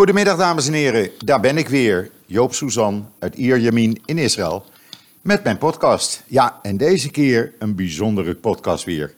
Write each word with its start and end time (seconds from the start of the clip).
Goedemiddag 0.00 0.36
dames 0.36 0.66
en 0.66 0.72
heren, 0.72 1.10
daar 1.18 1.40
ben 1.40 1.56
ik 1.56 1.68
weer, 1.68 2.10
Joop 2.26 2.54
Suzan 2.54 3.10
uit 3.18 3.34
Ierjamin 3.34 4.00
in 4.04 4.18
Israël, 4.18 4.64
met 5.22 5.44
mijn 5.44 5.58
podcast. 5.58 6.22
Ja, 6.26 6.58
en 6.62 6.76
deze 6.76 7.10
keer 7.10 7.52
een 7.58 7.74
bijzondere 7.74 8.34
podcast 8.34 8.84
weer. 8.84 9.14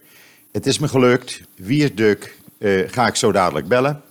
Het 0.53 0.67
is 0.67 0.79
me 0.79 0.89
gelukt, 0.89 1.41
Wierduk 1.55 2.39
uh, 2.59 2.89
ga 2.91 3.07
ik 3.07 3.17
zo 3.17 3.33
dadelijk 3.33 3.69
bellen. 3.69 4.03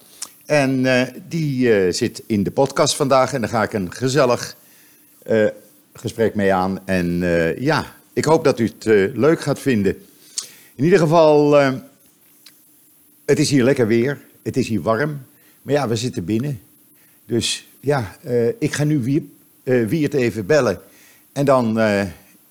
En 0.45 0.83
uh, 0.83 1.01
die 1.27 1.85
uh, 1.85 1.93
zit 1.93 2.23
in 2.27 2.43
de 2.43 2.51
podcast 2.51 2.95
vandaag 2.95 3.33
en 3.33 3.41
daar 3.41 3.49
ga 3.49 3.63
ik 3.63 3.73
een 3.73 3.91
gezellig 3.93 4.55
gesprek 5.93 6.35
mee 6.35 6.53
aan. 6.53 6.79
En 6.85 7.19
ja, 7.59 7.95
ik 8.13 8.25
hoop 8.25 8.43
dat 8.43 8.59
u 8.59 8.65
het 8.65 8.85
leuk 9.15 9.41
gaat 9.41 9.59
vinden. 9.59 10.05
In 10.75 10.83
ieder 10.83 10.99
geval, 10.99 11.53
het 13.25 13.39
is 13.39 13.49
hier 13.49 13.63
lekker 13.63 13.87
weer, 13.87 14.21
het 14.43 14.57
is 14.57 14.67
hier 14.67 14.81
warm. 14.81 15.29
Maar 15.61 15.73
ja, 15.73 15.87
we 15.87 15.95
zitten 15.95 16.25
binnen. 16.25 16.61
Dus 17.25 17.67
ja, 17.79 18.15
uh, 18.25 18.47
ik 18.47 18.73
ga 18.73 18.83
nu 18.83 18.99
Wiert, 19.03 19.23
uh, 19.63 19.87
Wiert 19.87 20.13
even 20.13 20.45
bellen. 20.45 20.81
En 21.31 21.45
dan 21.45 21.79
uh, 21.79 22.01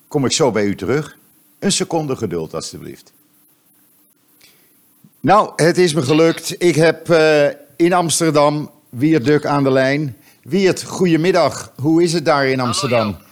kom 0.09 0.25
ik 0.25 0.33
zo 0.33 0.51
bij 0.51 0.65
u 0.65 0.77
terug. 0.77 1.17
Een 1.59 1.73
seconde 1.73 2.17
geduld, 2.17 2.55
alstublieft. 2.55 3.13
Nou, 5.21 5.53
het 5.57 5.79
is 5.79 5.95
me 5.95 6.03
gelukt. 6.03 6.55
Ik 6.63 6.75
heb 6.75 7.09
in 7.77 7.93
Amsterdam 7.93 8.71
Wiert 8.89 9.25
Duk 9.25 9.47
aan 9.47 9.65
de 9.65 9.71
lijn. 9.71 10.17
Wiert, 10.43 10.83
goedemiddag. 10.83 11.73
Hoe 11.77 12.03
is 12.03 12.13
het 12.13 12.25
daar 12.25 12.47
in 12.47 12.61
Amsterdam? 12.61 13.07
Hallo, 13.07 13.30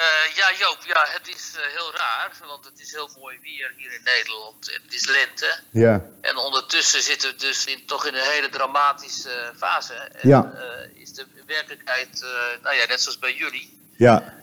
uh, 0.00 0.36
ja, 0.40 0.48
Joop, 0.60 0.80
ja, 0.94 1.02
het 1.16 1.28
is 1.36 1.44
uh, 1.56 1.60
heel 1.76 1.90
raar, 2.02 2.30
want 2.46 2.64
het 2.64 2.80
is 2.80 2.92
heel 2.92 3.10
mooi 3.18 3.38
weer 3.42 3.74
hier 3.76 3.92
in 3.98 4.04
Nederland. 4.04 4.56
Het 4.82 4.94
is 4.94 5.06
lente. 5.06 5.50
Ja. 5.70 6.04
En 6.20 6.36
ondertussen 6.36 7.02
zitten 7.02 7.30
we 7.30 7.36
dus 7.36 7.66
in, 7.66 7.80
toch 7.86 8.06
in 8.06 8.14
een 8.14 8.30
hele 8.34 8.48
dramatische 8.48 9.52
fase. 9.56 9.94
En, 9.94 10.28
ja. 10.28 10.52
Uh, 10.54 11.02
is 11.02 11.12
de 11.12 11.26
werkelijkheid, 11.46 12.24
nou 12.62 12.76
ja, 12.76 12.86
net 12.88 13.00
zoals 13.00 13.18
bij 13.18 13.34
jullie, 13.34 13.78
ja. 13.96 14.34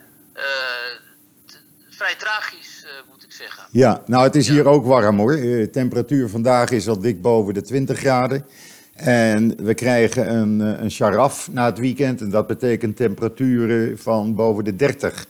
vrij 1.90 2.16
tragisch, 2.16 2.86
moet 3.10 3.24
ik 3.24 3.32
zeggen. 3.32 3.64
Ja, 3.72 4.04
nou, 4.06 4.24
het 4.24 4.36
is 4.36 4.48
ja. 4.48 4.54
hier 4.54 4.68
ook 4.68 4.86
warm 4.86 5.18
hoor. 5.18 5.36
De 5.36 5.70
temperatuur 5.72 6.30
vandaag 6.30 6.70
is 6.70 6.88
al 6.88 7.00
dik 7.00 7.22
boven 7.22 7.54
de 7.54 7.62
20 7.62 7.98
graden. 8.00 8.46
En 8.94 9.64
we 9.66 9.74
krijgen 9.74 10.34
een, 10.34 10.60
een 10.60 10.90
charaf 10.90 11.48
na 11.52 11.66
het 11.66 11.78
weekend. 11.78 12.22
En 12.22 12.30
dat 12.30 12.48
betekent 12.48 12.96
temperaturen 12.96 14.00
van 14.00 14.36
boven 14.36 14.64
de 14.64 14.76
30. 14.76 15.26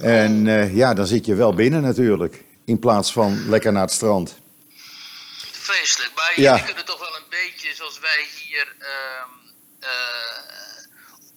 En 0.00 0.46
uh, 0.46 0.76
ja, 0.76 0.94
dan 0.94 1.06
zit 1.06 1.26
je 1.26 1.34
wel 1.34 1.54
binnen 1.54 1.82
natuurlijk. 1.82 2.44
In 2.64 2.78
plaats 2.78 3.12
van 3.12 3.48
lekker 3.48 3.72
naar 3.72 3.82
het 3.82 3.92
strand. 3.92 4.38
Vreselijk. 5.52 6.12
Maar 6.14 6.32
ja. 6.36 6.50
jullie 6.50 6.64
kunnen 6.64 6.84
toch 6.84 6.98
wel 6.98 7.16
een 7.16 7.28
beetje, 7.30 7.74
zoals 7.74 7.98
wij 8.00 8.26
hier, 8.44 8.74
uh, 8.78 8.86
uh, 9.80 9.88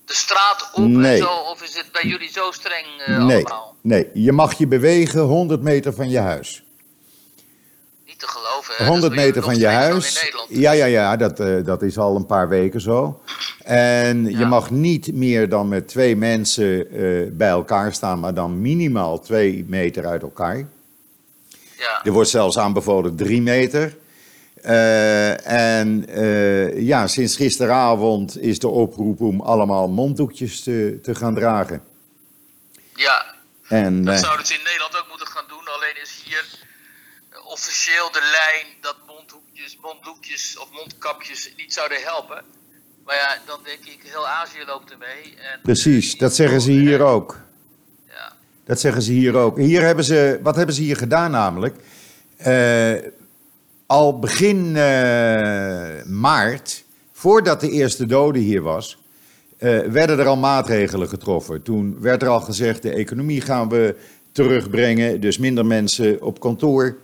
de 0.06 0.14
straat 0.14 0.69
op 0.73 0.88
nee. 0.88 1.11
en 1.11 1.17
zo? 1.17 1.34
Of 1.34 1.64
is 1.64 1.78
het 1.78 1.91
bij 1.91 2.03
jullie 2.03 2.31
zo 2.31 2.52
streng 2.52 2.86
nee. 3.08 3.45
allemaal? 3.45 3.75
Nee, 3.81 4.09
je 4.14 4.31
mag 4.31 4.58
je 4.58 4.67
bewegen 4.67 5.22
100 5.22 5.61
meter 5.61 5.94
van 5.94 6.09
je 6.09 6.19
huis. 6.19 6.64
Te 8.23 8.29
geloven. 8.29 8.75
Hè? 8.77 8.85
100 8.85 9.16
meter 9.16 9.43
van 9.43 9.57
je 9.57 9.67
huis. 9.67 10.31
Ja, 10.47 10.71
ja, 10.71 10.85
ja, 10.85 11.16
dat, 11.16 11.39
uh, 11.39 11.66
dat 11.66 11.81
is 11.81 11.97
al 11.97 12.16
een 12.16 12.25
paar 12.25 12.49
weken 12.49 12.81
zo. 12.81 13.21
En 13.63 14.29
ja. 14.29 14.39
je 14.39 14.45
mag 14.45 14.71
niet 14.71 15.13
meer 15.13 15.49
dan 15.49 15.67
met 15.67 15.88
twee 15.88 16.16
mensen 16.16 16.95
uh, 16.95 17.29
bij 17.31 17.49
elkaar 17.49 17.94
staan, 17.94 18.19
maar 18.19 18.33
dan 18.33 18.61
minimaal 18.61 19.19
twee 19.19 19.66
meter 19.67 20.05
uit 20.05 20.21
elkaar. 20.21 20.57
Ja. 21.77 22.03
Er 22.03 22.11
wordt 22.11 22.29
zelfs 22.29 22.57
aanbevolen 22.57 23.16
drie 23.16 23.41
meter. 23.41 23.95
Uh, 24.66 25.47
en 25.77 26.05
ja, 26.75 27.07
sinds 27.07 27.35
gisteravond 27.35 28.41
is 28.41 28.59
de 28.59 28.67
oproep 28.67 29.21
om 29.21 29.41
allemaal 29.41 29.88
monddoekjes 29.89 30.61
te, 30.61 30.99
te 31.01 31.16
gaan 31.16 31.35
dragen. 31.35 31.83
Ja, 32.95 33.35
en, 33.67 34.05
dat 34.05 34.19
zouden 34.19 34.45
ze 34.45 34.53
in 34.53 34.63
Nederland 34.63 34.97
ook 34.97 35.07
moeten 35.09 35.28
gaan 35.28 35.45
doen. 35.47 35.67
Alleen 35.67 36.01
is 36.01 36.22
hier 36.25 36.62
officieel 37.53 38.12
de 38.12 38.25
lijn 38.40 38.68
dat 38.81 38.97
mondhoekjes, 39.08 39.78
monddoekjes 39.81 40.58
of 40.59 40.68
mondkapjes 40.72 41.53
niet 41.58 41.74
zouden 41.74 42.02
helpen. 42.02 42.41
Maar 43.06 43.16
ja, 43.16 43.38
dan 43.46 43.59
denk 43.64 43.86
ik, 43.86 44.00
heel 44.03 44.28
Azië 44.28 44.64
loopt 44.66 44.91
ermee. 44.91 45.24
En 45.52 45.59
Precies, 45.62 46.18
dat 46.18 46.36
zeggen 46.36 46.62
ze 46.62 46.72
hier 46.72 47.02
ook. 47.02 47.40
Ja. 48.08 48.34
Dat 48.66 48.80
zeggen 48.80 49.02
ze 49.02 49.12
hier 49.12 49.36
ook. 49.36 49.58
Hier 49.58 49.81
hebben 49.81 50.06
ze, 50.06 50.40
wat 50.44 50.56
hebben 50.56 50.75
ze 50.75 50.81
hier 50.81 50.97
gedaan 50.97 51.31
namelijk? 51.31 51.75
Uh, 52.47 52.94
al 53.86 54.19
begin 54.19 54.66
uh, 54.75 56.03
maart, 56.06 56.84
voordat 57.12 57.59
de 57.59 57.69
eerste 57.69 58.06
dode 58.06 58.40
hier 58.40 58.62
was, 58.62 58.97
uh, 59.59 59.80
werden 59.80 60.19
er 60.19 60.28
al 60.28 60.38
maatregelen 60.38 61.09
getroffen. 61.09 61.62
Toen 61.62 62.02
werd 62.02 62.22
er 62.22 62.28
al 62.28 62.42
gezegd, 62.42 62.81
de 62.81 62.94
economie 62.94 63.42
gaan 63.42 63.69
we 63.69 63.96
terugbrengen, 64.31 65.22
dus 65.22 65.38
minder 65.38 65.66
mensen 65.66 66.22
op 66.22 66.40
kantoor. 66.40 66.97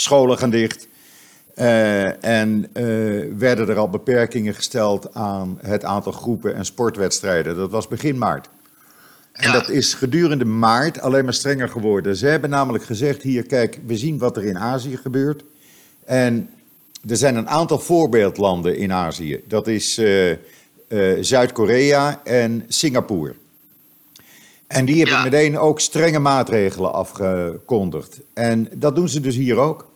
Scholen 0.00 0.38
gaan 0.38 0.50
dicht. 0.50 0.88
Uh, 1.56 2.24
en 2.24 2.66
uh, 2.74 3.24
werden 3.38 3.68
er 3.68 3.78
al 3.78 3.90
beperkingen 3.90 4.54
gesteld 4.54 5.14
aan 5.14 5.58
het 5.62 5.84
aantal 5.84 6.12
groepen 6.12 6.54
en 6.54 6.64
sportwedstrijden. 6.64 7.56
Dat 7.56 7.70
was 7.70 7.88
begin 7.88 8.18
maart. 8.18 8.48
En 9.32 9.46
Ja. 9.46 9.52
dat 9.52 9.68
is 9.68 9.94
gedurende 9.94 10.44
maart 10.44 11.00
alleen 11.00 11.24
maar 11.24 11.34
strenger 11.34 11.68
geworden. 11.68 12.16
Ze 12.16 12.26
hebben 12.26 12.50
namelijk 12.50 12.84
gezegd: 12.84 13.22
hier, 13.22 13.46
kijk, 13.46 13.78
we 13.86 13.96
zien 13.96 14.18
wat 14.18 14.36
er 14.36 14.44
in 14.44 14.58
Azië 14.58 14.96
gebeurt. 14.96 15.44
En 16.04 16.50
er 17.08 17.16
zijn 17.16 17.36
een 17.36 17.48
aantal 17.48 17.78
voorbeeldlanden 17.78 18.76
in 18.76 18.92
Azië. 18.92 19.40
Dat 19.48 19.66
is 19.66 19.98
uh, 19.98 20.36
Zuid-Korea 21.20 22.20
en 22.24 22.64
Singapore. 22.68 23.34
En 24.66 24.84
die 24.84 24.96
hebben 24.96 25.14
Ja. 25.14 25.22
meteen 25.22 25.58
ook 25.58 25.80
strenge 25.80 26.18
maatregelen 26.18 26.92
afgekondigd. 26.92 28.20
En 28.34 28.68
dat 28.74 28.94
doen 28.96 29.08
ze 29.08 29.20
dus 29.20 29.36
hier 29.36 29.56
ook. 29.58 29.88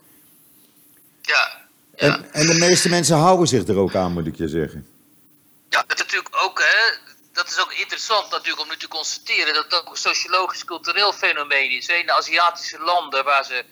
Ja. 2.04 2.16
En, 2.16 2.32
en 2.32 2.47
de 2.47 2.59
meeste 2.59 2.88
mensen 2.88 3.16
houden 3.16 3.47
zich 3.47 3.69
er 3.69 3.78
ook 3.78 3.94
aan, 3.94 4.12
moet 4.12 4.26
ik 4.26 4.37
je 4.37 4.48
zeggen. 4.48 4.87
ja, 5.69 5.84
dat 5.87 5.98
natuurlijk 5.98 6.37
ook, 6.44 6.59
hè. 6.59 7.12
Dat 7.32 7.48
is 7.48 7.60
ook 7.60 7.72
interessant 7.72 8.31
natuurlijk 8.31 8.60
om 8.60 8.69
nu 8.69 8.76
te 8.76 8.88
constateren 8.88 9.54
dat 9.54 9.65
het 9.65 9.75
ook 9.75 9.91
een 9.91 9.97
sociologisch-cultureel 9.97 11.12
fenomeen 11.12 11.70
is. 11.70 11.87
Hè. 11.87 11.94
In 11.94 12.06
de 12.06 12.12
Aziatische 12.12 12.78
landen 12.78 13.25
waar 13.25 13.44
ze 13.44 13.65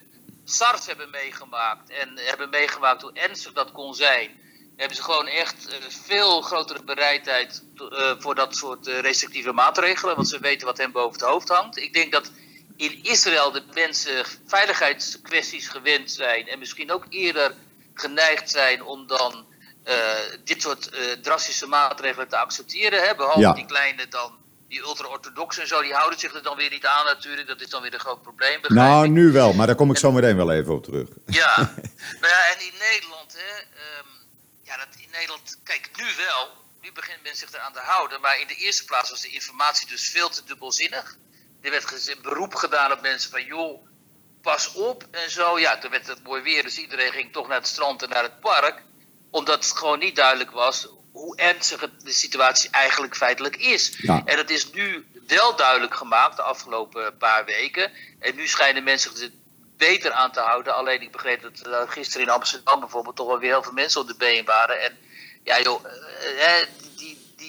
SARS 0.44 0.86
hebben 0.86 1.10
meegemaakt 1.10 1.90
en 1.90 2.08
hebben 2.14 2.50
meegemaakt 2.50 3.02
hoe 3.02 3.12
ernstig 3.12 3.52
dat 3.52 3.72
kon 3.72 3.94
zijn, 3.94 4.30
hebben 4.76 4.96
ze 4.96 5.02
gewoon 5.02 5.26
echt 5.26 5.68
eh, 5.68 5.76
veel 5.88 6.40
grotere 6.42 6.84
bereidheid 6.84 7.62
eh, 7.76 8.12
voor 8.18 8.34
dat 8.34 8.56
soort 8.56 8.86
eh, 8.86 9.00
restrictieve 9.00 9.52
maatregelen, 9.52 10.14
want 10.16 10.28
ze 10.28 10.38
weten 10.38 10.66
wat 10.66 10.78
hen 10.78 10.92
boven 10.92 11.20
het 11.20 11.28
hoofd 11.28 11.48
hangt. 11.48 11.76
Ik 11.76 11.92
denk 11.92 12.12
dat 12.12 12.30
in 12.76 12.98
Israël 13.02 13.52
de 13.52 13.62
mensen 13.74 14.24
veiligheidskwesties 14.46 15.68
gewend 15.68 16.10
zijn 16.10 16.48
en 16.48 16.58
misschien 16.58 16.92
ook 16.92 17.04
eerder 17.08 17.54
geneigd 17.94 18.50
zijn 18.50 18.82
om 18.84 19.06
dan 19.06 19.46
eh, 19.84 19.96
dit 20.44 20.62
soort 20.62 20.88
eh, 20.90 21.12
drastische 21.12 21.66
maatregelen 21.66 22.28
te 22.28 22.36
accepteren. 22.36 23.02
Hè? 23.02 23.14
Behalve 23.14 23.40
Ja. 23.40 23.52
die 23.52 23.66
kleine 23.66 24.08
dan, 24.08 24.38
die 24.68 24.80
ultra-orthodoxen 24.80 25.62
en 25.62 25.68
zo, 25.68 25.82
die 25.82 25.94
houden 25.94 26.18
zich 26.18 26.34
er 26.34 26.42
dan 26.42 26.56
weer 26.56 26.70
niet 26.70 26.86
aan 26.86 27.04
natuurlijk. 27.04 27.48
Dat 27.48 27.60
is 27.60 27.68
dan 27.68 27.82
weer 27.82 27.94
een 27.94 28.00
groot 28.00 28.22
probleem. 28.22 28.60
begrijp 28.60 28.88
Nou, 28.88 29.04
ik. 29.04 29.10
nu 29.10 29.32
wel, 29.32 29.52
maar 29.52 29.66
daar 29.66 29.76
kom 29.76 29.90
ik 29.90 29.98
zo 29.98 30.12
meteen 30.12 30.36
wel 30.36 30.52
even 30.52 30.74
op 30.74 30.84
terug. 30.84 31.08
Ja, 31.26 31.56
nou 32.20 32.32
ja, 32.32 32.46
en 32.52 32.60
in 32.66 32.72
Nederland, 32.90 33.32
hè, 33.32 33.54
ehm, 33.80 34.08
ja, 34.62 34.76
dat 34.76 34.86
in 34.96 35.08
Nederland, 35.12 35.58
kijk, 35.64 35.90
nu 35.96 36.04
wel, 36.26 36.48
nu 36.80 36.92
begint 36.92 37.22
men 37.22 37.36
zich 37.36 37.52
eraan 37.52 37.72
te 37.72 37.80
houden, 37.82 38.20
maar 38.20 38.40
in 38.40 38.46
de 38.46 38.54
eerste 38.54 38.84
plaats 38.84 39.10
was 39.10 39.20
de 39.20 39.28
informatie 39.28 39.88
dus 39.88 40.08
veel 40.08 40.28
te 40.28 40.44
dubbelzinnig. 40.44 41.16
Er 41.62 41.70
werd 41.70 42.16
beroep 42.22 42.54
gedaan 42.54 42.92
op 42.92 43.00
mensen 43.00 43.30
van, 43.30 43.44
joh, 43.44 43.86
pas 44.42 44.72
op 44.72 45.04
en 45.10 45.30
zo. 45.30 45.58
Ja, 45.58 45.78
toen 45.78 45.90
werd 45.90 46.06
het 46.06 46.22
mooi 46.22 46.42
weer, 46.42 46.62
dus 46.62 46.78
iedereen 46.78 47.12
ging 47.12 47.32
toch 47.32 47.48
naar 47.48 47.56
het 47.56 47.66
strand 47.66 48.02
en 48.02 48.08
naar 48.08 48.22
het 48.22 48.40
park, 48.40 48.82
omdat 49.30 49.64
het 49.64 49.76
gewoon 49.76 49.98
niet 49.98 50.16
duidelijk 50.16 50.50
was 50.50 50.88
hoe 51.12 51.36
ernstig 51.36 51.80
het, 51.80 51.90
de 52.04 52.12
situatie 52.12 52.70
eigenlijk 52.70 53.16
feitelijk 53.16 53.56
is. 53.56 53.98
Ja. 53.98 54.22
En 54.24 54.36
dat 54.36 54.50
is 54.50 54.70
nu 54.72 55.06
wel 55.26 55.56
duidelijk 55.56 55.94
gemaakt 55.94 56.36
de 56.36 56.42
afgelopen 56.42 57.16
paar 57.16 57.44
weken. 57.44 57.92
En 58.18 58.34
nu 58.34 58.46
schijnen 58.46 58.84
mensen 58.84 59.16
zich 59.16 59.26
er 59.28 59.34
beter 59.76 60.12
aan 60.12 60.32
te 60.32 60.40
houden. 60.40 60.74
Alleen 60.74 61.02
ik 61.02 61.12
begreep 61.12 61.42
dat 61.42 61.66
uh, 61.66 61.80
gisteren 61.86 62.26
in 62.26 62.32
Amsterdam 62.32 62.80
bijvoorbeeld 62.80 63.16
toch 63.16 63.26
wel 63.26 63.38
weer 63.38 63.50
heel 63.50 63.62
veel 63.62 63.72
mensen 63.72 64.00
op 64.00 64.06
de 64.06 64.16
been 64.16 64.44
waren. 64.44 64.80
En 64.80 64.98
ja 65.44 65.60
joh, 65.60 65.84
eh, 65.84 66.60
eh, 66.60 66.68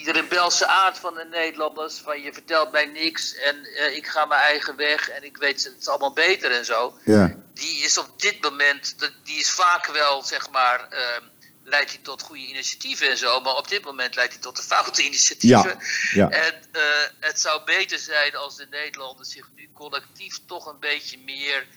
die, 0.03 0.13
rebelse 0.13 0.65
aard 0.65 0.97
van 0.99 1.13
de 1.13 1.25
Nederlanders, 1.31 1.97
van 1.97 2.21
je 2.21 2.33
vertelt 2.33 2.71
mij 2.71 2.85
niks 2.85 3.35
en 3.35 3.65
eh, 3.65 3.95
ik 3.95 4.07
ga 4.07 4.25
mijn 4.25 4.41
eigen 4.41 4.75
weg 4.75 5.09
en 5.09 5.23
ik 5.23 5.37
weet 5.37 5.63
het 5.63 5.75
is 5.79 5.87
allemaal 5.87 6.13
beter 6.13 6.51
en 6.51 6.65
zo. 6.65 6.97
Ja, 7.05 7.35
Die 7.53 7.83
is 7.83 7.97
op 7.97 8.21
dit 8.21 8.41
moment, 8.41 8.95
die 9.23 9.39
is 9.39 9.51
vaak 9.51 9.85
wel 9.85 10.21
zeg 10.23 10.49
maar... 10.49 10.87
ehm, 10.89 11.23
leidt 11.65 11.91
hij 11.91 11.99
tot 12.03 12.21
goede 12.21 12.41
initiatieven 12.47 13.09
en 13.09 13.17
zo, 13.17 13.39
maar 13.41 13.55
op 13.55 13.67
dit 13.67 13.83
moment 13.83 14.15
leidt 14.15 14.33
hij 14.33 14.41
tot 14.41 14.55
de 14.55 14.63
foute 14.63 15.03
initiatieven. 15.09 15.77
ja. 16.13 16.29
En 16.29 16.53
eh, 16.71 16.81
het 17.19 17.39
zou 17.39 17.63
beter 17.63 17.99
zijn 17.99 18.35
als 18.35 18.55
de 18.55 18.67
Nederlanders 18.69 19.29
zich 19.31 19.49
nu 19.55 19.69
collectief 19.73 20.39
toch 20.47 20.65
een 20.65 20.79
beetje 20.79 21.17
meer 21.17 21.67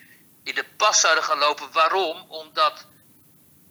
in 0.44 0.55
de 0.55 0.64
pas 0.76 1.00
zouden 1.00 1.25
gaan 1.25 1.38
lopen. 1.38 1.72
Waarom? 1.72 2.25
Omdat 2.29 2.87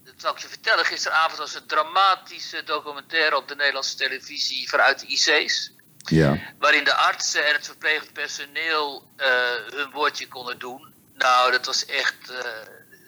dat 0.06 0.14
zal 0.18 0.32
ik 0.32 0.40
je 0.40 0.48
vertellen, 0.48 0.86
gisteravond 0.86 1.38
was 1.38 1.56
een 1.56 1.66
dramatische 1.68 2.64
documentaire 2.64 3.38
op 3.38 3.48
de 3.48 3.56
Nederlandse 3.56 3.96
televisie 3.96 4.70
vanuit 4.70 5.00
de 5.00 5.08
IC's. 5.08 5.72
Ja. 5.98 6.40
Waarin 6.60 6.84
de 6.84 6.94
artsen 6.94 7.48
en 7.48 7.54
het 7.54 7.66
verpleegd 7.66 8.14
personeel 8.14 9.08
uh, 9.18 9.26
hun 9.74 9.92
woordje 9.92 10.28
konden 10.28 10.60
doen. 10.60 10.94
Nou, 11.14 11.52
dat 11.52 11.66
was 11.66 11.86
echt 11.86 12.32
uh, 12.32 12.38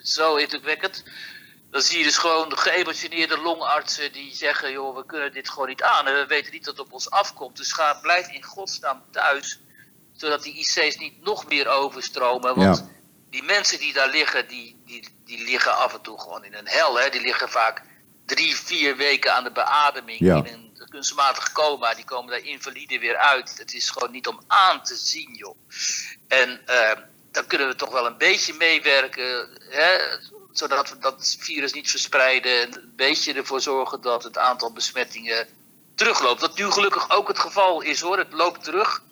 zo 0.02 0.36
indrukwekkend. 0.36 1.04
Dan 1.70 1.82
zie 1.82 1.98
je 1.98 2.04
dus 2.04 2.18
gewoon 2.18 2.58
geëmotioneerde 2.58 3.38
longartsen 3.38 4.12
die 4.12 4.34
zeggen: 4.34 4.72
joh, 4.72 4.96
we 4.96 5.06
kunnen 5.06 5.32
dit 5.32 5.48
gewoon 5.48 5.68
niet 5.68 5.82
aan. 5.82 6.06
En 6.06 6.14
we 6.14 6.26
weten 6.26 6.52
niet 6.52 6.64
dat 6.64 6.76
het 6.76 6.86
op 6.86 6.92
ons 6.92 7.10
afkomt. 7.10 7.56
Dus 7.56 7.72
ga, 7.72 7.94
blijf 7.94 8.28
in 8.28 8.42
godsnaam 8.42 9.02
thuis. 9.10 9.60
Zodat 10.12 10.42
die 10.42 10.54
IC's 10.54 10.96
niet 10.96 11.24
nog 11.24 11.48
meer 11.48 11.68
overstromen. 11.68 12.54
Want 12.54 12.78
Ja. 12.78 12.88
Die 13.30 13.42
mensen 13.42 13.78
die 13.78 13.92
daar 13.92 14.08
liggen, 14.08 14.48
die, 14.48 14.82
die, 14.84 15.08
die 15.24 15.44
liggen 15.44 15.76
af 15.76 15.94
en 15.94 16.00
toe 16.00 16.20
gewoon 16.20 16.44
in 16.44 16.54
een 16.54 16.68
hel. 16.68 17.00
Hè? 17.00 17.08
Die 17.10 17.20
liggen 17.20 17.48
vaak 17.48 17.82
drie, 18.26 18.56
vier 18.56 18.96
weken 18.96 19.34
aan 19.34 19.44
de 19.44 19.52
beademing. 19.52 20.18
Ja. 20.18 20.36
In 20.36 20.46
een 20.46 20.68
kunstmatig 20.88 21.52
coma. 21.52 21.94
Die 21.94 22.04
komen 22.04 22.30
daar 22.30 22.44
invalide 22.44 22.98
weer 22.98 23.16
uit. 23.16 23.58
Het 23.58 23.74
is 23.74 23.90
gewoon 23.90 24.10
niet 24.10 24.26
om 24.26 24.40
aan 24.46 24.82
te 24.82 24.96
zien, 24.96 25.34
joh. 25.34 25.56
En 26.28 26.66
eh, 26.66 26.98
dan 27.30 27.46
kunnen 27.46 27.68
we 27.68 27.74
toch 27.74 27.90
wel 27.90 28.06
een 28.06 28.18
beetje 28.18 28.54
meewerken. 28.54 29.48
Hè? 29.68 29.98
Zodat 30.52 30.90
we 30.90 30.98
dat 30.98 31.36
virus 31.38 31.72
niet 31.72 31.90
verspreiden. 31.90 32.62
En 32.62 32.74
een 32.74 32.92
beetje 32.96 33.34
ervoor 33.34 33.60
zorgen 33.60 34.00
dat 34.00 34.24
het 34.24 34.38
aantal 34.38 34.72
besmettingen 34.72 35.48
terugloopt. 35.94 36.40
Wat 36.40 36.58
nu 36.58 36.70
gelukkig 36.70 37.10
ook 37.10 37.28
het 37.28 37.38
geval 37.38 37.80
is 37.80 38.00
hoor. 38.00 38.18
Het 38.18 38.32
loopt 38.32 38.64
terug. 38.64 39.02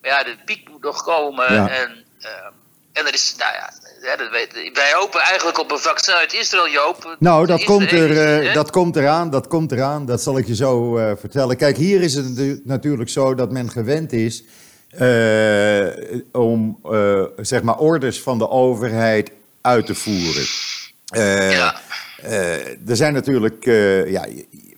Maar 0.00 0.10
ja, 0.10 0.22
de 0.22 0.38
piek 0.44 0.68
moet 0.68 0.82
nog 0.82 1.02
komen. 1.02 1.54
Ja. 1.54 1.68
En, 1.68 2.06
eh, 2.20 2.48
en 2.96 3.06
er 3.06 3.14
is, 3.14 3.34
nou 3.38 3.52
ja, 3.52 3.72
hè, 4.00 4.16
dat 4.16 4.30
weet, 4.30 4.70
wij 4.74 4.92
hopen 4.92 5.20
eigenlijk 5.20 5.58
op 5.58 5.70
een 5.70 5.78
vaccin 5.78 6.14
uit 6.14 6.32
Israël, 6.32 6.68
Joop. 6.68 7.16
Nou, 7.18 7.46
dat 7.46 7.64
komt, 7.64 7.92
er, 7.92 8.40
eh, 8.40 8.54
dat 8.54 8.70
komt 8.70 8.96
eraan, 8.96 9.30
dat 9.30 9.46
komt 9.46 9.72
eraan. 9.72 10.06
Dat 10.06 10.22
zal 10.22 10.38
ik 10.38 10.46
je 10.46 10.54
zo 10.54 10.96
eh, 10.96 11.12
vertellen. 11.18 11.56
Kijk, 11.56 11.76
hier 11.76 12.02
is 12.02 12.14
het 12.14 12.28
natu- 12.28 12.60
natuurlijk 12.64 13.10
zo 13.10 13.34
dat 13.34 13.52
men 13.52 13.70
gewend 13.70 14.12
is 14.12 14.44
eh, 14.90 15.86
om 16.32 16.80
zeg 17.36 17.62
maar 17.62 17.78
orders 17.78 18.20
van 18.20 18.38
de 18.38 18.48
overheid 18.48 19.30
uit 19.60 19.86
te 19.86 19.94
voeren. 19.94 20.46
Ja. 21.50 21.80
er 22.86 22.96
zijn 22.96 23.12
natuurlijk, 23.12 23.64
ja, 24.08 24.26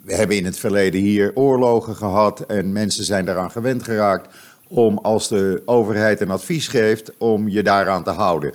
we 0.05 0.15
hebben 0.15 0.37
in 0.37 0.45
het 0.45 0.59
verleden 0.59 1.01
hier 1.01 1.31
oorlogen 1.35 1.97
gehad 1.97 2.41
en 2.41 2.73
mensen 2.73 3.05
zijn 3.05 3.25
daaraan 3.25 3.51
gewend 3.51 3.83
geraakt 3.85 4.35
om 4.69 4.99
als 4.99 5.29
de 5.29 5.63
overheid 5.65 6.21
een 6.21 6.31
advies 6.31 6.69
geeft, 6.69 7.13
om 7.19 7.49
je 7.49 7.63
daaraan 7.63 8.05
te 8.05 8.11
houden. 8.11 8.53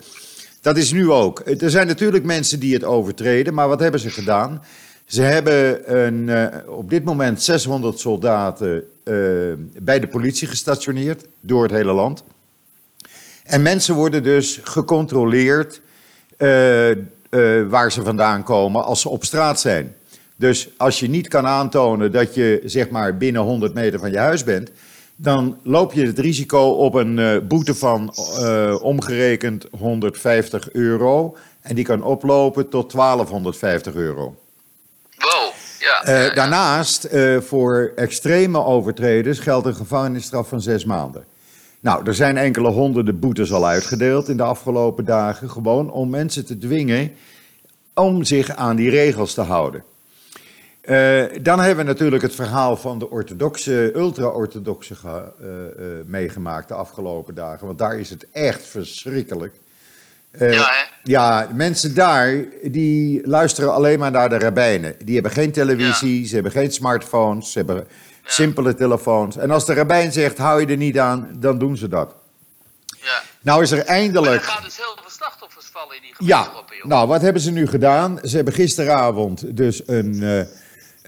Dat 0.61 0.77
is 0.77 0.91
nu 0.91 1.11
ook. 1.11 1.39
Er 1.39 1.69
zijn 1.69 1.87
natuurlijk 1.87 2.23
mensen 2.23 2.59
die 2.59 2.73
het 2.73 2.83
overtreden, 2.83 3.53
maar 3.53 3.67
wat 3.67 3.79
hebben 3.79 3.99
ze 3.99 4.09
gedaan? 4.09 4.63
Ze 5.05 5.21
hebben 5.21 5.95
een, 5.97 6.29
eh, 6.29 6.69
op 6.69 6.89
dit 6.89 7.03
moment 7.03 7.41
600 7.41 7.99
soldaten 7.99 8.83
eh, 9.03 9.15
bij 9.79 9.99
de 9.99 10.07
politie 10.07 10.47
gestationeerd 10.47 11.25
door 11.39 11.63
het 11.63 11.71
hele 11.71 11.93
land. 11.93 12.23
En 13.43 13.61
mensen 13.61 13.95
worden 13.95 14.23
dus 14.23 14.59
gecontroleerd 14.63 15.81
eh, 16.37 16.91
eh, 16.91 16.97
waar 17.67 17.91
ze 17.91 18.03
vandaan 18.03 18.43
komen 18.43 18.83
als 18.83 19.01
ze 19.01 19.09
op 19.09 19.23
straat 19.23 19.59
zijn. 19.59 19.95
Dus 20.35 20.69
als 20.77 20.99
je 20.99 21.09
niet 21.09 21.27
kan 21.27 21.47
aantonen 21.47 22.11
dat 22.11 22.35
je 22.35 22.61
zeg 22.65 22.89
maar 22.89 23.17
binnen 23.17 23.41
100 23.41 23.73
meter 23.73 23.99
van 23.99 24.11
je 24.11 24.17
huis 24.17 24.43
bent, 24.43 24.69
dan 25.15 25.57
loop 25.63 25.93
je 25.93 26.05
het 26.05 26.19
risico 26.19 26.59
op 26.59 26.93
een 26.93 27.19
eh, 27.19 27.37
boete 27.47 27.75
van 27.75 28.13
eh, 28.39 28.75
omgerekend 28.81 29.67
150 29.79 30.71
euro. 30.71 31.37
En 31.61 31.75
die 31.75 31.85
kan 31.85 32.03
oplopen 32.03 32.69
tot 32.69 32.91
1250 32.91 33.93
euro. 33.95 34.35
Wow, 35.17 35.53
ja. 35.79 36.03
Eh, 36.03 36.25
ja, 36.25 36.33
daarnaast, 36.33 37.09
voor 37.39 37.91
extreme 37.95 38.63
overtreders 38.63 39.39
geldt 39.39 39.67
een 39.67 39.75
gevangenisstraf 39.75 40.47
van 40.47 40.61
zes 40.61 40.85
maanden. 40.85 41.25
Nou, 41.79 42.05
er 42.05 42.15
zijn 42.15 42.37
enkele 42.37 42.69
honderden 42.69 43.19
boetes 43.19 43.53
al 43.53 43.67
uitgedeeld 43.67 44.29
in 44.29 44.37
de 44.37 44.43
afgelopen 44.43 45.05
dagen, 45.05 45.49
gewoon 45.49 45.91
om 45.91 46.09
mensen 46.09 46.45
te 46.45 46.57
dwingen 46.57 47.11
om 47.93 48.23
zich 48.23 48.55
aan 48.55 48.75
die 48.75 48.89
regels 48.89 49.33
te 49.33 49.41
houden. 49.41 49.83
Eh, 50.83 51.23
dan 51.41 51.59
hebben 51.59 51.85
we 51.85 51.91
natuurlijk 51.91 52.21
het 52.21 52.35
verhaal 52.35 52.77
van 52.77 52.99
de 52.99 53.09
orthodoxe, 53.09 53.91
ultra-orthodoxe 53.95 54.95
eh, 55.03 55.15
eh, 55.15 56.05
meegemaakt 56.05 56.67
de 56.67 56.73
afgelopen 56.73 57.35
dagen, 57.35 57.65
want 57.65 57.77
daar 57.77 57.99
is 57.99 58.09
het 58.09 58.25
echt 58.31 58.65
verschrikkelijk. 58.65 59.55
Ja, 60.37 60.47
hè? 60.49 60.85
ja, 61.03 61.47
mensen 61.53 61.95
daar, 61.95 62.35
die 62.63 63.27
luisteren 63.27 63.73
alleen 63.73 63.99
maar 63.99 64.11
naar 64.11 64.29
de 64.29 64.37
rabbijnen. 64.39 64.95
Die 65.05 65.13
hebben 65.13 65.31
geen 65.31 65.51
televisie, 65.51 66.27
ze 66.27 66.33
hebben 66.33 66.51
geen 66.51 66.71
smartphones, 66.71 67.51
ze 67.51 67.57
hebben 67.57 67.87
simpele 68.25 68.75
telefoons. 68.75 69.37
En 69.37 69.51
als 69.51 69.65
de 69.65 69.73
rabbijn 69.73 70.11
zegt, 70.11 70.37
hou 70.37 70.61
je 70.61 70.67
er 70.67 70.77
niet 70.77 70.99
aan, 70.99 71.29
dan 71.39 71.57
doen 71.57 71.77
ze 71.77 71.87
dat. 71.87 72.15
ja. 72.85 73.21
Nou 73.41 73.61
is 73.61 73.71
er 73.71 73.77
Maar 73.77 73.85
er 73.85 73.91
eindelijk... 73.91 74.43
gaan 74.43 74.63
dus 74.63 74.77
heel 74.77 74.95
veel 75.01 75.09
slachtoffers 75.11 75.65
vallen 75.65 75.95
in 75.95 76.01
die 76.01 76.27
Ja, 76.27 76.37
gemeenschappen, 76.37 76.75
joh. 76.77 76.85
nou, 76.85 77.07
wat 77.07 77.21
hebben 77.21 77.41
ze 77.41 77.51
nu 77.51 77.67
gedaan? 77.67 78.19
Ze 78.23 78.35
hebben 78.35 78.53
gisteravond 78.53 79.57
dus 79.57 79.87
een 79.87 80.23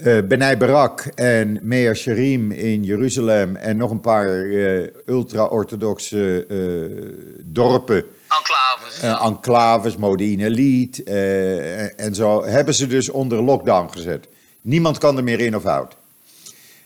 Benai 0.03 0.57
Barak 0.57 1.05
en 1.15 1.59
Mea 1.61 1.93
Sherim 1.93 2.51
in 2.51 2.83
Jeruzalem... 2.83 3.55
en 3.55 3.77
nog 3.77 3.91
een 3.91 3.99
paar 3.99 4.45
eh, 4.45 4.87
ultra-orthodoxe 5.05 6.45
eh, 6.49 7.35
dorpen... 7.43 8.03
Enclaves. 8.29 9.21
enclaves, 9.21 9.97
Modine 9.97 10.49
Lied 10.49 11.03
en 11.03 12.15
zo, 12.15 12.45
hebben 12.45 12.73
ze 12.73 12.87
dus 12.87 13.09
onder 13.09 13.41
lockdown 13.41 13.91
gezet. 13.91 14.27
Niemand 14.61 14.97
kan 14.97 15.17
er 15.17 15.23
meer 15.23 15.39
in 15.39 15.55
of 15.55 15.65
uit. 15.65 15.95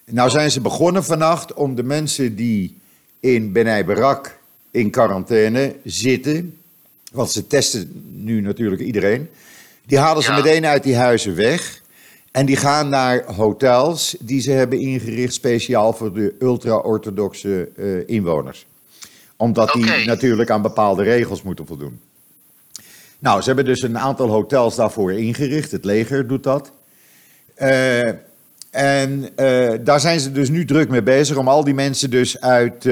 Nou 0.05 0.29
zijn 0.29 0.51
ze 0.51 0.61
begonnen 0.61 1.03
vannacht 1.03 1.53
om 1.53 1.75
de 1.75 1.83
mensen 1.83 2.35
die 2.35 2.77
in 3.19 3.51
Benai 3.51 3.83
Barak 3.83 4.37
in 4.71 4.89
quarantaine 4.89 5.75
zitten, 5.83 6.57
want 7.11 7.31
ze 7.31 7.47
testen 7.47 7.91
nu 8.15 8.41
natuurlijk 8.41 8.81
iedereen, 8.81 9.29
die 9.85 9.97
halen 9.97 10.23
ze 10.23 10.31
Ja. 10.31 10.37
meteen 10.37 10.65
uit 10.65 10.83
die 10.83 10.95
huizen 10.95 11.35
weg. 11.35 11.78
En 12.31 12.45
die 12.45 12.55
gaan 12.55 12.89
naar 12.89 13.23
hotels 13.33 14.15
die 14.19 14.41
ze 14.41 14.51
hebben 14.51 14.79
ingericht 14.79 15.33
speciaal 15.33 15.93
voor 15.93 16.13
de 16.13 16.35
ultra-orthodoxe 16.39 17.69
eh, 17.75 18.07
inwoners. 18.07 18.65
Omdat 19.35 19.71
die 19.73 20.05
natuurlijk 20.05 20.49
aan 20.49 20.61
bepaalde 20.61 21.03
regels 21.03 21.41
moeten 21.41 21.65
voldoen. 21.65 21.99
Nou, 23.19 23.39
ze 23.39 23.47
hebben 23.47 23.65
dus 23.65 23.81
een 23.81 23.99
aantal 23.99 24.27
hotels 24.27 24.75
daarvoor 24.75 25.13
ingericht. 25.13 25.71
Het 25.71 25.85
leger 25.85 26.27
doet 26.27 26.43
dat. 26.43 26.71
Eh, 27.55 28.07
en 28.69 29.29
eh, 29.35 29.71
daar 29.81 29.99
zijn 29.99 30.19
ze 30.19 30.31
dus 30.31 30.49
nu 30.49 30.65
druk 30.65 30.89
mee 30.89 31.03
bezig 31.03 31.37
om 31.37 31.47
al 31.47 31.63
die 31.63 31.73
mensen 31.73 32.09
dus 32.09 32.41
uit, 32.41 32.87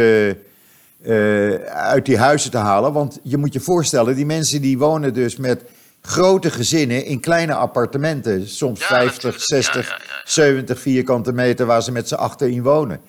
uit 1.65 2.05
die 2.05 2.17
huizen 2.17 2.51
te 2.51 2.57
halen. 2.57 2.93
Want 2.93 3.19
je 3.23 3.37
moet 3.37 3.53
je 3.53 3.59
voorstellen, 3.59 4.15
die 4.15 4.25
mensen 4.25 4.61
die 4.61 4.77
wonen 4.77 5.13
dus 5.13 5.35
met 5.35 5.63
grote 6.07 6.51
gezinnen 6.51 7.05
in 7.05 7.19
kleine 7.19 7.53
appartementen. 7.53 8.47
Soms 8.47 8.79
Ja, 8.79 8.85
50, 8.85 9.23
natuurlijk. 9.23 9.43
60, 9.43 9.87
Ja, 9.87 9.95
ja, 9.95 10.03
ja, 10.07 10.15
ja. 10.15 10.31
70 10.31 10.79
vierkante 10.79 11.31
meter 11.31 11.65
waar 11.65 11.83
ze 11.83 11.91
met 11.91 12.07
z'n 12.07 12.15
achter 12.15 12.49
in 12.49 12.63
wonen. 12.63 12.99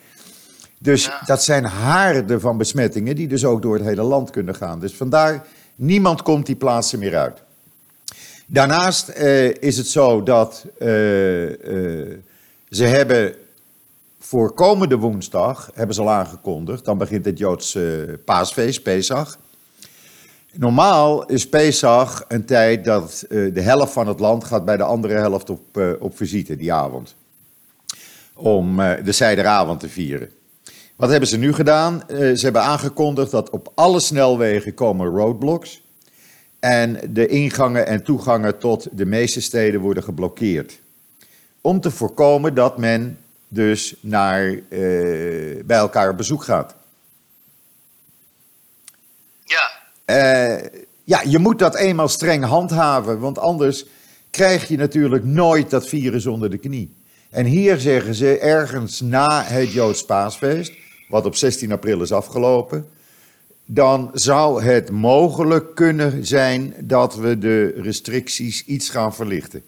Dus 0.77 1.09
dat 1.25 1.43
zijn 1.43 1.65
haarden 1.65 2.41
van 2.41 2.57
besmettingen 2.57 3.15
die 3.15 3.27
dus 3.27 3.45
ook 3.45 3.61
door 3.61 3.75
het 3.75 3.85
hele 3.85 4.01
land 4.03 4.29
kunnen 4.29 4.55
gaan. 4.55 4.79
Dus 4.79 4.93
vandaar, 4.93 5.45
niemand 5.75 6.21
komt 6.21 6.45
die 6.45 6.55
plaatsen 6.55 6.99
meer 6.99 7.17
uit. 7.17 7.43
Daarnaast 8.45 9.07
eh, 9.07 9.53
is 9.53 9.77
het 9.77 9.87
zo 9.87 10.23
dat 10.23 10.65
eh, 10.79 11.49
eh, 11.51 12.17
ze 12.69 12.83
hebben 12.83 13.35
voor 14.19 14.53
komende 14.53 14.97
woensdag, 14.97 15.69
hebben 15.73 15.95
ze 15.95 16.01
al 16.01 16.09
aangekondigd, 16.09 16.85
dan 16.85 16.97
begint 16.97 17.25
het 17.25 17.37
Joods 17.37 17.75
eh, 17.75 17.83
paasfeest, 18.25 18.83
Pesach. 18.83 19.37
Normaal 20.53 21.25
is 21.25 21.49
Pesach 21.49 22.25
een 22.27 22.45
tijd 22.45 22.85
dat 22.85 23.25
eh, 23.29 23.53
de 23.53 23.61
helft 23.61 23.93
van 23.93 24.07
het 24.07 24.19
land 24.19 24.43
gaat 24.43 24.65
bij 24.65 24.77
de 24.77 24.83
andere 24.83 25.13
helft 25.13 25.49
op, 25.49 25.77
eh, 25.77 25.89
op 25.99 26.17
visite 26.17 26.55
die 26.55 26.73
avond. 26.73 27.15
Om 28.33 28.79
eh, 28.79 29.03
de 29.03 29.11
zijderavond 29.11 29.79
te 29.79 29.89
vieren. 29.89 30.29
Wat 30.95 31.09
hebben 31.09 31.29
ze 31.29 31.37
nu 31.37 31.53
gedaan? 31.53 32.03
Ze 32.07 32.39
hebben 32.41 32.61
aangekondigd 32.61 33.31
dat 33.31 33.49
op 33.49 33.71
alle 33.75 33.99
snelwegen 33.99 34.73
komen 34.73 35.07
roadblocks. 35.07 35.81
En 36.59 36.99
de 37.09 37.27
ingangen 37.27 37.87
en 37.87 38.03
toegangen 38.03 38.57
tot 38.57 38.87
de 38.91 39.05
meeste 39.05 39.41
steden 39.41 39.81
worden 39.81 40.03
geblokkeerd. 40.03 40.79
Om 41.61 41.81
te 41.81 41.91
voorkomen 41.91 42.53
dat 42.53 42.77
men 42.77 43.17
dus 43.47 43.95
naar, 44.01 44.59
bij 45.65 45.77
elkaar 45.77 46.09
op 46.09 46.17
bezoek 46.17 46.43
gaat. 46.43 46.75
Eh, 50.09 50.57
ja, 51.03 51.21
je 51.25 51.39
moet 51.39 51.59
dat 51.59 51.75
eenmaal 51.75 52.07
streng 52.07 52.43
handhaven, 52.43 53.19
want 53.19 53.39
anders 53.39 53.85
krijg 54.29 54.67
je 54.67 54.77
natuurlijk 54.77 55.23
nooit 55.23 55.69
dat 55.69 55.87
virus 55.87 56.25
onder 56.25 56.49
de 56.49 56.57
knie. 56.57 56.95
En 57.29 57.45
hier 57.45 57.77
zeggen 57.79 58.15
ze 58.15 58.39
ergens 58.39 59.01
na 59.01 59.43
het 59.43 59.71
Joods 59.71 60.05
paasfeest, 60.05 60.73
wat 61.09 61.25
op 61.25 61.35
16 61.35 61.71
april 61.71 62.01
is 62.01 62.11
afgelopen, 62.11 62.89
dan 63.65 64.09
zou 64.13 64.63
het 64.63 64.91
mogelijk 64.91 65.75
kunnen 65.75 66.25
zijn 66.25 66.73
dat 66.79 67.15
we 67.15 67.37
de 67.37 67.73
restricties 67.81 68.65
iets 68.65 68.89
gaan 68.89 69.15
verlichten. 69.15 69.63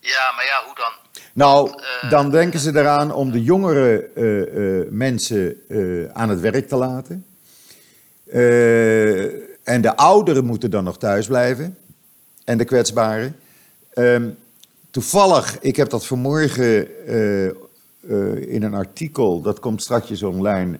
Ja, 0.00 0.32
maar 0.36 0.44
ja, 0.44 0.62
hoe 0.64 0.74
dan? 0.74 1.22
Nou, 1.32 1.70
eh, 1.70 2.10
dan 2.10 2.30
denken 2.30 2.60
ze 2.60 2.70
eraan 2.70 3.12
om 3.12 3.32
de 3.32 3.42
jongere 3.42 4.08
eh, 4.14 4.92
mensen 4.92 5.56
aan 6.12 6.28
het 6.28 6.40
werk 6.40 6.68
te 6.68 6.76
laten. 6.76 7.26
Eh, 8.30 9.24
en 9.62 9.80
de 9.80 9.96
ouderen 9.96 10.44
moeten 10.44 10.70
dan 10.70 10.84
nog 10.84 10.98
thuis 10.98 11.26
blijven. 11.26 11.76
En 12.44 12.58
de 12.58 12.64
kwetsbaren. 12.64 13.36
Ehm, 13.92 14.28
toevallig, 14.90 15.58
ik 15.60 15.76
heb 15.76 15.90
dat 15.90 16.06
vanmorgen 16.06 17.06
eh, 17.06 17.46
eh, 17.46 17.52
in 18.48 18.62
een 18.62 18.74
artikel, 18.74 19.40
dat 19.40 19.60
komt 19.60 19.82
straks 19.82 20.22
online. 20.22 20.78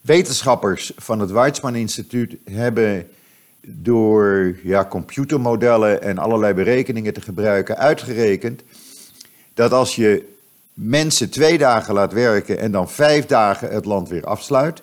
Wetenschappers 0.00 0.92
van 0.96 1.20
het 1.20 1.30
Weizmann 1.30 1.76
Instituut 1.76 2.36
hebben 2.44 3.08
door 3.66 4.56
ja, 4.62 4.84
computermodellen 4.84 6.02
en 6.02 6.18
allerlei 6.18 6.54
berekeningen 6.54 7.12
te 7.12 7.20
gebruiken 7.20 7.76
uitgerekend 7.76 8.62
dat 9.54 9.72
als 9.72 9.96
je 9.96 10.28
mensen 10.74 11.30
twee 11.30 11.58
dagen 11.58 11.94
laat 11.94 12.12
werken 12.12 12.58
en 12.58 12.70
dan 12.70 12.90
vijf 12.90 13.26
dagen 13.26 13.70
het 13.70 13.84
land 13.84 14.08
weer 14.08 14.24
afsluit, 14.24 14.82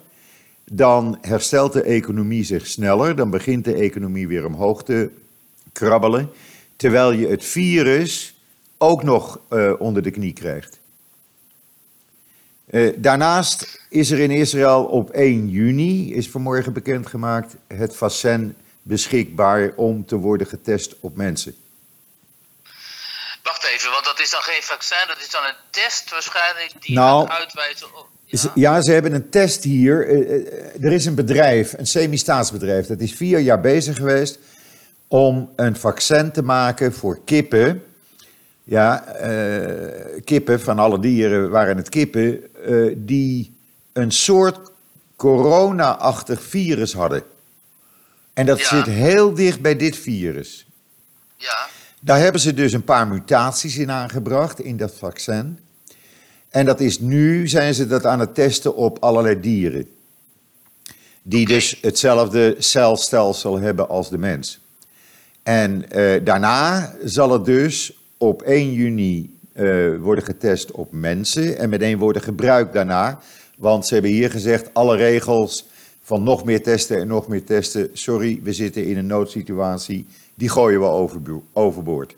dan 0.72 1.18
herstelt 1.22 1.74
de 1.74 1.82
economie 1.84 2.44
zich 2.44 2.68
sneller, 2.68 3.16
dan 3.16 3.30
begint 3.30 3.66
de 3.66 3.74
economie 3.74 4.28
weer 4.28 4.46
omhoog 4.46 4.84
te 4.84 5.10
krabbelen, 5.72 6.32
terwijl 6.76 7.12
je 7.12 7.28
het 7.28 7.46
virus 7.46 8.36
ook 8.78 9.04
nog 9.04 9.40
eh, 9.50 9.74
onder 9.80 10.04
de 10.04 10.12
knie 10.12 10.34
krijgt. 10.34 10.80
Eh, 12.66 12.94
daarnaast 12.98 13.82
is 13.90 14.12
er 14.12 14.20
in 14.20 14.32
Israël 14.32 14.84
op 14.86 15.10
1 15.10 15.50
juni, 15.50 16.14
is 16.14 16.30
vanmorgen 16.30 16.74
bekendgemaakt, 16.74 17.56
het 17.68 17.96
vaccin 17.96 18.56
beschikbaar 18.82 19.74
om 19.76 20.06
te 20.06 20.16
worden 20.16 20.48
getest 20.48 20.96
op 21.00 21.16
mensen. 21.16 21.56
Wacht 23.44 23.64
even, 23.66 23.92
want 23.92 24.06
dat 24.06 24.20
is 24.20 24.30
dan 24.30 24.42
geen 24.42 24.64
vaccin, 24.64 25.08
dat 25.08 25.20
is 25.20 25.30
dan 25.30 25.44
een 25.44 25.56
test 25.70 26.10
waarschijnlijk 26.12 26.72
die 26.80 26.96
Nou, 26.96 27.28
gaat 27.28 27.40
uitwijzen. 27.40 27.88
op- 27.88 28.10
Ja. 28.30 28.52
Ja, 28.56 28.82
ze 28.82 28.92
hebben 28.92 29.14
een 29.14 29.30
test 29.30 29.64
hier. 29.64 30.08
Eh, 30.08 30.36
eh, 30.36 30.84
Er 30.84 30.92
is 30.92 31.06
een 31.06 31.16
bedrijf, 31.16 31.74
een 31.78 31.88
semi-staatsbedrijf, 31.88 32.88
dat 32.88 33.00
is 33.00 33.14
vier 33.14 33.40
jaar 33.40 33.62
bezig 33.62 33.96
geweest 33.96 34.40
om 35.08 35.50
een 35.56 35.76
vaccin 35.76 36.32
te 36.32 36.42
maken 36.42 36.94
voor 36.94 37.20
kippen. 37.26 37.84
Ja, 38.64 39.06
eh, 39.06 40.22
kippen 40.24 40.62
van 40.62 40.80
alle 40.80 41.00
dieren 41.00 41.50
waren 41.50 41.78
het 41.78 41.90
kippen, 41.90 42.42
die 42.98 43.54
een 43.94 44.12
soort 44.12 44.72
corona-achtig 45.16 46.44
virus 46.44 46.94
hadden. 46.94 47.24
En 48.34 48.46
dat 48.46 48.60
Ja. 48.60 48.66
zit 48.68 48.94
heel 48.94 49.34
dicht 49.34 49.62
bij 49.62 49.76
dit 49.76 49.96
virus. 49.98 50.66
ja, 51.36 51.68
Daar 52.02 52.20
hebben 52.20 52.42
ze 52.42 52.54
dus 52.54 52.74
een 52.74 52.84
paar 52.84 53.08
mutaties 53.08 53.78
in 53.78 53.92
aangebracht 53.92 54.60
in 54.60 54.78
dat 54.78 54.94
vaccin. 54.98 55.60
En 56.50 56.66
dat 56.66 56.80
is 56.80 57.00
nu 57.00 57.48
zijn 57.48 57.74
ze 57.74 57.88
dat 57.88 58.06
aan 58.06 58.20
het 58.20 58.36
testen 58.36 58.76
op 58.76 58.98
allerlei 59.00 59.40
dieren. 59.40 59.88
Die 61.22 61.46
dus 61.46 61.78
hetzelfde 61.82 62.56
celstelsel 62.58 63.60
hebben 63.60 63.90
als 63.90 64.10
de 64.10 64.18
mens. 64.18 64.60
En 65.44 65.90
eh, 65.92 66.26
daarna 66.26 66.94
zal 67.04 67.32
het 67.32 67.46
dus 67.46 67.98
op 68.18 68.42
1 68.42 68.74
juni 68.74 69.36
eh, 69.54 69.96
worden 70.00 70.24
getest 70.24 70.72
op 70.72 70.92
mensen 70.92 71.58
en 71.58 71.70
meteen 71.70 71.98
worden 71.98 72.22
gebruikt 72.22 72.74
daarna. 72.74 73.20
Want 73.58 73.88
ze 73.88 73.94
hebben 73.94 74.12
hier 74.12 74.32
gezegd, 74.32 74.74
alle 74.74 74.96
regels 74.96 75.68
van 76.04 76.24
nog 76.24 76.44
meer 76.44 76.64
testen 76.64 77.00
en 77.00 77.08
nog 77.08 77.28
meer 77.28 77.44
testen. 77.44 77.90
Sorry, 77.94 78.40
we 78.44 78.54
zitten 78.54 78.86
in 78.86 78.98
een 78.98 79.08
noodsituatie. 79.08 80.06
Die 80.36 80.50
gooien 80.50 80.80
we 80.80 80.86
overbo- 80.86 81.44
overboord. 81.54 82.16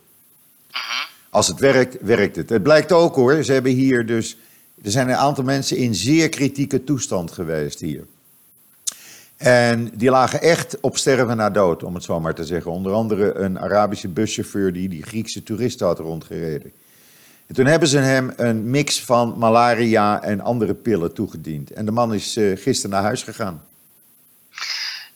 Als 1.29 1.47
het 1.47 1.59
werkt, 1.59 1.97
werkt 2.01 2.35
het. 2.35 2.49
Het 2.49 2.63
blijkt 2.63 2.91
ook 2.91 3.15
hoor, 3.15 3.43
ze 3.43 3.51
hebben 3.53 3.71
hier 3.71 4.05
dus... 4.05 4.37
Er 4.83 4.91
zijn 4.91 5.09
een 5.09 5.15
aantal 5.15 5.43
mensen 5.43 5.77
in 5.77 5.95
zeer 5.95 6.29
kritieke 6.29 6.83
toestand 6.83 7.31
geweest 7.31 7.79
hier. 7.79 8.05
En 9.37 9.91
die 9.93 10.09
lagen 10.09 10.41
echt 10.41 10.79
op 10.79 10.97
sterven 10.97 11.37
na 11.37 11.49
dood, 11.49 11.83
om 11.83 11.93
het 11.93 12.03
zo 12.03 12.19
maar 12.19 12.33
te 12.35 12.45
zeggen. 12.45 12.71
Onder 12.71 12.93
andere 12.93 13.33
een 13.33 13.59
Arabische 13.59 14.07
buschauffeur 14.07 14.73
die 14.73 14.89
die 14.89 15.03
Griekse 15.03 15.43
toeristen 15.43 15.87
had 15.87 15.99
rondgereden. 15.99 16.71
En 17.47 17.55
toen 17.55 17.65
hebben 17.65 17.87
ze 17.89 17.97
hem 17.97 18.33
een 18.35 18.69
mix 18.69 19.03
van 19.03 19.37
malaria 19.37 20.21
en 20.21 20.41
andere 20.41 20.73
pillen 20.73 21.13
toegediend. 21.13 21.71
En 21.71 21.85
de 21.85 21.91
man 21.91 22.13
is 22.13 22.35
eh, 22.35 22.57
gisteren 22.57 22.89
naar 22.91 23.03
huis 23.03 23.23
gegaan. 23.23 23.65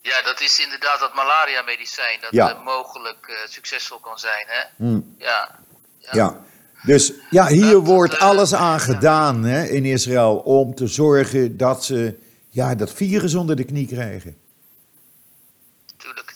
ja, 0.02 0.22
dat 0.22 0.42
is 0.42 0.60
inderdaad 0.60 1.00
dat 1.00 1.14
malaria-medicijn 1.14 2.18
dat 2.22 2.32
Ja. 2.32 2.50
eh, 2.50 2.64
mogelijk 2.64 3.26
eh, 3.28 3.36
succesvol 3.50 4.00
kan 4.00 4.20
zijn. 4.20 4.46
Hè? 4.48 4.64
Hmm. 4.76 5.16
Ja. 5.18 5.60
Ja. 6.12 6.42
Dus 6.86 7.12
ja, 7.30 7.48
hier 7.48 7.78
wordt 7.80 8.20
alles 8.20 8.54
aan 8.54 8.80
gedaan 8.80 9.44
hè, 9.44 9.64
in 9.64 9.86
Israël 9.86 10.36
om 10.38 10.76
te 10.76 10.88
zorgen 10.88 11.58
dat 11.58 11.84
ze 11.86 12.20
ja, 12.50 12.76
dat 12.76 12.92
virus 12.94 13.36
onder 13.36 13.56
de 13.56 13.64
knie 13.64 13.88
krijgen. 13.88 14.38
Tuurlijk. 15.98 16.34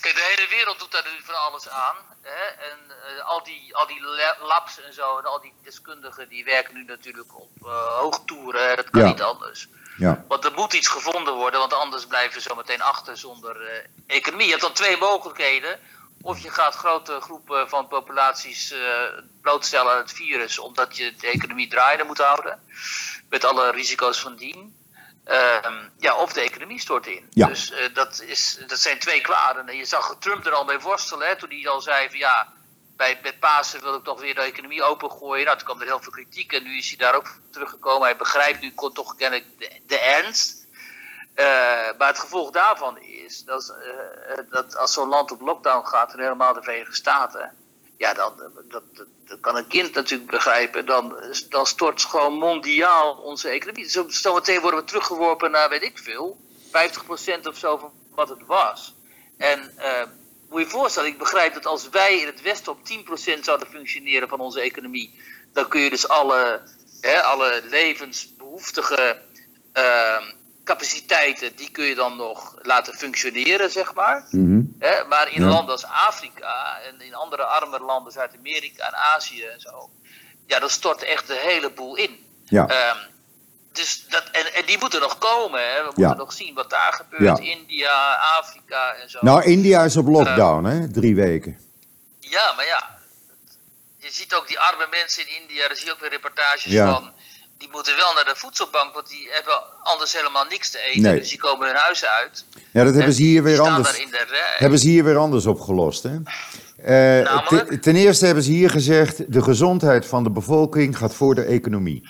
Kijk, 0.00 0.14
de 0.14 0.34
hele 0.36 0.48
wereld 0.50 0.78
doet 0.78 0.92
daar 0.92 1.06
nu 1.16 1.24
van 1.24 1.34
alles 1.34 1.68
aan. 1.68 1.96
Hè? 2.22 2.44
En 2.70 2.78
eh, 2.88 3.24
al, 3.28 3.42
die, 3.44 3.76
al 3.76 3.86
die 3.86 4.00
la- 4.02 4.36
labs 4.46 4.80
en 4.86 4.92
zo, 4.92 5.18
en 5.18 5.24
al 5.24 5.40
die 5.40 5.52
deskundigen, 5.64 6.28
die 6.28 6.44
werken 6.44 6.74
nu 6.74 6.84
natuurlijk 6.84 7.34
op 7.40 7.50
eh, 7.62 7.98
hoogtoeren. 8.00 8.68
hè. 8.68 8.74
Dat 8.76 8.90
kan 8.90 9.00
Ja. 9.02 9.06
niet 9.08 9.22
anders. 9.22 9.68
Ja. 9.96 10.24
Want 10.28 10.44
er 10.44 10.52
moet 10.52 10.72
iets 10.72 10.88
gevonden 10.88 11.34
worden, 11.34 11.60
want 11.60 11.72
anders 11.74 12.06
blijven 12.06 12.34
we 12.34 12.40
zo 12.40 12.54
meteen 12.54 12.82
achter 12.82 13.16
zonder 13.18 13.66
eh, 13.66 14.16
economie. 14.16 14.44
Je 14.46 14.50
hebt 14.50 14.62
dan 14.64 14.72
twee 14.72 14.96
mogelijkheden. 14.96 15.78
Of 16.22 16.38
je 16.38 16.50
gaat 16.50 16.74
grote 16.74 17.20
groepen 17.20 17.68
van 17.68 17.88
populaties 17.88 18.70
eh, 18.70 18.80
blootstellen 19.40 19.92
aan 19.92 19.98
het 19.98 20.12
virus, 20.12 20.58
omdat 20.58 20.96
je 20.96 21.14
de 21.14 21.26
economie 21.26 21.68
draaiende 21.68 22.04
moet 22.04 22.18
houden. 22.18 22.62
Met 23.28 23.44
alle 23.44 23.70
risico's 23.70 24.20
van 24.20 24.36
dien. 24.36 24.80
Ehm, 25.24 25.88
ja, 25.98 26.16
of 26.16 26.32
de 26.32 26.40
economie 26.40 26.80
stort 26.80 27.06
in. 27.06 27.26
Ja. 27.30 27.46
Dus 27.46 27.70
eh, 27.70 27.94
dat, 27.94 28.22
is, 28.22 28.58
dat 28.66 28.78
zijn 28.78 28.98
twee 28.98 29.20
kwaren. 29.20 29.68
En 29.68 29.76
je 29.76 29.84
zag 29.84 30.16
Trump 30.18 30.46
er 30.46 30.52
al 30.52 30.64
mee 30.64 30.78
worstelen, 30.78 31.26
hè, 31.26 31.36
toen 31.36 31.50
hij 31.50 31.68
al 31.68 31.80
zei 31.80 32.08
van 32.08 32.18
ja, 32.18 32.52
bij, 32.96 33.18
met 33.22 33.38
Pasen 33.38 33.82
wil 33.82 33.94
ik 33.94 34.04
toch 34.04 34.20
weer 34.20 34.34
de 34.34 34.40
economie 34.40 34.82
opengooien. 34.82 35.44
Nou, 35.44 35.56
toen 35.56 35.66
kwam 35.66 35.80
er 35.80 35.86
heel 35.86 36.02
veel 36.02 36.12
kritiek 36.12 36.52
en 36.52 36.62
nu 36.62 36.76
is 36.76 36.88
hij 36.88 36.96
daar 36.96 37.14
ook 37.14 37.38
teruggekomen. 37.50 38.02
Hij 38.02 38.16
begrijpt 38.16 38.60
nu 38.60 38.72
kon 38.72 38.92
toch 38.92 39.16
kennelijk 39.16 39.58
de, 39.58 39.80
de 39.86 39.98
ernst. 39.98 40.61
Eh, 41.34 41.44
maar 41.98 42.08
het 42.08 42.18
gevolg 42.18 42.50
daarvan 42.50 42.98
is 42.98 43.44
dat, 43.44 43.76
eh, 44.28 44.38
dat 44.50 44.76
als 44.76 44.92
zo'n 44.92 45.08
land 45.08 45.30
op 45.30 45.40
lockdown 45.40 45.86
gaat, 45.86 46.12
en 46.12 46.20
helemaal 46.20 46.54
de 46.54 46.62
Verenigde 46.62 46.94
Staten, 46.94 47.54
ja, 47.96 48.14
dan 48.14 48.32
dat, 48.68 48.82
dat, 49.24 49.40
kan 49.40 49.56
een 49.56 49.66
kind 49.66 49.94
natuurlijk 49.94 50.30
begrijpen, 50.30 50.86
dan, 50.86 51.16
dan 51.48 51.66
stort 51.66 52.04
gewoon 52.04 52.32
mondiaal 52.32 53.14
onze 53.14 53.48
economie. 53.48 53.88
Zo, 53.88 54.08
zometeen 54.08 54.60
worden 54.60 54.80
we 54.80 54.86
teruggeworpen 54.86 55.50
naar, 55.50 55.68
weet 55.68 55.82
ik 55.82 55.98
veel, 55.98 56.40
50% 56.70 57.46
of 57.46 57.56
zo 57.56 57.76
van 57.76 57.92
wat 58.14 58.28
het 58.28 58.46
was. 58.46 58.94
En 59.36 59.72
eh, 59.76 60.02
moet 60.48 60.60
je 60.60 60.64
je 60.64 60.70
voorstellen, 60.70 61.08
ik 61.08 61.18
begrijp 61.18 61.54
dat 61.54 61.66
als 61.66 61.88
wij 61.88 62.18
in 62.18 62.26
het 62.26 62.42
Westen 62.42 62.72
op 62.72 62.78
10% 62.78 63.38
zouden 63.40 63.68
functioneren 63.68 64.28
van 64.28 64.40
onze 64.40 64.60
economie, 64.60 65.20
dan 65.52 65.68
kun 65.68 65.80
je 65.80 65.90
dus 65.90 66.08
alle, 66.08 66.62
hè, 67.00 67.22
alle 67.22 67.62
levensbehoeftige 67.64 69.22
ehm, 69.72 70.22
capaciteiten, 70.64 71.56
die 71.56 71.70
kun 71.70 71.84
je 71.84 71.94
dan 71.94 72.16
nog 72.16 72.54
laten 72.62 72.94
functioneren, 72.94 73.70
zeg 73.70 73.94
maar. 73.94 74.26
Hè, 74.78 75.04
maar 75.08 75.32
in 75.32 75.42
Ja. 75.42 75.48
landen 75.48 75.72
als 75.72 75.84
Afrika 75.84 76.78
en 76.80 77.00
in 77.00 77.14
andere 77.14 77.44
arme 77.44 77.78
landen, 77.80 78.12
Zuid-Amerika 78.12 78.86
en 78.86 78.94
Azië 79.14 79.42
en 79.44 79.60
zo, 79.60 79.90
ja, 80.46 80.58
dan 80.58 80.70
stort 80.70 81.02
echt 81.02 81.26
de 81.26 81.38
hele 81.42 81.70
boel 81.70 81.96
in. 81.96 82.26
Ja. 82.44 82.66
Ehm, 82.66 82.96
dus 83.72 84.06
dat, 84.08 84.24
en, 84.32 84.54
en 84.54 84.66
die 84.66 84.78
moeten 84.78 85.00
nog 85.00 85.18
komen. 85.18 85.60
Hè. 85.60 85.74
We 85.82 85.82
Ja. 85.84 85.92
moeten 85.94 86.16
nog 86.16 86.32
zien 86.32 86.54
wat 86.54 86.70
daar 86.70 86.92
gebeurt. 86.92 87.38
Ja. 87.38 87.44
India, 87.44 88.14
Afrika 88.40 88.92
en 88.94 89.10
zo. 89.10 89.18
Nou, 89.22 89.42
India 89.42 89.82
is 89.84 89.96
op 89.96 90.06
lockdown, 90.06 90.64
hè? 90.64 90.90
Drie 90.90 91.14
weken. 91.14 91.58
Ja, 92.20 92.52
maar 92.56 92.66
ja. 92.66 92.98
Je 93.98 94.10
ziet 94.10 94.34
ook 94.34 94.48
die 94.48 94.58
arme 94.60 94.86
mensen 94.90 95.28
in 95.28 95.40
India, 95.42 95.66
daar 95.68 95.76
zie 95.76 95.86
je 95.86 95.92
ook 95.92 96.00
weer 96.00 96.10
reportages 96.10 96.64
Ja. 96.72 96.92
van. 96.92 97.12
Die 97.62 97.70
moeten 97.72 97.96
wel 97.96 98.12
naar 98.14 98.24
de 98.24 98.40
voedselbank, 98.40 98.94
want 98.94 99.08
die 99.08 99.28
hebben 99.30 99.54
anders 99.82 100.16
helemaal 100.16 100.44
niks 100.48 100.70
te 100.70 100.78
eten. 100.78 101.02
Nee. 101.02 101.18
Dus 101.18 101.28
die 101.28 101.38
komen 101.38 101.66
hun 101.66 101.76
huis 101.76 102.04
uit. 102.04 102.44
Ja, 102.54 102.84
dat 102.84 102.94
hebben 102.94 103.02
En 103.04 103.12
ze 103.12 103.22
hier 103.22 103.42
weer 103.42 103.60
anders. 103.60 104.06
Hebben 104.58 104.78
ze 104.78 104.88
hier 104.88 105.04
weer 105.04 105.16
anders 105.16 105.46
opgelost, 105.46 106.02
hè? 106.02 106.16
Namelijk? 107.22 107.82
ten- 107.82 107.96
eerste 107.96 108.26
hebben 108.26 108.44
ze 108.44 108.50
hier 108.50 108.70
gezegd: 108.70 109.32
de 109.32 109.42
gezondheid 109.42 110.06
van 110.06 110.22
de 110.24 110.30
bevolking 110.30 110.96
gaat 110.96 111.14
voor 111.14 111.34
de 111.34 111.42
economie. 111.42 112.08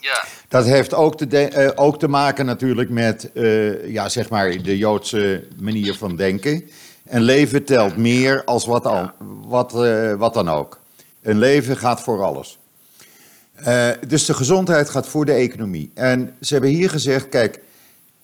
Ja, 0.00 0.24
Dat 0.48 0.64
heeft 0.64 0.94
ook 0.94 1.16
te, 1.16 1.26
de- 1.26 1.48
eh, 1.48 1.70
ook 1.74 1.98
te 1.98 2.08
maken 2.08 2.46
natuurlijk 2.46 2.90
met 2.90 3.32
eh, 3.32 3.86
ja, 3.92 4.08
zeg 4.08 4.28
maar 4.28 4.50
de 4.62 4.78
Joodse 4.78 5.48
manier 5.60 5.94
van 5.94 6.16
denken. 6.16 6.70
Een 7.06 7.22
leven 7.22 7.64
telt 7.64 7.96
meer 7.96 8.44
als 8.44 8.66
wat, 8.66 8.84
al, 8.86 9.10
wat, 9.44 9.72
wat 10.18 10.34
dan 10.34 10.48
ook. 10.50 10.78
Een 11.22 11.38
leven 11.38 11.76
gaat 11.76 12.00
voor 12.02 12.22
alles. 12.22 12.58
Eh, 13.54 13.88
dus 14.06 14.24
de 14.24 14.34
gezondheid 14.34 14.88
gaat 14.88 15.08
voor 15.08 15.24
de 15.24 15.32
economie. 15.32 15.90
En 15.94 16.34
ze 16.40 16.52
hebben 16.52 16.70
hier 16.70 16.90
gezegd, 16.90 17.28
kijk, 17.28 17.60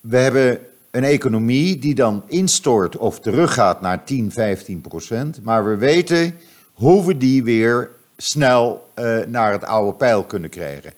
we 0.00 0.16
hebben 0.16 0.58
een 0.90 1.04
economie 1.04 1.78
die 1.78 1.94
dan 1.94 2.22
instort 2.26 2.96
of 2.96 3.20
teruggaat 3.20 3.80
naar 3.80 4.04
10, 4.04 4.32
15 4.32 4.80
procent. 4.80 5.42
Maar 5.42 5.64
we 5.64 5.76
weten 5.76 6.34
hoe 6.72 7.06
we 7.06 7.16
die 7.16 7.44
weer 7.44 7.90
snel 8.16 8.88
eh, 8.94 9.18
naar 9.26 9.52
het 9.52 9.64
oude 9.64 9.96
pijl 9.96 10.24
kunnen 10.24 10.50
krijgen. 10.50 10.92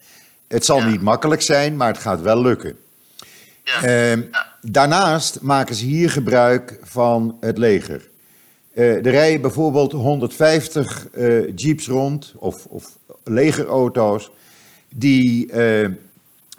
Het 0.48 0.64
zal 0.64 0.78
Ja. 0.78 0.88
niet 0.88 1.02
makkelijk 1.02 1.42
zijn, 1.42 1.76
maar 1.76 1.88
het 1.88 1.98
gaat 2.02 2.20
wel 2.20 2.42
lukken. 2.42 2.76
Ja. 3.64 3.82
Ehm, 3.82 4.22
daarnaast 4.60 5.40
maken 5.40 5.74
ze 5.74 5.84
hier 5.84 6.10
gebruik 6.10 6.78
van 6.82 7.36
het 7.40 7.58
leger. 7.58 8.10
Eh, 8.74 8.94
er 8.96 9.10
rijden 9.10 9.40
bijvoorbeeld 9.40 9.92
150 9.92 11.06
eh, 11.12 11.56
jeeps 11.56 11.86
rond, 11.86 12.34
of, 12.36 12.66
of 12.66 12.98
legerauto's, 13.24 14.30
die 14.94 15.52
eh, 15.52 15.88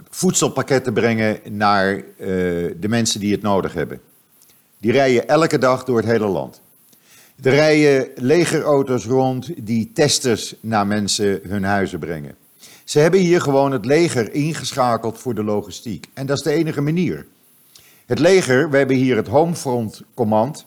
voedselpakketten 0.10 0.94
brengen 0.94 1.40
naar 1.50 1.96
eh, 1.96 2.04
de 2.80 2.88
mensen 2.88 3.20
die 3.20 3.32
het 3.32 3.42
nodig 3.42 3.74
hebben. 3.74 4.02
Die 4.78 4.92
rijden 4.92 5.28
elke 5.28 5.58
dag 5.58 5.84
door 5.84 5.98
het 5.98 6.06
hele 6.06 6.28
land. 6.28 6.62
Er 7.42 7.52
rijden 7.52 8.10
legerauto's 8.16 9.06
rond 9.06 9.50
die 9.58 9.92
testers 9.94 10.56
naar 10.60 10.88
mensen 10.88 11.40
hun 11.44 11.64
huizen 11.64 12.00
brengen. 12.00 12.36
Ze 12.84 13.00
hebben 13.00 13.20
hier 13.20 13.42
gewoon 13.42 13.72
het 13.72 13.86
leger 13.86 14.34
ingeschakeld 14.34 15.20
voor 15.20 15.36
de 15.36 15.44
logistiek. 15.44 16.08
En 16.14 16.26
dat 16.26 16.38
is 16.38 16.44
de 16.44 16.52
enige 16.52 16.82
manier. 16.82 17.26
Het 18.06 18.20
leger, 18.20 18.70
we 18.70 18.78
hebben 18.78 18.96
hier 18.96 19.16
het 19.16 19.28
Homefront 19.28 20.02
Command. 20.14 20.66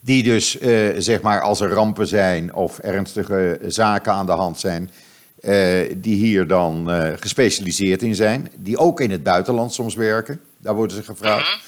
Die 0.00 0.22
dus, 0.22 0.58
eh, 0.58 0.88
zeg 0.98 1.20
maar, 1.20 1.40
als 1.40 1.60
er 1.60 1.70
rampen 1.70 2.06
zijn 2.06 2.54
of 2.54 2.78
ernstige 2.78 3.58
zaken 3.66 4.12
aan 4.12 4.26
de 4.26 4.32
hand 4.32 4.58
zijn, 4.58 4.90
eh, 5.40 5.94
die 5.96 6.16
hier 6.16 6.46
dan 6.46 6.90
eh, 6.90 7.12
gespecialiseerd 7.16 8.02
in 8.02 8.14
zijn. 8.14 8.50
Die 8.56 8.78
ook 8.78 9.00
in 9.00 9.10
het 9.10 9.22
buitenland 9.22 9.72
soms 9.72 9.94
werken. 9.94 10.40
Daar 10.58 10.74
worden 10.74 10.96
ze 10.96 11.02
gevraagd. 11.02 11.58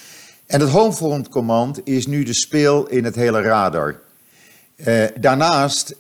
En 0.47 0.61
het 0.61 0.71
Homefront 0.71 1.29
Command 1.29 1.81
is 1.85 2.07
nu 2.07 2.23
de 2.23 2.35
speel 2.35 2.89
in 2.89 3.05
het 3.05 3.15
hele 3.15 3.41
radar. 3.41 4.01
Daarnaast 5.21 5.97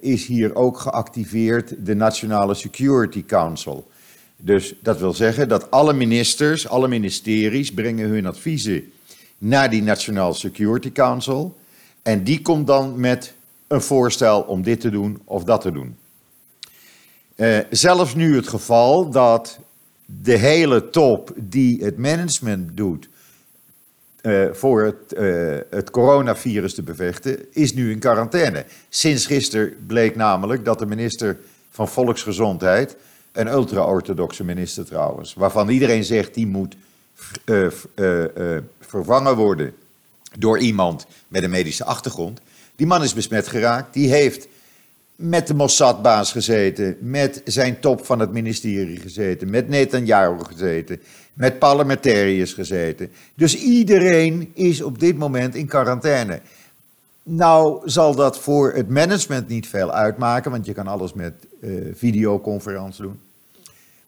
is 0.00 0.26
hier 0.26 0.54
ook 0.54 0.78
geactiveerd 0.78 1.74
de 1.78 1.94
Nationale 1.94 2.54
Security 2.54 3.24
Council. 3.24 3.90
Dus 4.36 4.74
dat 4.82 4.98
wil 4.98 5.14
zeggen 5.14 5.48
dat 5.48 5.70
alle 5.70 5.92
ministers, 5.92 6.68
alle 6.68 6.88
ministeries 6.88 7.72
brengen 7.72 8.08
hun 8.08 8.26
adviezen 8.26 8.92
naar 9.38 9.70
die 9.70 9.82
Nationale 9.82 10.34
Security 10.34 10.92
Council. 10.92 11.56
En 12.02 12.24
die 12.24 12.42
komt 12.42 12.66
dan 12.66 13.00
met 13.00 13.34
een 13.66 13.82
voorstel 13.82 14.40
om 14.40 14.62
dit 14.62 14.80
te 14.80 14.90
doen 14.90 15.20
of 15.24 15.44
dat 15.44 15.60
te 15.60 15.72
doen. 15.72 15.96
Eh, 17.36 17.58
zelfs 17.70 18.14
nu 18.14 18.36
het 18.36 18.48
geval 18.48 19.10
dat 19.10 19.58
de 20.04 20.36
hele 20.36 20.90
top 20.90 21.32
die 21.36 21.84
het 21.84 21.98
management 21.98 22.76
doet 22.76 23.08
eh, 24.20 24.44
voor 24.52 24.84
het, 24.84 25.12
eh, 25.12 25.56
het 25.70 25.90
coronavirus 25.90 26.74
te 26.74 26.82
bevechten, 26.82 27.38
is 27.52 27.74
nu 27.74 27.90
in 27.90 27.98
quarantaine. 27.98 28.64
Sinds 28.88 29.26
gisteren 29.26 29.76
bleek 29.86 30.16
namelijk 30.16 30.64
dat 30.64 30.78
de 30.78 30.86
minister 30.86 31.38
van 31.70 31.88
Volksgezondheid, 31.88 32.96
een 33.32 33.46
ultra-orthodoxe 33.46 34.44
minister 34.44 34.84
trouwens, 34.84 35.34
waarvan 35.34 35.68
iedereen 35.68 36.04
zegt 36.04 36.34
die 36.34 36.46
moet 36.46 36.76
vervangen 38.86 39.36
worden 39.36 39.74
door 40.38 40.58
iemand 40.58 41.06
met 41.28 41.42
een 41.42 41.50
medische 41.50 41.84
achtergrond. 41.84 42.40
Die 42.76 42.86
man 42.86 43.02
is 43.02 43.14
besmet 43.14 43.48
geraakt, 43.48 43.94
die 43.94 44.08
heeft 44.08 44.48
met 45.16 45.46
de 45.46 45.54
Mossad-baas 45.54 46.32
gezeten, 46.32 46.96
met 47.00 47.40
zijn 47.44 47.80
top 47.80 48.04
van 48.04 48.18
het 48.18 48.32
ministerie 48.32 49.00
gezeten, 49.00 49.50
met 49.50 49.68
Netanyahu 49.68 50.44
gezeten, 50.44 51.00
met 51.32 51.58
parlementariërs 51.58 52.52
gezeten. 52.52 53.10
Dus 53.34 53.56
iedereen 53.56 54.50
is 54.54 54.82
op 54.82 54.98
dit 54.98 55.16
moment 55.18 55.54
in 55.54 55.66
quarantaine. 55.66 56.40
Nou 57.22 57.90
zal 57.90 58.14
dat 58.14 58.38
voor 58.38 58.72
het 58.72 58.88
management 58.88 59.48
niet 59.48 59.68
veel 59.68 59.92
uitmaken, 59.92 60.50
want 60.50 60.66
je 60.66 60.72
kan 60.72 60.86
alles 60.86 61.12
met 61.12 61.34
eh 61.60 61.70
videoconferentie 61.94 63.02
doen. 63.02 63.20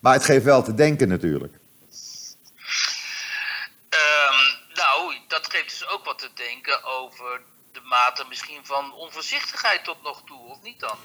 Maar 0.00 0.12
het 0.12 0.25
geeft 0.25 0.44
wel 0.44 0.62
te 0.62 0.75
denken 0.75 1.08
natuurlijk. 1.08 1.55
Denken 6.46 6.85
over 7.01 7.40
de 7.72 7.81
mate 7.85 8.24
misschien 8.29 8.61
van 8.62 8.94
onvoorzichtigheid 8.94 9.85
tot 9.85 9.96
nog 10.03 10.22
toe, 10.27 10.40
of 10.48 10.59
niet 10.62 10.81
dan? 10.81 10.96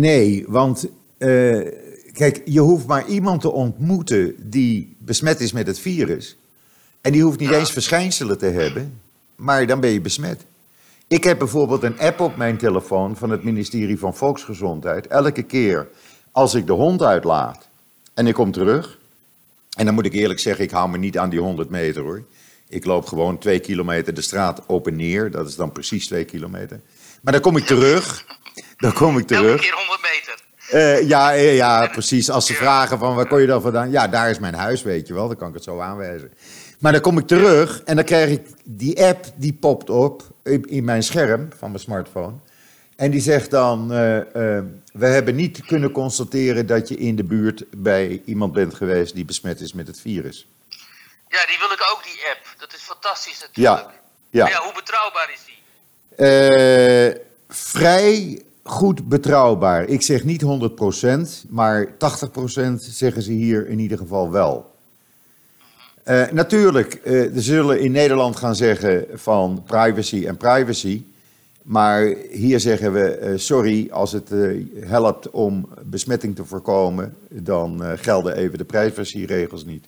Nee, 0.00 0.44
want 0.48 0.88
eh, 1.18 1.28
kijk, 2.12 2.42
je 2.44 2.60
hoeft 2.60 2.86
maar 2.86 3.06
iemand 3.06 3.40
te 3.40 3.50
ontmoeten 3.50 4.50
die 4.50 4.96
besmet 4.98 5.40
is 5.40 5.52
met 5.52 5.66
het 5.66 5.78
virus. 5.78 6.36
En 7.00 7.12
die 7.12 7.22
hoeft 7.22 7.38
niet 7.38 7.50
eens 7.50 7.72
verschijnselen 7.72 8.38
te 8.38 8.46
hebben, 8.46 9.00
maar 9.36 9.66
dan 9.66 9.80
ben 9.80 9.90
je 9.90 10.00
besmet. 10.00 10.44
Ik 11.08 11.24
heb 11.24 11.38
bijvoorbeeld 11.38 11.82
een 11.82 11.98
app 11.98 12.20
op 12.20 12.36
mijn 12.36 12.58
telefoon 12.58 13.16
van 13.16 13.30
het 13.30 13.42
ministerie 13.42 13.98
van 13.98 14.16
Volksgezondheid. 14.16 15.06
Elke 15.06 15.42
keer 15.42 15.88
als 16.32 16.54
ik 16.54 16.66
de 16.66 16.72
hond 16.72 17.02
uitlaat 17.02 17.68
en 18.14 18.26
ik 18.26 18.34
kom 18.34 18.52
terug. 18.52 18.98
En 19.76 19.84
dan 19.84 19.94
moet 19.94 20.06
ik 20.06 20.12
eerlijk 20.12 20.40
zeggen, 20.40 20.64
ik 20.64 20.70
hou 20.70 20.88
me 20.88 20.98
niet 20.98 21.18
aan 21.18 21.30
die 21.30 21.40
100 21.40 21.70
meter 21.70 22.02
hoor. 22.02 22.24
Ik 22.68 22.84
loop 22.84 23.06
gewoon 23.06 23.38
twee 23.38 23.58
kilometer 23.60 24.14
de 24.14 24.20
straat 24.20 24.66
op 24.66 24.86
en 24.86 24.96
neer. 24.96 25.30
Dat 25.30 25.48
is 25.48 25.56
dan 25.56 25.72
precies 25.72 26.06
twee 26.06 26.24
kilometer. 26.24 26.80
Maar 27.22 27.32
dan 27.32 27.42
kom 27.42 27.56
ik 27.56 27.64
terug. 27.66 28.24
Dan 28.76 28.92
kom 28.92 29.18
ik 29.18 29.30
Elke 29.30 29.44
terug. 29.44 29.60
keer 29.60 29.74
100 29.74 30.00
meter. 30.02 30.46
Eh, 30.70 31.08
ja, 31.08 31.34
eh, 31.34 31.56
ja, 31.56 31.86
precies. 31.86 32.30
Als 32.30 32.46
ze 32.46 32.54
vragen 32.54 32.98
van 32.98 33.14
waar 33.14 33.26
kon 33.28 33.40
je 33.40 33.46
dan 33.46 33.62
vandaan? 33.62 33.90
Ja, 33.90 34.08
daar 34.08 34.30
is 34.30 34.38
mijn 34.38 34.54
huis, 34.54 34.82
weet 34.82 35.06
je 35.08 35.14
wel. 35.14 35.26
Dan 35.26 35.36
kan 35.36 35.48
ik 35.48 35.54
het 35.54 35.62
zo 35.62 35.80
aanwijzen. 35.80 36.30
Maar 36.78 36.92
dan 36.92 37.00
kom 37.00 37.18
ik 37.18 37.26
terug 37.26 37.82
en 37.82 37.96
dan 37.96 38.04
krijg 38.04 38.30
ik 38.30 38.42
die 38.64 39.04
app, 39.04 39.24
die 39.36 39.52
popt 39.52 39.90
op 39.90 40.22
in, 40.42 40.84
mijn 40.84 41.02
scherm 41.02 41.48
van 41.56 41.70
mijn 41.70 41.82
smartphone. 41.82 42.32
En 42.96 43.10
die 43.10 43.20
zegt 43.20 43.50
dan, 43.50 43.92
eh, 43.92 44.20
we 44.92 45.06
hebben 45.06 45.34
niet 45.34 45.64
kunnen 45.66 45.90
constateren 45.90 46.66
dat 46.66 46.88
je 46.88 46.96
in 46.96 47.16
de 47.16 47.24
buurt 47.24 47.64
bij 47.76 48.22
iemand 48.24 48.52
bent 48.52 48.74
geweest 48.74 49.14
die 49.14 49.24
besmet 49.24 49.60
is 49.60 49.72
met 49.72 49.86
het 49.86 50.00
virus. 50.00 50.48
Ja, 51.28 51.46
die 51.46 51.58
wil 51.58 51.72
ik 51.72 51.86
ook, 51.92 52.02
die 52.04 52.20
app. 52.30 52.54
Dat 52.58 52.74
is 52.74 52.80
fantastisch 52.80 53.40
natuurlijk. 53.40 53.90
Ja, 54.30 54.46
ja. 54.46 54.48
Ja, 54.48 54.62
hoe 54.62 54.72
betrouwbaar 54.74 55.30
is 55.32 55.40
die? 55.46 55.56
Eh, 56.26 57.20
vrij 57.48 58.42
goed 58.62 59.08
betrouwbaar. 59.08 59.84
Ik 59.84 60.02
zeg 60.02 60.24
niet 60.24 60.42
100%, 60.42 61.44
maar 61.48 61.96
80% 61.98 62.82
zeggen 62.82 63.22
ze 63.22 63.32
hier 63.32 63.68
in 63.68 63.78
ieder 63.78 63.98
geval 63.98 64.30
wel. 64.30 64.76
Eh, 66.02 66.30
natuurlijk, 66.30 67.00
er 67.04 67.42
zullen 67.42 67.80
in 67.80 67.92
Nederland 67.92 68.36
gaan 68.36 68.54
zeggen 68.54 69.06
van 69.12 69.62
privacy 69.66 70.26
en 70.26 70.36
privacy. 70.36 71.04
Maar 71.62 72.14
hier 72.30 72.60
zeggen 72.60 72.92
we, 72.92 73.34
sorry, 73.36 73.88
als 73.90 74.12
het 74.12 74.30
helpt 74.80 75.30
om 75.30 75.68
besmetting 75.82 76.36
te 76.36 76.44
voorkomen, 76.44 77.16
dan 77.28 77.98
gelden 77.98 78.36
even 78.36 78.58
de 78.58 78.64
privacyregels 78.64 79.64
niet. 79.64 79.86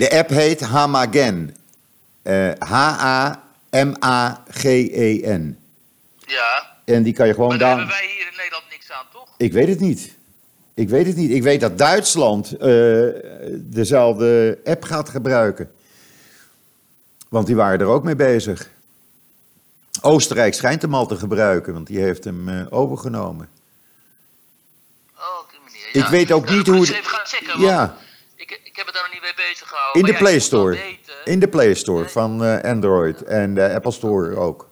De 0.00 0.10
app 0.18 0.28
heet 0.28 0.60
Hamagen. 0.60 1.56
Eh, 2.22 2.50
H-A-M-A-G-E-N. 2.58 5.58
Ja, 6.26 6.76
E 6.84 6.94
En 6.94 7.02
die 7.02 7.12
kan 7.12 7.26
je 7.26 7.32
gewoon 7.34 7.48
maar 7.48 7.58
daar 7.58 7.68
down... 7.76 7.80
hebben 7.80 7.96
wij 7.96 8.06
hier 8.16 8.26
in 8.30 8.36
Nederland 8.36 8.64
niks 8.70 8.90
aan, 8.92 9.04
toch? 9.12 9.28
Ik 9.36 9.52
weet 9.52 9.68
het 9.68 9.80
niet. 9.80 10.14
Ik 10.74 10.88
weet 10.88 11.06
het 11.06 11.16
niet. 11.16 11.30
Ik 11.30 11.42
weet 11.42 11.60
dat 11.60 11.78
Duitsland 11.78 12.52
eh, 12.56 13.04
dezelfde 13.56 14.58
app 14.64 14.82
gaat 14.84 15.08
gebruiken. 15.08 15.70
Want 17.28 17.46
die 17.46 17.56
waren 17.56 17.80
er 17.80 17.86
ook 17.86 18.04
mee 18.04 18.16
bezig. 18.16 18.68
Oostenrijk 20.02 20.54
schijnt 20.54 20.82
hem 20.82 20.94
al 20.94 21.06
te 21.06 21.16
gebruiken, 21.16 21.72
want 21.72 21.86
die 21.86 21.98
heeft 22.00 22.24
hem 22.24 22.48
eh, 22.48 22.66
overgenomen. 22.70 23.48
Oh, 25.16 25.22
op 25.42 25.50
die 25.50 25.60
manier. 25.64 26.04
Ik 26.04 26.10
weet 26.10 26.32
ook 26.32 26.44
Nou, 26.44 26.56
niet 26.56 26.66
hoe 26.66 26.80
het- 26.80 26.90
even 26.90 27.04
gaan 27.04 27.26
checken, 27.26 27.60
Ja. 27.60 27.96
Ik, 28.40 28.60
ik 28.64 28.76
heb 28.76 28.86
het 28.86 28.94
daar 28.94 29.04
nog 29.04 29.12
niet 29.12 29.22
mee 29.22 29.48
bezig 29.48 29.68
gehouden. 29.68 30.00
In 30.00 30.06
de 30.06 30.12
ja, 30.12 30.18
Play 30.18 30.38
Store. 30.38 30.78
In 31.24 31.38
de 31.40 31.48
Play 31.48 31.74
Store 31.74 32.08
van 32.08 32.44
eh, 32.44 32.70
Android 32.70 33.22
en 33.22 33.54
de 33.54 33.74
Apple 33.74 33.92
Store 33.92 34.36
ook. 34.36 34.68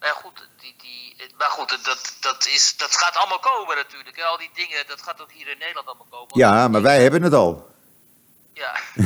Ja, 0.00 0.10
goed, 0.22 0.48
die, 0.60 0.74
die, 0.82 1.16
maar 1.38 1.48
goed, 1.48 1.68
dat, 1.84 2.16
dat, 2.20 2.46
is, 2.54 2.74
dat 2.76 2.90
gaat 2.96 3.16
allemaal 3.16 3.38
komen 3.38 3.76
natuurlijk. 3.76 4.22
Al 4.22 4.38
die 4.38 4.50
dingen, 4.54 4.84
dat 4.86 5.02
gaat 5.02 5.20
ook 5.22 5.32
hier 5.32 5.48
in 5.48 5.58
Nederland 5.58 5.86
allemaal 5.86 6.06
komen. 6.10 6.28
Ja, 6.38 6.68
maar 6.68 6.82
wij 6.82 7.02
hebben 7.02 7.22
het 7.22 7.32
al. 7.34 7.68
Ja. 8.52 8.72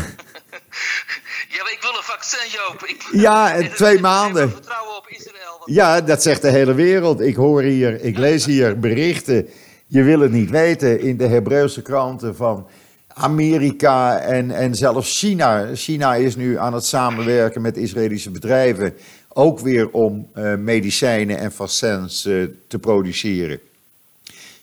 ja, 1.55 1.63
maar 1.63 1.73
ik 1.73 1.79
wil 1.81 1.91
een 1.97 2.03
vaccin, 2.03 2.51
Joop. 2.51 2.85
Ik, 2.85 3.03
Ja, 3.27 3.51
en 3.55 3.63
ik- 3.63 3.75
twee 3.75 4.01
maanden. 4.01 4.51
Vertrouwen 4.51 4.97
op 4.97 5.09
Israël. 5.09 5.57
want- 5.59 5.71
Ja, 5.75 6.01
dat 6.01 6.23
zegt 6.23 6.43
de 6.43 6.51
hele 6.51 6.75
wereld. 6.75 7.21
Ik 7.21 7.37
hoor 7.37 7.63
hier, 7.63 8.01
ik 8.05 8.19
lees 8.19 8.45
hier 8.45 8.79
berichten. 8.79 9.49
Je 9.87 10.03
wil 10.03 10.21
het 10.21 10.31
niet 10.33 10.51
weten 10.51 11.01
in 11.01 11.17
de 11.17 11.27
Hebreeuwse 11.27 11.83
kranten 11.83 12.37
van 12.37 12.69
Amerika 13.15 14.19
en, 14.19 14.51
en 14.51 14.75
zelfs 14.75 15.19
China. 15.19 15.75
China 15.75 16.15
is 16.15 16.37
nu 16.37 16.59
aan 16.59 16.75
het 16.75 16.85
samenwerken 16.85 17.63
met 17.63 17.77
Israëlische 17.77 18.31
bedrijven. 18.31 18.97
Ook 19.29 19.61
weer 19.61 19.91
om 19.91 20.31
eh, 20.35 20.55
medicijnen 20.55 21.39
en 21.39 21.53
vaccins 21.53 22.25
eh, 22.25 22.45
te 22.69 22.79
produceren. 22.79 23.61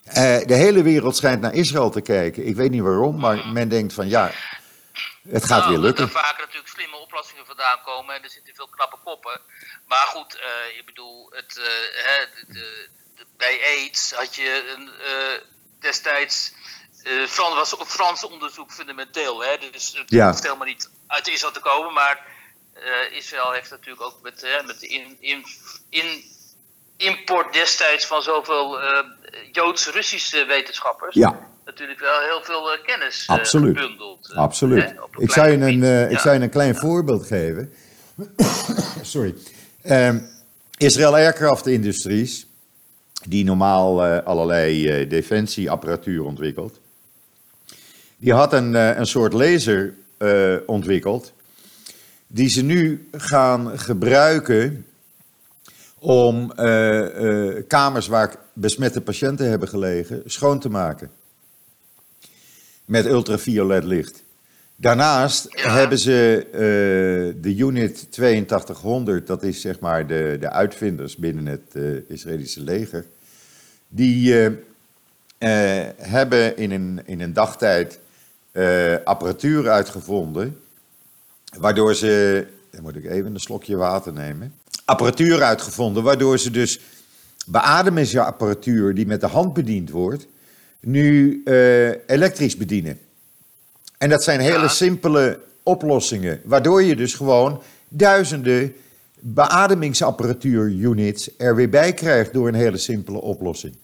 Eh, 0.04 0.38
de 0.46 0.54
hele 0.54 0.82
wereld 0.82 1.16
schijnt 1.16 1.40
naar 1.40 1.54
Israël 1.54 1.90
te 1.90 2.00
kijken. 2.00 2.46
Ik 2.46 2.56
weet 2.56 2.70
niet 2.70 2.82
waarom, 2.82 3.18
maar 3.20 3.48
men 3.48 3.68
denkt 3.68 3.92
van 3.92 4.08
ja, 4.08 4.30
Het 5.28 5.44
gaat 5.44 5.58
Nou, 5.58 5.70
weer 5.70 5.80
lukken. 5.80 6.04
Er 6.04 6.10
vaak 6.10 6.38
natuurlijk 6.38 6.68
slimme 6.68 6.96
oplossingen 6.96 7.46
vandaan 7.46 7.78
komen 7.84 8.14
en 8.14 8.22
er 8.22 8.30
zitten 8.30 8.54
veel 8.54 8.68
knappe 8.70 8.96
koppen. 9.04 9.40
Maar 9.86 10.06
goed, 10.14 10.38
ik 10.78 10.86
bedoel, 10.86 11.28
het, 11.30 11.60
hè, 12.04 12.26
de, 12.46 12.52
de- 12.52 12.88
de- 13.16 13.26
bij 13.36 13.60
AIDS 13.76 14.12
had 14.12 14.34
je 14.34 14.74
een, 14.76 14.90
destijds. 15.80 16.52
Eh 17.04 17.26
Frans, 17.26 17.54
was 17.54 17.76
op 17.76 17.86
Frans 17.86 18.24
onderzoek 18.24 18.72
fundamenteel. 18.72 19.42
Hè, 19.42 19.56
dus 19.72 19.92
het 19.98 20.10
Ja. 20.10 20.26
hoeft 20.30 20.42
helemaal 20.42 20.66
niet 20.66 20.90
uit 21.06 21.28
Israël 21.28 21.52
te 21.52 21.60
komen. 21.60 21.92
Maar 21.92 22.26
eh, 22.72 23.16
Israël 23.16 23.52
heeft 23.52 23.70
natuurlijk 23.70 24.02
ook 24.02 24.18
met, 24.22 24.46
met 24.66 24.80
de 24.80 24.86
in, 24.88 25.16
in, 25.20 25.44
in, 25.88 26.22
import 26.96 27.52
destijds 27.52 28.06
van 28.06 28.22
zoveel 28.22 28.80
eh, 28.80 29.04
Joods-Russische 29.52 30.44
wetenschappers. 30.44 31.14
Ja, 31.14 31.50
Natuurlijk 31.64 32.00
wel 32.00 32.20
heel 32.20 32.42
veel 32.42 32.78
kennis 32.86 33.24
Absoluut. 33.26 33.78
gebundeld. 33.78 34.32
absoluut. 34.34 34.82
hè, 34.84 35.22
Ik 35.22 35.32
zou 35.32 35.48
je 35.48 35.56
een, 35.56 36.10
ik 36.10 36.18
zou 36.18 36.34
je 36.36 36.40
een 36.42 36.50
klein 36.50 36.76
voorbeeld 36.76 37.26
geven. 37.26 37.72
Sorry. 39.02 39.34
Ehm, 39.82 40.18
Israël 40.76 41.14
Aircraft 41.14 41.66
Industries, 41.66 42.46
die 43.28 43.44
normaal 43.44 44.02
allerlei 44.04 45.06
defensieapparatuur 45.08 46.24
ontwikkelt, 46.24 46.80
die 48.22 48.32
had 48.32 48.52
een, 48.52 48.74
eh, 48.74 48.96
een 48.96 49.06
soort 49.06 49.32
laser 49.32 49.94
eh, 50.16 50.54
ontwikkeld, 50.66 51.32
die 52.26 52.48
ze 52.48 52.62
nu 52.62 53.08
gaan 53.12 53.78
gebruiken 53.78 54.86
om 55.98 56.52
eh, 56.52 57.62
kamers 57.66 58.06
waar 58.06 58.36
besmette 58.52 59.00
patiënten 59.00 59.48
hebben 59.48 59.68
gelegen 59.68 60.22
schoon 60.26 60.58
te 60.58 60.68
maken. 60.68 61.10
Met 62.84 63.06
ultraviolet 63.06 63.84
licht. 63.84 64.22
Daarnaast 64.76 65.46
Ja. 65.50 65.74
hebben 65.74 65.98
ze 65.98 66.46
de 67.40 67.56
Unit 67.56 68.06
8200, 68.10 69.26
dat 69.26 69.42
is 69.42 69.60
zeg 69.60 69.80
maar 69.80 70.06
de, 70.06 70.36
de 70.40 70.50
uitvinders 70.50 71.16
binnen 71.16 71.46
het 71.46 71.74
Israëlische 72.08 72.60
leger. 72.60 73.04
Die 73.88 74.34
hebben 75.96 76.56
in 76.56 76.70
een, 76.70 77.00
in 77.04 77.20
een 77.20 77.32
dagtijd 77.32 78.00
eh, 78.52 78.94
apparatuur 79.04 79.68
uitgevonden, 79.70 80.60
waardoor 81.56 81.94
ze, 81.94 82.46
dan 82.70 82.82
moet 82.82 82.96
ik 82.96 83.04
even 83.04 83.34
een 83.34 83.40
slokje 83.40 83.76
water 83.76 84.12
nemen, 84.12 84.54
apparatuur 84.84 85.42
uitgevonden, 85.42 86.02
waardoor 86.02 86.38
ze 86.38 86.50
dus 86.50 86.80
beademingsapparatuur 87.46 88.94
die 88.94 89.06
met 89.06 89.20
de 89.20 89.26
hand 89.26 89.52
bediend 89.54 89.90
wordt, 89.90 90.26
nu 90.80 91.40
eh, 91.44 91.88
elektrisch 92.06 92.56
bedienen. 92.56 93.00
En 93.98 94.08
dat 94.08 94.22
zijn 94.22 94.40
hele 94.40 94.58
Ja. 94.58 94.68
simpele 94.68 95.40
oplossingen, 95.62 96.40
waardoor 96.44 96.82
je 96.82 96.96
dus 96.96 97.14
gewoon 97.14 97.62
duizenden 97.88 98.74
beademingsapparatuur-units 99.20 101.30
er 101.38 101.54
weer 101.56 101.68
bij 101.68 101.92
krijgt 101.94 102.32
door 102.32 102.48
een 102.48 102.54
hele 102.54 102.76
simpele 102.78 103.20
oplossing. 103.20 103.76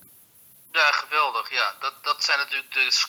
Ja, 0.72 0.90
geweldig. 0.90 1.50
Ja, 1.50 1.74
dat, 1.80 1.92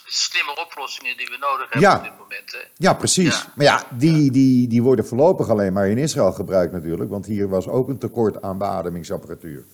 slimme 0.06 0.56
oplossingen 0.56 1.18
die 1.18 1.26
we 1.28 1.38
nodig 1.38 1.70
hebben 1.70 1.90
Ja. 1.90 1.98
op 1.98 2.04
dit 2.04 2.18
moment. 2.18 2.52
Hè. 2.52 2.60
Ja, 2.78 2.94
precies. 2.94 3.36
Ja. 3.38 3.54
Maar 3.56 3.66
ja, 3.66 3.84
die, 3.90 4.32
die, 4.32 4.68
die 4.68 4.84
worden 4.84 5.08
voorlopig 5.08 5.50
alleen 5.50 5.74
maar 5.74 5.88
in 5.88 5.98
Israël 5.98 6.32
gebruikt 6.32 6.74
natuurlijk, 6.74 7.10
want 7.10 7.26
hier 7.26 7.50
was 7.50 7.68
ook 7.68 7.88
een 7.88 8.00
tekort 8.00 8.42
aan 8.42 8.58
beademingsapparatuur. 8.58 9.66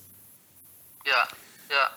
Ja, 1.02 1.28
ja. 1.70 1.92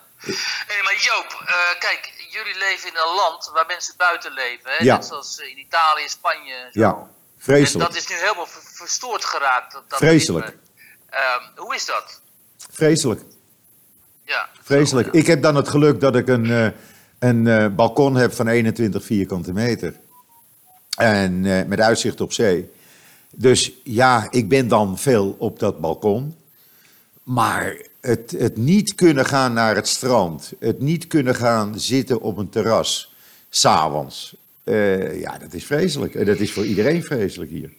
Hé, 0.66 0.82
maar 0.82 0.96
Joop, 1.00 1.42
eh, 1.46 1.78
kijk, 1.78 2.12
jullie 2.30 2.58
leven 2.58 2.88
in 2.88 2.96
een 2.96 3.14
land 3.14 3.50
waar 3.54 3.66
mensen 3.66 3.94
buiten 3.96 4.32
leven. 4.32 4.70
Hè? 4.70 4.84
Ja. 4.84 4.94
Net 4.96 5.04
zoals 5.06 5.38
in 5.38 5.58
Italië, 5.58 6.08
Spanje 6.08 6.54
en 6.54 6.72
zo. 6.72 6.80
Ja, 6.80 6.88
En 6.94 7.06
vreselijk. 7.38 7.88
dat 7.92 7.96
is 8.02 8.08
nu 8.08 8.16
helemaal 8.16 8.46
ver- 8.46 8.62
verstoord 8.74 9.24
geraakt. 9.24 9.72
Dat, 9.72 9.82
dat 9.90 9.98
Vreselijk. 9.98 10.56
Ehm, 11.10 11.42
hoe 11.56 11.74
is 11.74 11.84
dat? 11.86 12.20
Vreselijk. 12.70 13.20
Ja. 14.24 14.48
Vreselijk. 14.62 15.06
Zo, 15.06 15.12
ja. 15.14 15.20
Ik 15.20 15.26
heb 15.26 15.42
dan 15.42 15.54
het 15.54 15.68
geluk 15.68 16.00
dat 16.00 16.16
ik 16.16 16.28
een, 16.28 16.50
eh, 16.50 16.68
een 17.18 17.46
eh, 17.46 17.66
balkon 17.74 18.16
heb 18.16 18.32
van 18.32 18.48
21 18.48 19.04
vierkante 19.04 19.52
meter. 19.52 19.94
En 20.96 21.44
eh, 21.44 21.66
met 21.66 21.80
uitzicht 21.80 22.20
op 22.20 22.32
zee. 22.32 22.70
Dus 23.30 23.72
ja, 23.84 24.26
ik 24.30 24.48
ben 24.48 24.68
dan 24.68 24.98
veel 24.98 25.36
op 25.38 25.58
dat 25.58 25.80
balkon. 25.80 26.34
Maar 27.22 27.76
het, 28.00 28.34
het 28.38 28.56
niet 28.56 28.94
kunnen 28.94 29.26
gaan 29.26 29.52
naar 29.52 29.74
het 29.74 29.88
strand. 29.88 30.52
Het 30.58 30.80
niet 30.80 31.06
kunnen 31.06 31.34
gaan 31.34 31.80
zitten 31.80 32.20
op 32.20 32.36
een 32.36 32.48
terras. 32.48 33.14
S'avonds. 33.48 34.36
eh 34.64 35.20
ja, 35.20 35.38
dat 35.38 35.54
is 35.54 35.64
vreselijk. 35.64 36.14
En 36.14 36.24
dat 36.24 36.38
is 36.38 36.52
voor 36.52 36.64
iedereen 36.64 37.02
vreselijk 37.02 37.50
hier. 37.50 37.70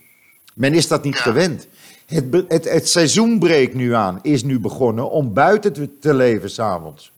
Men 0.54 0.74
is 0.74 0.88
dat 0.88 1.04
niet 1.04 1.16
gewend. 1.16 1.68
Het, 2.06 2.26
het, 2.48 2.72
het 2.72 2.90
seizoen 2.90 3.40
breekt 3.40 3.74
nu 3.74 3.94
aan, 3.94 4.20
is 4.22 4.44
nu 4.44 4.60
begonnen 4.60 5.12
om 5.12 5.34
buiten 5.34 5.74
te, 5.74 6.00
te 6.00 6.14
leven 6.14 6.50
s'avonds. 6.50 7.12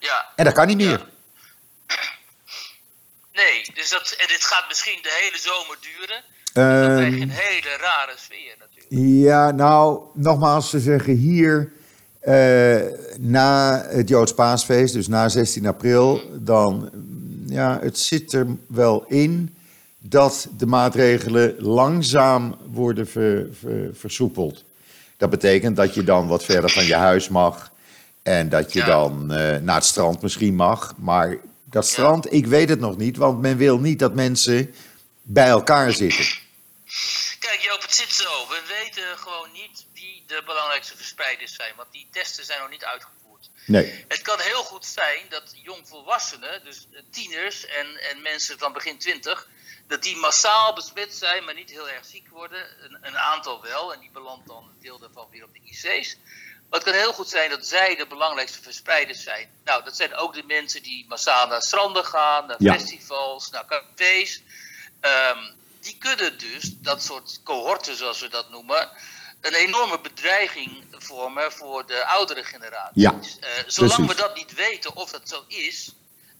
Ja. 0.00 0.26
En 0.36 0.44
dat 0.44 0.54
kan 0.54 0.66
niet 0.66 0.76
meer. 0.76 1.06
Nee, 3.32 3.64
dus 3.74 3.90
dat, 3.90 4.14
en 4.18 4.26
dit 4.28 4.44
gaat 4.44 4.64
misschien 4.68 4.98
de 5.02 5.18
hele 5.22 5.38
zomer 5.38 5.76
duren. 5.80 6.22
Krijg 6.52 7.10
je 7.10 7.16
Ehm, 7.16 7.22
een 7.22 7.30
hele 7.30 7.76
rare 7.80 8.12
sfeer 8.16 8.54
natuurlijk. 8.58 8.86
ja, 9.26 9.50
nou, 9.50 10.00
nogmaals, 10.14 10.70
ze 10.70 10.80
zeggen 10.80 11.14
hier 11.16 11.72
eh, 12.20 12.80
na 13.18 13.82
het 13.88 14.08
Joods 14.08 14.34
paasfeest, 14.34 14.92
dus 14.94 15.08
na 15.08 15.28
16 15.28 15.66
april, 15.66 16.22
dan, 16.32 16.90
ja, 17.46 17.78
het 17.82 17.98
zit 17.98 18.32
er 18.32 18.46
wel 18.68 19.04
in 19.08 19.54
dat 19.98 20.48
de 20.56 20.66
maatregelen 20.66 21.54
langzaam 21.58 22.56
worden 22.66 23.08
ver- 23.08 23.46
ver- 23.60 23.90
versoepeld. 23.94 24.64
Dat 25.16 25.30
betekent 25.30 25.76
dat 25.76 25.94
je 25.94 26.04
dan 26.04 26.28
wat 26.28 26.44
verder 26.44 26.70
van 26.70 26.84
je 26.86 26.94
huis 26.94 27.28
mag 27.28 27.69
en 28.22 28.48
dat 28.48 28.72
je 28.72 28.78
Ja. 28.78 28.86
dan 28.86 29.32
eh, 29.32 29.56
naar 29.56 29.74
het 29.74 29.84
strand 29.84 30.22
misschien 30.22 30.54
mag. 30.54 30.94
Maar 30.96 31.36
dat 31.64 31.86
strand, 31.86 32.32
ik 32.32 32.46
weet 32.46 32.68
het 32.68 32.80
nog 32.80 32.96
niet, 32.96 33.16
want 33.16 33.40
men 33.40 33.56
wil 33.56 33.78
niet 33.78 33.98
dat 33.98 34.14
mensen 34.14 34.74
bij 35.22 35.48
elkaar 35.48 35.92
zitten. 35.92 36.24
Kijk 37.38 37.60
Joop, 37.60 37.82
het 37.82 37.94
zit 37.94 38.12
zo. 38.12 38.48
We 38.48 38.62
weten 38.80 39.18
gewoon 39.18 39.48
niet 39.52 39.86
wie 39.94 40.24
de 40.26 40.42
belangrijkste 40.44 40.96
verspreiders 40.96 41.54
zijn. 41.54 41.72
Want 41.76 41.88
die 41.92 42.06
testen 42.10 42.44
zijn 42.44 42.60
nog 42.60 42.70
niet 42.70 42.84
uitgevoerd. 42.84 43.50
Nee. 43.66 44.04
Het 44.08 44.22
kan 44.22 44.40
heel 44.40 44.62
goed 44.62 44.86
zijn 44.86 45.20
dat 45.28 45.54
jongvolwassenen, 45.62 46.64
dus 46.64 46.86
eh, 46.92 47.00
tieners 47.10 47.66
en, 47.66 47.86
en 48.10 48.22
mensen 48.22 48.58
van 48.58 48.72
begin 48.72 48.98
20, 48.98 49.48
dat 49.88 50.02
die 50.02 50.16
massaal 50.16 50.74
besmet 50.74 51.14
zijn, 51.14 51.44
maar 51.44 51.54
niet 51.54 51.70
heel 51.70 51.88
erg 51.88 52.04
ziek 52.04 52.28
worden. 52.28 52.66
Een, 52.84 52.98
een 53.00 53.18
aantal 53.18 53.62
wel, 53.62 53.94
en 53.94 54.00
die 54.00 54.10
belandt 54.12 54.46
dan 54.46 54.62
een 54.64 54.80
deel 54.82 54.98
daarvan 54.98 55.26
weer 55.30 55.44
op 55.44 55.52
de 55.52 55.60
IC's. 55.64 56.16
Maar 56.70 56.80
het 56.80 56.88
kan 56.88 56.98
heel 56.98 57.12
goed 57.12 57.28
zijn 57.28 57.50
dat 57.50 57.66
zij 57.66 57.96
de 57.96 58.06
belangrijkste 58.06 58.62
verspreiders 58.62 59.22
zijn. 59.22 59.50
Nou, 59.64 59.84
dat 59.84 59.96
zijn 59.96 60.14
ook 60.14 60.34
de 60.34 60.42
mensen 60.46 60.82
die 60.82 61.06
massaal 61.08 61.46
naar 61.46 61.62
stranden 61.62 62.04
gaan, 62.04 62.46
naar 62.46 62.56
Ja. 62.62 62.72
festivals, 62.72 63.50
naar 63.50 63.66
cafés. 63.66 64.42
Ehm, 65.00 65.38
die 65.80 65.96
kunnen 65.98 66.38
dus, 66.38 66.72
dat 66.76 67.02
soort 67.02 67.40
cohorten 67.44 67.96
zoals 67.96 68.20
we 68.20 68.28
dat 68.28 68.50
noemen, 68.50 68.90
een 69.40 69.54
enorme 69.54 70.00
bedreiging 70.00 70.84
vormen 70.90 71.52
voor 71.52 71.86
de 71.86 72.04
oudere 72.04 72.44
generatie. 72.44 73.00
Ja, 73.00 73.10
Eh, 73.10 73.48
zolang 73.66 73.94
precies. 73.94 74.06
we 74.06 74.14
dat 74.14 74.34
niet 74.36 74.54
weten 74.54 74.96
of 74.96 75.10
dat 75.10 75.28
zo 75.28 75.44
is, 75.48 75.92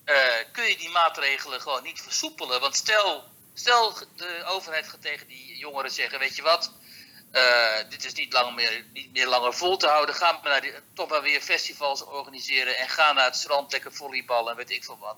eh, 0.05 0.15
kun 0.53 0.65
je 0.65 0.77
die 0.77 0.89
maatregelen 0.89 1.61
gewoon 1.61 1.83
niet 1.83 2.01
versoepelen. 2.01 2.61
Want 2.61 2.77
stel, 2.77 3.25
stel 3.55 3.95
de 4.17 4.43
overheid 4.47 4.89
gaat 4.89 5.03
tegen 5.03 5.27
die 5.27 5.57
jongeren 5.57 5.91
zeggen, 5.91 6.19
weet 6.19 6.37
je 6.37 6.43
wat, 6.43 6.73
dit 7.89 8.05
is 8.05 8.13
niet, 8.13 8.33
lang 8.33 8.55
meer, 8.55 8.85
niet 8.93 9.13
meer 9.13 9.27
langer 9.27 9.55
vol 9.55 9.77
te 9.77 9.87
houden. 9.87 10.15
Ga 10.15 10.33
maar 10.33 10.51
naar 10.51 10.61
die, 10.61 10.73
toch 10.95 11.09
maar 11.09 11.23
weer 11.23 11.41
festivals 11.41 12.05
organiseren 12.05 12.79
en 12.79 12.89
ga 12.89 13.13
naar 13.13 13.25
het 13.25 13.37
strand 13.37 13.73
lekker 13.73 13.93
volleyballen 13.93 14.51
en 14.51 14.57
weet 14.57 14.71
ik 14.71 14.85
veel 14.85 14.99
wat. 14.99 15.17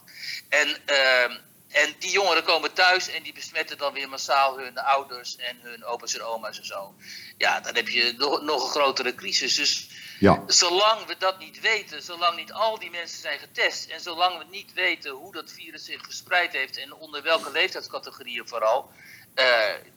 En, 0.49 0.87
ehm, 0.87 1.37
en 1.69 1.95
die 1.99 2.11
jongeren 2.11 2.45
komen 2.45 2.73
thuis 2.73 3.09
en 3.09 3.23
die 3.23 3.33
besmetten 3.33 3.79
dan 3.79 3.93
weer 3.93 4.09
massaal 4.09 4.59
hun 4.59 4.79
ouders 4.79 5.37
en 5.37 5.59
hun 5.63 5.85
opa's 5.85 6.15
en 6.15 6.23
oma's 6.23 6.59
en 6.59 6.67
zo. 6.67 6.95
Ja, 7.39 7.61
dan 7.61 7.75
heb 7.75 7.89
je 7.89 8.15
nog, 8.19 8.43
nog 8.43 8.65
een 8.65 8.71
grotere 8.71 9.15
crisis. 9.15 9.55
Dus 9.55 9.89
Ja. 10.19 10.43
zolang 10.47 11.07
we 11.07 11.17
dat 11.19 11.39
niet 11.39 11.61
weten, 11.61 12.03
zolang 12.03 12.37
niet 12.37 12.53
al 12.53 12.79
die 12.79 12.91
mensen 12.91 13.19
zijn 13.21 13.39
getest 13.39 13.91
en 13.91 14.01
zolang 14.01 14.39
we 14.39 14.45
niet 14.51 14.73
weten 14.73 15.11
hoe 15.11 15.33
dat 15.33 15.53
virus 15.53 15.85
zich 15.85 16.03
verspreid 16.03 16.53
heeft 16.53 16.77
en 16.77 16.95
onder 16.95 17.23
welke 17.23 17.51
leeftijdscategorieën 17.51 18.49
vooral, 18.49 18.91
eh, 18.91 19.22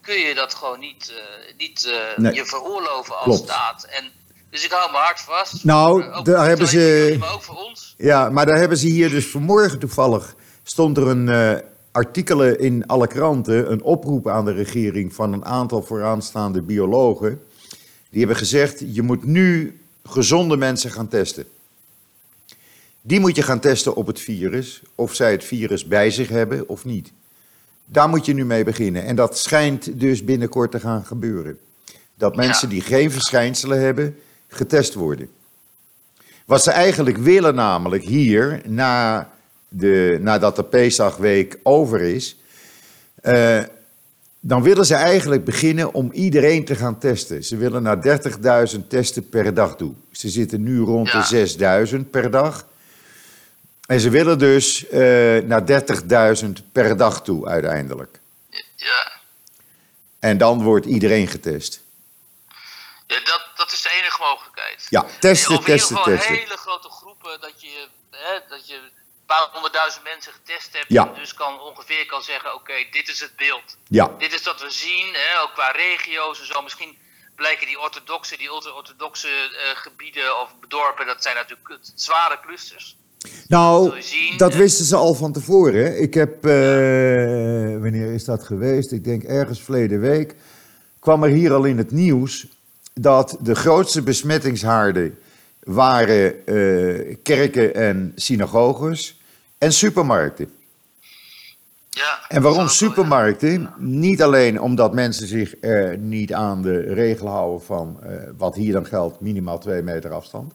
kun 0.02 0.15
je 0.15 0.34
dat 0.36 0.54
gewoon 0.54 0.80
niet, 0.80 1.12
eh, 1.15 1.58
niet 1.58 1.86
eh, 1.86 2.17
Nee. 2.17 2.34
je 2.34 2.45
veroorloven 2.45 3.15
als 3.15 3.24
Klopt. 3.24 3.39
staat. 3.50 3.88
En, 3.89 4.04
dus 4.50 4.65
ik 4.65 4.71
hou 4.71 4.91
mijn 4.91 5.04
hart 5.04 5.19
vast. 5.21 5.63
Nou, 5.63 6.02
Eh, 6.04 6.17
ook 6.17 6.26
daar 6.26 6.48
hebben 6.48 6.67
ze- 6.67 7.08
voor 7.10 7.19
maar 7.19 7.34
ook 7.34 7.41
voor 7.43 7.56
ons. 7.56 7.93
Ja, 7.98 8.30
maar 8.30 8.45
daar 8.45 8.58
hebben 8.58 8.78
ze 8.78 8.88
hier 8.88 9.10
dus 9.10 9.28
vanmorgen 9.28 9.80
toevallig... 9.80 10.36
stond 10.63 10.98
er 10.98 11.08
een 11.08 11.30
eh, 11.30 11.56
artikelen 11.91 12.60
in 12.60 12.88
alle 12.88 13.08
kranten... 13.08 13.71
een 13.71 13.84
oproep 13.84 14.28
aan 14.28 14.45
de 14.45 14.52
regering 14.54 15.13
van 15.13 15.34
een 15.34 15.45
aantal 15.45 15.82
vooraanstaande 15.84 16.62
biologen. 16.62 17.41
Die 18.10 18.19
hebben 18.19 18.38
gezegd, 18.38 18.84
je 18.93 19.02
moet 19.02 19.24
nu 19.24 19.80
gezonde 20.06 20.58
mensen 20.58 20.91
gaan 20.91 21.08
testen. 21.08 21.45
Die 23.02 23.19
moet 23.19 23.36
je 23.36 23.41
gaan 23.43 23.60
testen 23.60 23.95
op 23.95 24.08
het 24.08 24.19
virus, 24.19 24.82
of 24.95 25.13
zij 25.15 25.32
het 25.32 25.43
virus 25.43 25.86
bij 25.88 26.12
zich 26.12 26.30
hebben 26.30 26.67
of 26.69 26.86
niet. 26.86 27.12
Daar 27.86 28.10
moet 28.10 28.26
je 28.26 28.34
nu 28.34 28.45
mee 28.45 28.63
beginnen. 28.63 29.04
En 29.04 29.15
dat 29.15 29.38
schijnt 29.38 30.00
dus 30.00 30.24
binnenkort 30.24 30.71
te 30.71 30.80
gaan 30.80 31.06
gebeuren. 31.06 31.58
Dat 32.15 32.36
mensen 32.36 32.69
die 32.69 32.82
geen 32.82 33.12
verschijnselen 33.12 33.80
hebben, 33.80 34.15
getest 34.48 34.93
worden. 34.93 35.30
Wat 36.45 36.63
ze 36.63 36.71
eigenlijk 36.71 37.17
willen, 37.17 37.56
namelijk 37.56 38.04
hier, 38.04 38.62
na 38.65 39.30
de, 39.67 40.17
nadat 40.21 40.56
de 40.56 40.63
Pesachweek 40.63 41.60
over 41.63 42.02
is, 42.02 42.38
uh, 43.24 43.60
dan 44.39 44.63
willen 44.63 44.86
ze 44.86 44.95
eigenlijk 44.95 45.43
beginnen 45.43 45.93
om 45.93 46.12
iedereen 46.12 46.65
te 46.65 46.76
gaan 46.76 46.98
testen. 46.98 47.43
Ze 47.43 47.58
willen 47.58 47.84
naar 47.84 48.19
30.000 48.76 48.88
testen 48.88 49.30
per 49.30 49.54
dag 49.54 49.76
toe. 49.76 49.93
Ze 50.12 50.30
zitten 50.30 50.63
nu 50.63 50.80
rond 50.80 51.12
de 51.12 51.88
6.000 52.00 52.10
per 52.10 52.32
dag. 52.32 52.67
En 53.88 54.00
ze 54.00 54.10
willen 54.10 54.39
dus 54.39 54.84
uh, 54.84 54.91
naar 55.38 55.62
30.000 56.43 56.50
per 56.71 56.98
dag 56.98 57.21
toe 57.24 57.48
uiteindelijk. 57.48 58.19
Ja. 58.76 59.12
En 60.19 60.38
dan 60.38 60.63
wordt 60.63 60.86
iedereen 60.86 61.28
getest. 61.28 61.84
Ja, 63.08 63.19
dat, 63.24 63.50
dat 63.56 63.71
is 63.71 63.82
de 63.82 63.89
enige 63.89 64.21
mogelijkheid. 64.21 64.86
Ja, 64.89 65.06
testen, 65.19 65.63
testen, 65.63 66.04
testen. 66.04 66.13
In 66.13 66.39
ieder 66.39 66.48
hele 66.48 66.58
grote 66.58 66.89
groepen 66.89 67.41
dat 67.41 67.62
je, 67.62 67.88
hè, 68.12 68.39
dat 68.50 68.67
je 68.67 68.80
paar 69.26 69.50
honderdduizend 69.52 70.04
mensen 70.04 70.34
getest 70.34 70.74
hebt. 70.74 70.86
Ja. 70.88 71.06
Dus 71.06 71.34
kan 71.34 71.60
ongeveer 71.60 72.06
kan 72.06 72.24
zeggen, 72.24 72.54
oké, 72.54 72.74
dit 72.91 73.10
is 73.10 73.19
het 73.19 73.36
beeld. 73.36 73.78
Ja. 73.88 74.08
Dit 74.17 74.34
is 74.34 74.43
wat 74.43 74.62
we 74.62 74.69
zien, 74.69 75.13
hè, 75.13 75.41
ook 75.41 75.54
qua 75.54 75.71
regio's 75.71 76.39
en 76.39 76.45
zo. 76.45 76.62
Misschien 76.62 76.98
blijken 77.36 77.67
die 77.67 77.80
orthodoxe, 77.80 78.38
die 78.38 78.48
ultra-orthodoxe 78.48 79.28
uh, 79.28 79.78
gebieden 79.78 80.39
of 80.39 80.56
dorpen, 80.67 81.06
dat 81.06 81.21
zijn 81.24 81.36
natuurlijk 81.36 81.80
zware 81.95 82.39
clusters. 82.39 82.95
Nou, 83.48 83.94
dat, 84.38 84.56
wisten 84.56 84.86
ze 84.86 84.96
al 84.96 85.14
van 85.14 85.32
tevoren. 85.32 86.02
Ik 86.02 86.14
heb, 86.14 86.46
uh, 86.46 86.52
wanneer 87.82 88.14
is 88.14 88.26
dat 88.26 88.44
geweest? 88.44 88.92
Ik 88.92 89.04
denk 89.04 89.24
ergens 89.24 89.62
verleden 89.62 90.00
week, 90.00 90.36
kwam 91.00 91.24
er 91.24 91.30
hier 91.30 91.54
al 91.54 91.64
in 91.64 91.78
het 91.78 91.92
nieuws 91.92 92.48
dat 92.94 93.38
de 93.42 93.56
grootste 93.56 94.02
besmettingshaarden 94.02 95.18
waren 95.60 96.34
uh, 96.46 97.16
kerken 97.24 97.76
en 97.76 98.12
synagoges 98.16 99.22
en 99.58 99.74
supermarkten. 99.74 100.50
Ja, 101.90 102.20
en 102.28 102.42
waarom 102.42 102.68
supermarkten? 102.68 103.74
Niet 103.78 104.22
alleen 104.22 104.62
omdat 104.62 104.94
mensen 104.94 105.28
zich 105.28 105.56
er 105.62 105.98
niet 105.98 106.34
aan 106.34 106.62
de 106.62 106.80
regel 106.80 107.28
houden 107.28 107.66
van 107.66 108.00
uh, 108.04 108.12
wat 108.38 108.56
hier 108.56 108.74
dan 108.74 108.86
geldt, 108.86 109.20
minimaal 109.20 109.60
twee 109.60 109.82
meter 109.82 110.12
afstand. 110.12 110.54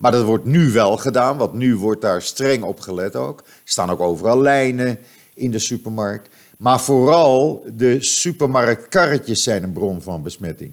Maar 0.00 0.12
dat 0.12 0.24
wordt 0.24 0.44
nu 0.44 0.72
wel 0.72 0.96
gedaan, 0.96 1.36
want 1.36 1.52
nu 1.52 1.76
wordt 1.76 2.00
daar 2.00 2.22
streng 2.22 2.62
op 2.62 2.80
gelet 2.80 3.16
ook. 3.16 3.38
Er 3.38 3.44
staan 3.64 3.90
ook 3.90 4.00
overal 4.00 4.40
lijnen 4.40 4.98
in 5.34 5.50
de 5.50 5.58
supermarkt. 5.58 6.28
Maar 6.58 6.80
vooral 6.80 7.64
de 7.72 8.02
supermarktkarretjes 8.02 9.42
zijn 9.42 9.62
een 9.62 9.72
bron 9.72 10.02
van 10.02 10.22
besmetting. 10.22 10.72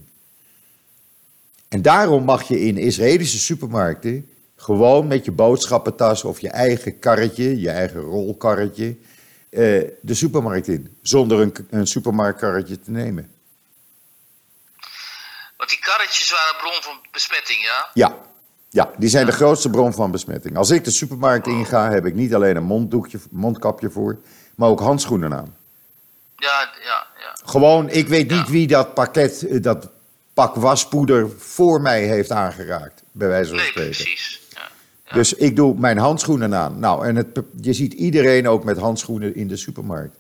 En 1.68 1.82
daarom 1.82 2.24
mag 2.24 2.48
je 2.48 2.60
in 2.60 2.78
Israëlische 2.78 3.40
supermarkten 3.40 4.30
gewoon 4.56 5.08
met 5.08 5.26
je 5.26 5.32
boodschappentas 5.32 6.24
of 6.24 6.40
je 6.40 6.50
eigen 6.50 7.00
karretje, 7.00 7.60
je 7.60 7.70
eigen 7.70 8.02
rolkarretje, 8.02 8.98
eh, 9.50 9.60
de 10.02 10.14
supermarkt 10.14 10.68
in. 10.68 10.98
Zonder 11.02 11.40
een, 11.40 11.68
een 11.70 11.88
supermarktkarretje 11.88 12.80
te 12.80 12.92
nemen. 12.92 13.32
Want 15.58 15.70
die 15.70 15.80
karretjes 15.80 16.32
waren 16.32 16.54
een 16.54 16.62
bron 16.62 16.82
van 16.82 17.08
besmetting, 17.12 17.62
ja? 17.62 17.90
Ja, 17.94 18.18
ja 18.70 18.90
die 18.98 19.10
zijn 19.10 19.26
de 19.26 19.32
grootste 19.32 19.70
bron 19.70 19.94
van 19.94 20.12
besmetting. 20.12 20.58
Als 20.58 20.70
ik 20.70 20.84
de 20.84 20.92
supermarkt 20.92 21.48
inga, 21.48 21.92
heb 21.92 22.06
ik 22.06 22.14
niet 22.14 22.36
alleen 22.36 22.56
een 22.56 22.64
monddoekje, 22.64 23.20
mondkapje 23.32 23.90
voor, 23.90 24.18
maar 24.56 24.70
ook 24.70 24.80
handschoenen 24.80 25.34
aan. 25.34 25.56
Ja, 26.36 26.70
ja, 26.84 27.08
ja. 27.20 27.38
Gewoon, 27.46 27.90
ik 27.90 28.08
weet 28.08 28.30
niet 28.30 28.50
wie 28.50 28.68
dat 28.68 28.94
pakket, 28.94 29.48
eh, 29.48 29.62
dat 29.62 29.90
pak 30.34 30.56
waspoeder 30.56 31.30
voor 31.38 31.82
mij 31.82 32.04
heeft 32.04 32.32
aangeraakt, 32.32 33.04
bij 33.12 33.28
wijze 33.28 33.50
van 33.50 33.60
spreken. 33.60 33.82
Nee, 33.82 33.90
precies. 33.90 34.42
Ja, 34.54 34.62
ja. 35.06 35.14
Dus 35.14 35.34
ik 35.34 35.56
doe 35.56 35.80
mijn 35.80 35.98
handschoenen 35.98 36.56
aan. 36.56 36.80
Nou, 36.80 37.08
en 37.08 37.16
het, 37.16 37.28
je 37.62 37.74
ziet 37.74 37.94
iedereen 37.94 38.48
ook 38.48 38.64
met 38.64 38.78
handschoenen 38.78 39.36
in 39.36 39.48
de 39.48 39.56
supermarkt. 39.56 40.18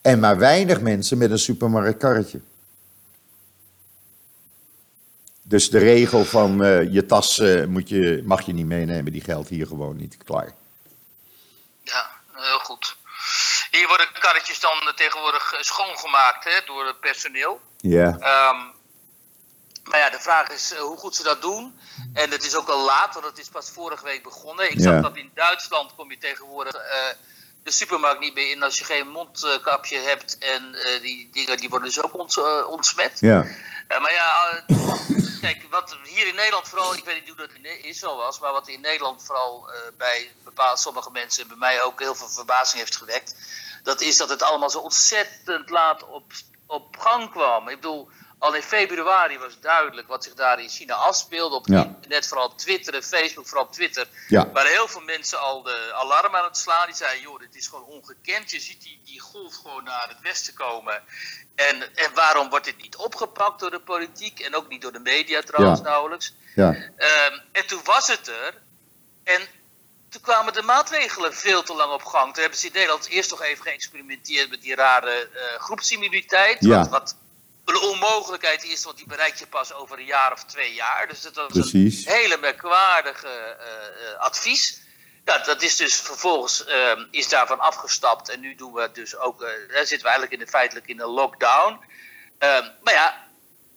En 0.00 0.18
maar 0.18 0.38
weinig 0.38 0.80
mensen 0.80 1.18
met 1.18 1.30
een 1.30 1.38
supermarktkarretje. 1.38 2.40
Dus 5.48 5.70
de 5.70 5.78
regel 5.78 6.24
van 6.24 6.64
uh, 6.64 6.92
je 6.92 7.06
tas 7.06 7.38
uh, 7.38 7.64
moet 7.66 7.88
je, 7.88 8.22
mag 8.24 8.46
je 8.46 8.52
niet 8.52 8.66
meenemen, 8.66 9.12
die 9.12 9.22
geldt 9.22 9.48
hier 9.48 9.66
gewoon 9.66 9.96
niet. 9.96 10.16
Klaar. 10.24 10.52
Ja, 11.82 12.10
heel 12.32 12.58
goed. 12.58 12.96
Hier 13.70 13.88
worden 13.88 14.06
karretjes 14.12 14.60
dan 14.60 14.92
tegenwoordig 14.94 15.54
schoongemaakt 15.60 16.44
hè, 16.44 16.60
door 16.66 16.86
het 16.86 17.00
personeel. 17.00 17.60
Ja. 17.76 18.06
Um, 18.06 18.76
maar 19.84 19.98
ja, 19.98 20.10
de 20.10 20.20
vraag 20.20 20.48
is 20.48 20.74
hoe 20.74 20.96
goed 20.96 21.16
ze 21.16 21.22
dat 21.22 21.42
doen. 21.42 21.78
En 22.12 22.30
het 22.30 22.44
is 22.44 22.56
ook 22.56 22.68
al 22.68 22.84
laat, 22.84 23.14
want 23.14 23.26
het 23.26 23.38
is 23.38 23.48
pas 23.48 23.70
vorige 23.70 24.04
week 24.04 24.22
begonnen. 24.22 24.70
Ik 24.70 24.80
zag 24.80 25.02
dat 25.02 25.16
in 25.16 25.30
Duitsland 25.34 25.94
kom 25.94 26.10
je 26.10 26.18
tegenwoordig 26.18 26.74
uh, 26.74 26.80
de 27.62 27.70
supermarkt 27.70 28.20
niet 28.20 28.34
meer 28.34 28.50
in 28.50 28.62
als 28.62 28.78
je 28.78 28.84
geen 28.84 29.08
mondkapje 29.08 29.98
hebt. 29.98 30.38
En 30.38 30.74
uh, 30.74 31.02
die 31.02 31.28
dingen 31.32 31.56
die 31.56 31.68
worden 31.68 31.88
dus 31.88 32.02
ook 32.02 32.18
ont, 32.18 32.64
ontsmet. 32.66 33.20
Ja. 33.20 33.46
Maar 33.88 34.12
ja, 34.12 34.64
kijk, 35.40 35.66
wat 35.70 35.96
hier 36.04 36.26
in 36.26 36.34
Nederland 36.34 36.68
vooral, 36.68 36.94
ik 36.94 37.04
weet 37.04 37.14
niet 37.14 37.28
hoe 37.28 37.46
dat 37.46 37.56
in 37.62 37.84
Israël 37.84 38.16
was, 38.16 38.38
maar 38.38 38.52
wat 38.52 38.68
in 38.68 38.80
Nederland 38.80 39.24
vooral 39.24 39.70
bij 39.96 40.32
bepaalde 40.44 40.80
sommige 40.80 41.10
mensen 41.10 41.42
en 41.42 41.48
bij 41.48 41.56
mij 41.56 41.82
ook 41.82 42.00
heel 42.00 42.14
veel 42.14 42.28
verbazing 42.28 42.78
heeft 42.78 42.96
gewekt. 42.96 43.34
Dat 43.82 44.00
is 44.00 44.16
dat 44.16 44.28
het 44.28 44.42
allemaal 44.42 44.70
zo 44.70 44.78
ontzettend 44.78 45.70
laat 45.70 46.04
op, 46.04 46.32
op 46.66 46.98
gang 46.98 47.30
kwam. 47.30 47.68
Ik 47.68 47.80
bedoel, 47.80 48.10
al 48.38 48.54
in 48.54 48.62
februari 48.62 49.38
was 49.38 49.60
duidelijk 49.60 50.08
wat 50.08 50.24
zich 50.24 50.34
daar 50.34 50.60
in 50.60 50.68
China 50.68 50.94
afspeelde. 50.94 51.54
Op 51.54 51.66
ja. 51.66 51.84
internet, 51.84 52.26
vooral 52.26 52.46
op 52.46 52.58
Twitter 52.58 52.94
en 52.94 53.02
Facebook, 53.02 53.46
vooral 53.46 53.64
op 53.64 53.72
Twitter. 53.72 54.08
Ja. 54.28 54.50
Waren 54.52 54.70
heel 54.70 54.88
veel 54.88 55.00
mensen 55.00 55.40
al 55.40 55.62
de 55.62 55.92
alarm 55.94 56.36
aan 56.36 56.44
het 56.44 56.56
slaan. 56.56 56.86
Die 56.86 56.94
zeiden, 56.94 57.22
joh, 57.22 57.38
dit 57.38 57.54
is 57.54 57.66
gewoon 57.66 57.84
ongekend. 57.84 58.50
Je 58.50 58.60
ziet 58.60 58.82
die, 58.82 59.00
die 59.04 59.20
golf 59.20 59.54
gewoon 59.54 59.84
naar 59.84 60.08
het 60.08 60.20
westen 60.20 60.54
komen. 60.54 61.02
En, 61.54 61.96
en 61.96 62.14
waarom 62.14 62.48
wordt 62.48 62.64
dit 62.64 62.82
niet 62.82 62.96
opgepakt 62.96 63.60
door 63.60 63.70
de 63.70 63.80
politiek? 63.80 64.40
En 64.40 64.54
ook 64.54 64.68
niet 64.68 64.82
door 64.82 64.92
de 64.92 64.98
media 64.98 65.40
trouwens 65.40 65.80
ja. 65.80 65.84
nauwelijks. 65.84 66.34
Ja. 66.54 66.68
Um, 66.68 67.40
en 67.52 67.66
toen 67.66 67.80
was 67.84 68.08
het 68.08 68.28
er. 68.28 68.54
En 69.24 69.40
toen 70.08 70.20
kwamen 70.20 70.52
de 70.52 70.62
maatregelen 70.62 71.34
veel 71.34 71.62
te 71.62 71.74
lang 71.74 71.92
op 71.92 72.04
gang. 72.04 72.32
Toen 72.32 72.42
hebben 72.42 72.58
ze 72.58 72.66
in 72.66 72.72
Nederland 72.72 73.08
eerst 73.08 73.30
nog 73.30 73.42
even 73.42 73.64
geëxperimenteerd 73.64 74.50
met 74.50 74.62
die 74.62 74.74
rare 74.74 75.28
uh, 75.34 75.60
groepsimmuniteit. 75.60 76.56
Ja. 76.60 76.78
Wat, 76.78 76.88
wat 76.88 77.16
een 77.74 77.88
onmogelijkheid 77.88 78.64
is, 78.64 78.84
want 78.84 78.96
die 78.96 79.06
bereik 79.06 79.34
je 79.34 79.46
pas 79.46 79.72
over 79.72 79.98
een 79.98 80.04
jaar 80.04 80.32
of 80.32 80.44
twee 80.44 80.74
jaar. 80.74 81.08
Dus 81.08 81.20
dat 81.20 81.34
was 81.34 81.46
Precies. 81.46 82.06
een 82.06 82.12
hele 82.12 82.36
merkwaardige 82.36 83.56
uh, 83.60 84.12
uh, 84.12 84.18
advies. 84.18 84.80
Ja, 85.24 85.38
dat 85.38 85.62
is 85.62 85.76
dus 85.76 85.94
vervolgens 86.00 86.64
uh, 86.68 86.92
is 87.10 87.28
daarvan 87.28 87.60
afgestapt 87.60 88.28
en 88.28 88.40
nu 88.40 88.54
doen 88.54 88.72
we 88.72 88.90
dus 88.92 89.16
ook, 89.16 89.42
uh, 89.42 89.48
zitten 89.68 89.98
we 89.98 90.04
eigenlijk 90.04 90.32
in 90.32 90.38
de, 90.38 90.46
feitelijk 90.46 90.86
in 90.86 91.00
een 91.00 91.08
lockdown. 91.08 91.80
Ehm, 92.38 92.68
maar 92.82 92.94
ja, 92.94 93.26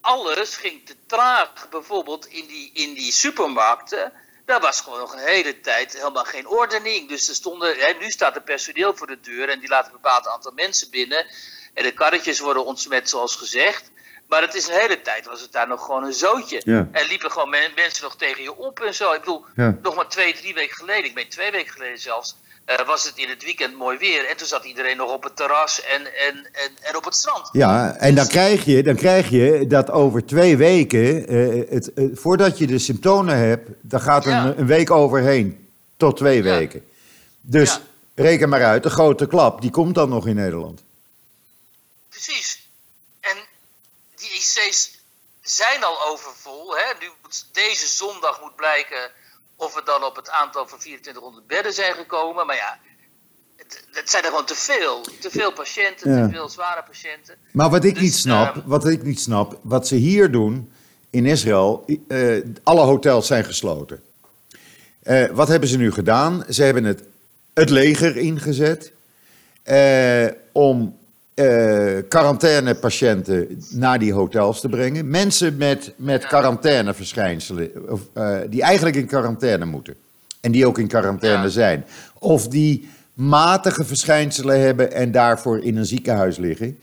alles 0.01 0.55
ging 0.55 0.85
te 0.85 0.95
traag. 1.07 1.69
Bijvoorbeeld 1.69 2.25
in 2.25 2.47
die, 2.47 2.71
in 2.73 2.93
die 2.93 3.11
supermarkten, 3.11 4.13
daar 4.45 4.59
was 4.59 4.81
gewoon 4.81 4.99
nog 4.99 5.13
een 5.13 5.27
hele 5.27 5.59
tijd 5.59 5.93
helemaal 5.93 6.25
geen 6.25 6.47
ordening. 6.47 7.09
Dus 7.09 7.27
er 7.27 7.35
stonden, 7.35 7.79
hè, 7.79 7.93
nu 7.99 8.09
staat 8.09 8.35
er 8.35 8.41
personeel 8.41 8.95
voor 8.95 9.07
de 9.07 9.19
deur 9.19 9.49
en 9.49 9.59
die 9.59 9.69
laten 9.69 9.91
een 9.91 10.01
bepaald 10.01 10.27
aantal 10.27 10.51
mensen 10.51 10.89
binnen. 10.89 11.25
En 11.73 11.83
de 11.83 11.91
karretjes 11.91 12.39
worden 12.39 12.65
ontsmet, 12.65 13.09
zoals 13.09 13.35
gezegd. 13.35 13.91
Maar 14.27 14.41
het 14.41 14.55
is 14.55 14.67
een 14.67 14.79
hele 14.79 15.01
tijd, 15.01 15.25
was 15.25 15.41
het 15.41 15.51
daar 15.51 15.67
nog 15.67 15.85
gewoon 15.85 16.03
een 16.03 16.13
zootje. 16.13 16.61
Ja. 16.63 16.87
En 16.91 17.07
liepen 17.07 17.31
gewoon 17.31 17.49
men, 17.49 17.71
mensen 17.75 18.03
nog 18.03 18.15
tegen 18.15 18.43
je 18.43 18.57
op 18.57 18.79
en 18.79 18.93
zo. 18.93 19.11
Ik 19.11 19.19
bedoel, 19.19 19.45
ja. 19.55 19.77
nog 19.81 19.95
maar 19.95 20.07
twee, 20.07 20.33
drie 20.33 20.53
weken 20.53 20.75
geleden, 20.75 21.05
ik 21.05 21.15
ben 21.15 21.29
twee 21.29 21.51
weken 21.51 21.71
geleden 21.71 21.99
zelfs, 21.99 22.35
uh, 22.67 22.87
was 22.87 23.03
het 23.03 23.17
in 23.17 23.29
het 23.29 23.43
weekend 23.43 23.77
mooi 23.77 23.97
weer. 23.97 24.25
En 24.29 24.37
toen 24.37 24.47
zat 24.47 24.65
iedereen 24.65 24.97
nog 24.97 25.13
op 25.13 25.23
het 25.23 25.35
terras 25.35 25.81
en, 25.83 26.01
en, 26.01 26.35
en, 26.35 26.71
en 26.81 26.97
op 26.97 27.05
het 27.05 27.15
strand. 27.15 27.49
Ja, 27.51 27.95
en 27.95 28.15
dan 28.15 28.27
krijg 28.27 28.65
je, 28.65 28.83
dan 28.83 28.95
krijg 28.95 29.29
je 29.29 29.65
dat 29.67 29.89
over 29.89 30.25
twee 30.25 30.57
weken, 30.57 31.33
uh, 31.33 31.69
het, 31.69 31.91
uh, 31.95 32.15
voordat 32.15 32.57
je 32.57 32.67
de 32.67 32.79
symptomen 32.79 33.37
hebt, 33.37 33.69
dan 33.81 34.01
gaat 34.01 34.25
een, 34.25 34.31
ja. 34.31 34.53
een 34.57 34.67
week 34.67 34.91
overheen. 34.91 35.67
Tot 35.97 36.17
twee 36.17 36.43
weken. 36.43 36.83
Dus 37.41 37.79
reken 38.15 38.49
maar 38.49 38.63
uit, 38.63 38.83
de 38.83 38.89
grote 38.89 39.27
klap, 39.27 39.61
die 39.61 39.71
komt 39.71 39.95
dan 39.95 40.09
nog 40.09 40.27
in 40.27 40.35
Nederland. 40.35 40.83
Precies. 42.23 42.69
En 43.19 43.37
die 44.15 44.29
IC's 44.29 44.99
zijn 45.41 45.83
al 45.83 46.07
overvol. 46.11 46.75
Hè? 46.75 46.83
Nu 46.99 47.07
deze 47.51 47.87
zondag 47.87 48.41
moet 48.41 48.55
blijken 48.55 49.11
of 49.55 49.73
we 49.73 49.81
dan 49.85 50.03
op 50.03 50.15
het 50.15 50.29
aantal 50.29 50.67
van 50.67 50.79
2400 50.79 51.47
bedden 51.47 51.73
zijn 51.73 51.93
gekomen. 51.93 52.45
Maar 52.45 52.55
ja, 52.55 52.79
het, 53.55 53.85
het 53.91 54.09
zijn 54.09 54.23
er 54.23 54.29
gewoon 54.29 54.45
te 54.45 54.55
veel. 54.55 55.01
Te 55.19 55.29
veel 55.29 55.53
patiënten, 55.53 56.15
ja. 56.15 56.25
te 56.25 56.33
veel 56.33 56.49
zware 56.49 56.83
patiënten. 56.83 57.35
Maar 57.51 57.69
wat 57.69 57.83
ik 57.83 57.93
dus, 57.93 58.03
niet 58.03 58.15
snap, 58.15 58.55
uh, 58.55 58.63
wat 58.65 58.87
ik 58.87 59.03
niet 59.03 59.19
snap, 59.19 59.59
wat 59.61 59.87
ze 59.87 59.95
hier 59.95 60.31
doen 60.31 60.71
in 61.09 61.25
Israël, 61.25 61.85
uh, 62.07 62.45
alle 62.63 62.81
hotels 62.81 63.27
zijn 63.27 63.45
gesloten. 63.45 64.03
Uh, 65.03 65.25
wat 65.25 65.47
hebben 65.47 65.69
ze 65.69 65.77
nu 65.77 65.91
gedaan? 65.91 66.45
Ze 66.49 66.63
hebben 66.63 66.83
het, 66.83 67.03
het 67.53 67.69
leger 67.69 68.17
ingezet 68.17 68.91
om 70.51 70.99
eh 71.45 72.03
quarantainepatiënten 72.07 73.61
naar 73.69 73.99
die 73.99 74.13
hotels 74.13 74.61
te 74.61 74.69
brengen. 74.69 75.09
Mensen 75.09 75.57
met, 75.57 75.93
met 75.97 76.27
quarantaineverschijnselen, 76.27 77.71
of, 77.89 78.01
eh, 78.13 78.37
die 78.49 78.61
eigenlijk 78.61 78.95
in 78.95 79.05
quarantaine 79.05 79.65
moeten. 79.65 79.95
En 80.41 80.51
die 80.51 80.65
ook 80.65 80.77
in 80.77 80.87
quarantaine 80.87 81.43
Ja. 81.43 81.49
zijn. 81.49 81.85
Of 82.19 82.47
die 82.47 82.89
matige 83.13 83.85
verschijnselen 83.85 84.59
hebben 84.61 84.91
en 84.93 85.11
daarvoor 85.11 85.59
in 85.63 85.77
een 85.77 85.85
ziekenhuis 85.85 86.37
liggen. 86.37 86.77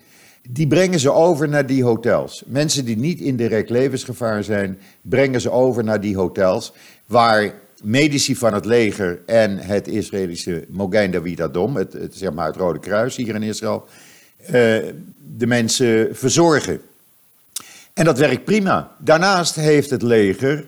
Die 0.50 0.66
brengen 0.66 0.98
ze 0.98 1.12
over 1.12 1.48
naar 1.48 1.66
die 1.66 1.84
hotels. 1.84 2.42
Mensen 2.46 2.84
die 2.84 2.96
niet 2.96 3.20
in 3.20 3.36
direct 3.36 3.70
levensgevaar 3.70 4.44
zijn, 4.44 4.78
brengen 5.02 5.40
ze 5.40 5.50
over 5.50 5.84
naar 5.84 6.00
die 6.00 6.16
hotels. 6.16 6.72
Waar 7.06 7.52
medici 7.82 8.36
van 8.36 8.54
het 8.54 8.64
leger 8.64 9.20
en 9.26 9.58
het 9.58 9.88
Israëlische 9.88 10.64
Mogain 10.68 11.10
David 11.10 11.40
Adom, 11.40 11.76
het, 11.76 11.92
het, 11.92 12.14
zeg 12.14 12.32
maar 12.32 12.46
het 12.46 12.56
Rode 12.56 12.78
Kruis 12.78 13.16
hier 13.16 13.34
in 13.34 13.42
Israël, 13.42 13.84
de 14.46 15.46
mensen 15.46 16.16
verzorgen. 16.16 16.80
En 17.98 18.04
dat 18.04 18.18
werkt 18.18 18.44
prima. 18.44 18.90
Daarnaast 18.98 19.54
heeft 19.54 19.90
het 19.90 20.02
leger, 20.02 20.66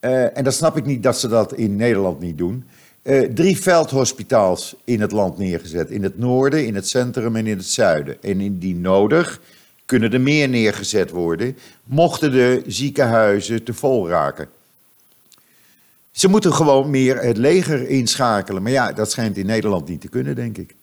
eh, 0.00 0.36
en 0.36 0.44
dat 0.44 0.54
snap 0.54 0.76
ik 0.76 0.84
niet 0.84 1.02
dat 1.02 1.18
ze 1.18 1.28
dat 1.28 1.52
in 1.54 1.76
Nederland 1.76 2.20
niet 2.20 2.38
doen, 2.38 2.64
eh, 3.02 3.20
drie 3.20 3.58
veldhospitaals 3.60 4.76
in 4.84 5.00
het 5.00 5.12
land 5.12 5.38
neergezet. 5.38 5.90
In 5.90 6.02
het 6.02 6.18
noorden, 6.18 6.66
in 6.66 6.74
het 6.74 6.88
centrum 6.88 7.36
en 7.36 7.46
in 7.46 7.56
het 7.56 7.66
zuiden. 7.66 8.22
En 8.22 8.40
indien 8.40 8.80
nodig 8.80 9.40
kunnen 9.84 10.12
er 10.12 10.20
meer 10.20 10.48
neergezet 10.48 11.10
worden, 11.10 11.56
mochten 11.84 12.32
de 12.32 12.62
ziekenhuizen 12.66 13.62
te 13.62 13.74
vol 13.74 14.08
raken. 14.08 14.48
Ze 16.10 16.28
moeten 16.28 16.52
gewoon 16.54 16.90
meer 16.90 17.22
het 17.22 17.36
leger 17.36 17.88
inschakelen. 17.88 18.62
Maar 18.62 18.72
ja, 18.72 18.92
dat 18.92 19.10
schijnt 19.10 19.36
in 19.36 19.46
Nederland 19.46 19.88
niet 19.88 20.00
te 20.00 20.08
kunnen, 20.08 20.34
denk 20.34 20.58
ik. 20.58 20.74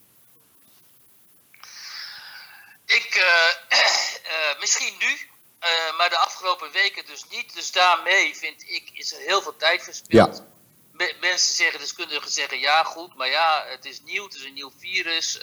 Ik, 2.91 3.15
eh, 3.15 3.79
eh, 4.33 4.59
misschien 4.59 4.93
nu, 4.99 5.29
eh, 5.59 5.97
maar 5.97 6.09
de 6.09 6.17
afgelopen 6.17 6.71
weken 6.71 7.05
dus 7.05 7.25
niet. 7.29 7.53
Dus 7.53 7.71
daarmee 7.71 8.35
vind 8.35 8.63
ik, 8.69 8.89
is 8.93 9.13
er 9.13 9.19
heel 9.19 9.41
veel 9.41 9.55
tijd 9.55 9.83
verspild. 9.83 10.37
Ja. 10.37 10.43
Me- 10.91 11.15
mensen 11.19 11.55
zeggen, 11.55 11.79
deskundigen 11.79 12.31
zeggen, 12.31 12.59
ja 12.59 12.83
goed, 12.83 13.15
maar 13.15 13.29
ja, 13.29 13.65
het 13.67 13.85
is 13.85 14.01
nieuw, 14.01 14.23
het 14.23 14.33
is 14.33 14.43
een 14.43 14.53
nieuw 14.53 14.71
virus. 14.79 15.39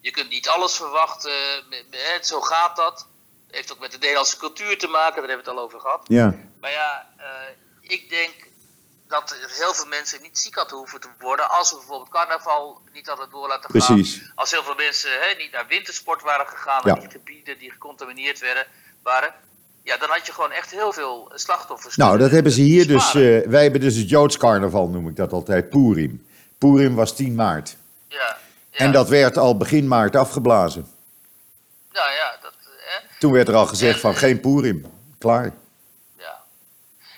je 0.00 0.10
kunt 0.10 0.28
niet 0.28 0.48
alles 0.48 0.76
verwachten, 0.76 1.64
zo 2.22 2.40
gaat 2.40 2.76
dat. 2.76 3.06
Heeft 3.50 3.72
ook 3.72 3.78
met 3.78 3.90
de 3.92 3.98
Nederlandse 3.98 4.36
cultuur 4.36 4.78
te 4.78 4.86
maken, 4.86 5.20
daar 5.20 5.28
hebben 5.28 5.44
we 5.44 5.50
het 5.50 5.58
al 5.58 5.64
over 5.64 5.80
gehad. 5.80 6.06
Ja, 6.08 6.34
Maar 6.60 6.70
ja, 6.70 7.14
ik 7.80 8.08
denk 8.08 8.34
dat 9.08 9.30
er 9.30 9.50
heel 9.56 9.74
veel 9.74 9.86
mensen 9.86 10.22
niet 10.22 10.38
ziek 10.38 10.54
hadden 10.54 10.78
hoeven 10.78 11.00
te 11.00 11.08
worden 11.20 11.50
als 11.50 11.70
we 11.70 11.76
bijvoorbeeld 11.76 12.10
carnaval 12.10 12.80
niet 12.92 13.06
hadden 13.06 13.30
door 13.30 13.48
laten 13.48 13.70
gaan. 13.70 13.96
Precies. 13.96 14.32
Als 14.34 14.50
heel 14.50 14.62
veel 14.62 14.74
mensen 14.74 15.10
hè, 15.10 15.36
niet 15.38 15.52
naar 15.52 15.66
wintersport 15.68 16.22
waren 16.22 16.46
gegaan, 16.46 16.80
Ja. 16.84 16.92
naar 16.92 17.00
die 17.00 17.10
gebieden 17.10 17.58
die 17.58 17.70
gecontamineerd 17.70 18.38
werden, 18.40 18.66
waren. 19.02 19.34
Ja, 19.82 19.96
dan 19.96 20.08
had 20.08 20.26
je 20.26 20.32
gewoon 20.32 20.52
echt 20.52 20.70
heel 20.70 20.92
veel 20.92 21.32
slachtoffers. 21.34 21.96
nou, 21.96 22.18
dat 22.18 22.30
hebben 22.30 22.52
ze 22.52 22.60
hier 22.60 22.86
dus. 22.86 23.14
eh, 23.14 23.46
wij 23.46 23.62
hebben 23.62 23.80
dus 23.80 23.96
het 23.96 24.08
Joods 24.08 24.36
carnaval, 24.36 24.88
noem 24.88 25.08
ik 25.08 25.16
dat 25.16 25.32
altijd, 25.32 25.68
Purim. 25.68 26.26
Purim 26.58 26.94
was 26.94 27.16
10 27.16 27.34
maart. 27.34 27.76
ja, 28.08 28.36
ja. 28.70 28.78
En 28.78 28.92
dat 28.92 29.08
werd 29.08 29.36
al 29.38 29.56
begin 29.56 29.88
maart 29.88 30.16
afgeblazen. 30.16 30.88
Nou 31.92 32.12
ja, 32.12 32.36
dat. 32.42 32.52
Hè, 32.78 33.18
Toen 33.18 33.32
werd 33.32 33.48
er 33.48 33.54
al 33.54 33.66
gezegd 33.66 34.00
van 34.00 34.14
geen 34.16 34.40
Purim. 34.40 34.86
Klaar. 35.18 35.52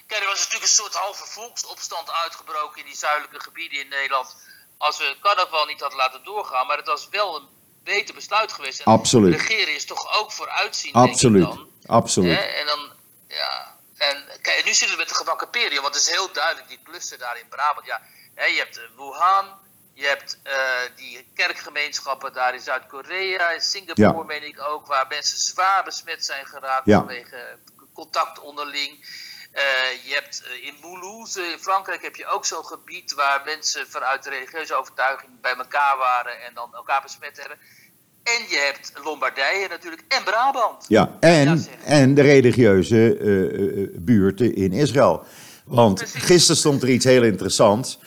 Kijk, 0.07 0.21
er 0.21 0.27
was 0.27 0.37
natuurlijk 0.39 0.63
een 0.63 0.69
soort 0.69 0.95
halve 0.95 1.25
volksopstand 1.27 2.11
uitgebroken 2.13 2.81
in 2.81 2.87
die 2.87 2.97
zuidelijke 2.97 3.41
gebieden 3.41 3.81
in 3.81 3.89
Nederland. 3.89 4.37
Als 4.79 4.99
we 4.99 5.17
carnaval 5.21 5.67
niet 5.67 5.81
hadden 5.81 5.99
laten 5.99 6.25
doorgaan, 6.25 6.67
maar 6.67 6.77
het 6.77 6.87
was 6.87 7.09
wel 7.09 7.37
een 7.37 7.49
beter 7.85 8.15
besluit 8.15 8.53
geweest. 8.53 8.81
En 8.81 8.85
Absoluut. 8.93 9.41
Regeren 9.41 9.75
is 9.75 9.85
toch 9.85 10.21
ook 10.21 10.33
vooruitzien, 10.33 10.93
Absoluut. 10.93 11.43
dan. 11.45 11.71
Absoluut. 11.87 12.37
Hè? 12.39 12.43
En 12.45 12.67
dan, 12.67 12.93
ja. 13.29 13.75
En 13.97 14.25
kijk, 14.43 14.65
nu 14.65 14.73
zitten 14.75 14.91
we 14.91 15.03
met 15.03 15.09
de 15.09 15.15
gebakken 15.15 15.51
periode, 15.51 15.81
want 15.81 15.95
het 15.95 16.03
is 16.03 16.11
heel 16.11 16.33
duidelijk, 16.33 16.69
die 16.69 16.81
cluster 16.85 17.19
daar 17.19 17.39
in 17.39 17.49
Brabant. 17.49 17.87
Ja, 17.87 18.01
hè, 18.35 18.45
je 18.45 18.59
hebt 18.59 18.77
eh, 18.79 18.85
Wuhan, 18.97 19.59
je 19.95 20.07
hebt 20.07 20.39
eh, 20.43 20.57
die 20.97 21.31
kerkgemeenschappen 21.35 22.33
daar 22.33 22.55
in 22.55 22.61
Zuid-Korea, 22.61 23.51
in 23.51 23.61
Singapore 23.61 24.17
Ja. 24.19 24.23
meen 24.23 24.43
ik 24.43 24.61
ook, 24.61 24.87
waar 24.87 25.07
mensen 25.09 25.39
zwaar 25.39 25.85
besmet 25.85 26.25
zijn 26.25 26.47
geraakt 26.47 26.87
Ja. 26.87 26.99
vanwege 26.99 27.59
contact 27.95 28.39
onderling. 28.41 29.07
Eh, 29.57 29.63
je 30.09 30.15
hebt 30.15 30.43
eh, 30.45 30.67
in 30.67 30.75
Mulhouse, 30.83 31.41
in 31.41 31.59
Frankrijk, 31.59 32.03
heb 32.03 32.17
je 32.17 32.27
ook 32.27 32.45
zo'n 32.45 32.65
gebied 32.65 33.15
waar 33.15 33.43
mensen 33.45 33.87
vanuit 33.89 34.27
religieuze 34.27 34.75
overtuiging 34.75 35.33
bij 35.41 35.55
elkaar 35.55 35.97
waren 35.99 36.33
en 36.47 36.55
dan 36.55 36.75
elkaar 36.75 37.03
besmet 37.03 37.39
hebben. 37.39 37.59
En 38.23 38.41
je 38.49 38.73
hebt 38.73 38.93
Lombardije 39.05 39.69
natuurlijk 39.69 40.03
en 40.09 40.25
Brabant. 40.25 40.85
Ja, 40.89 41.17
en, 41.21 41.67
en 41.85 42.15
de 42.15 42.23
religieuze 42.23 43.17
eh, 43.17 44.01
buurten 44.01 44.55
in 44.55 44.73
Israël. 44.73 45.25
Want 45.65 45.99
Precies. 45.99 46.23
gisteren 46.23 46.57
stond 46.57 46.83
er 46.83 46.89
iets 46.89 47.05
heel 47.05 47.23
interessants. 47.23 47.99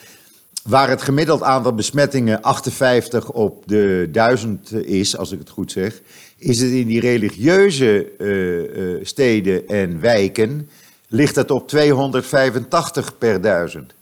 Waar 0.64 0.90
het 0.90 1.02
gemiddeld 1.02 1.44
aantal 1.44 1.74
besmettingen 1.74 2.42
58 2.42 3.32
op 3.32 3.68
de 3.68 4.08
1000 4.12 4.74
is, 4.74 5.18
als 5.18 5.32
ik 5.32 5.40
het 5.40 5.50
goed 5.50 5.72
zeg, 5.72 6.02
is 6.38 6.60
het 6.60 6.72
in 6.72 6.88
die 6.88 7.00
religieuze 7.00 9.00
steden 9.04 9.68
en 9.68 10.02
wijken, 10.02 10.70
ligt 11.10 11.36
het 11.36 11.52
op 11.52 11.68
285 11.68 13.18
per 13.18 13.42
duizend. 13.42 13.94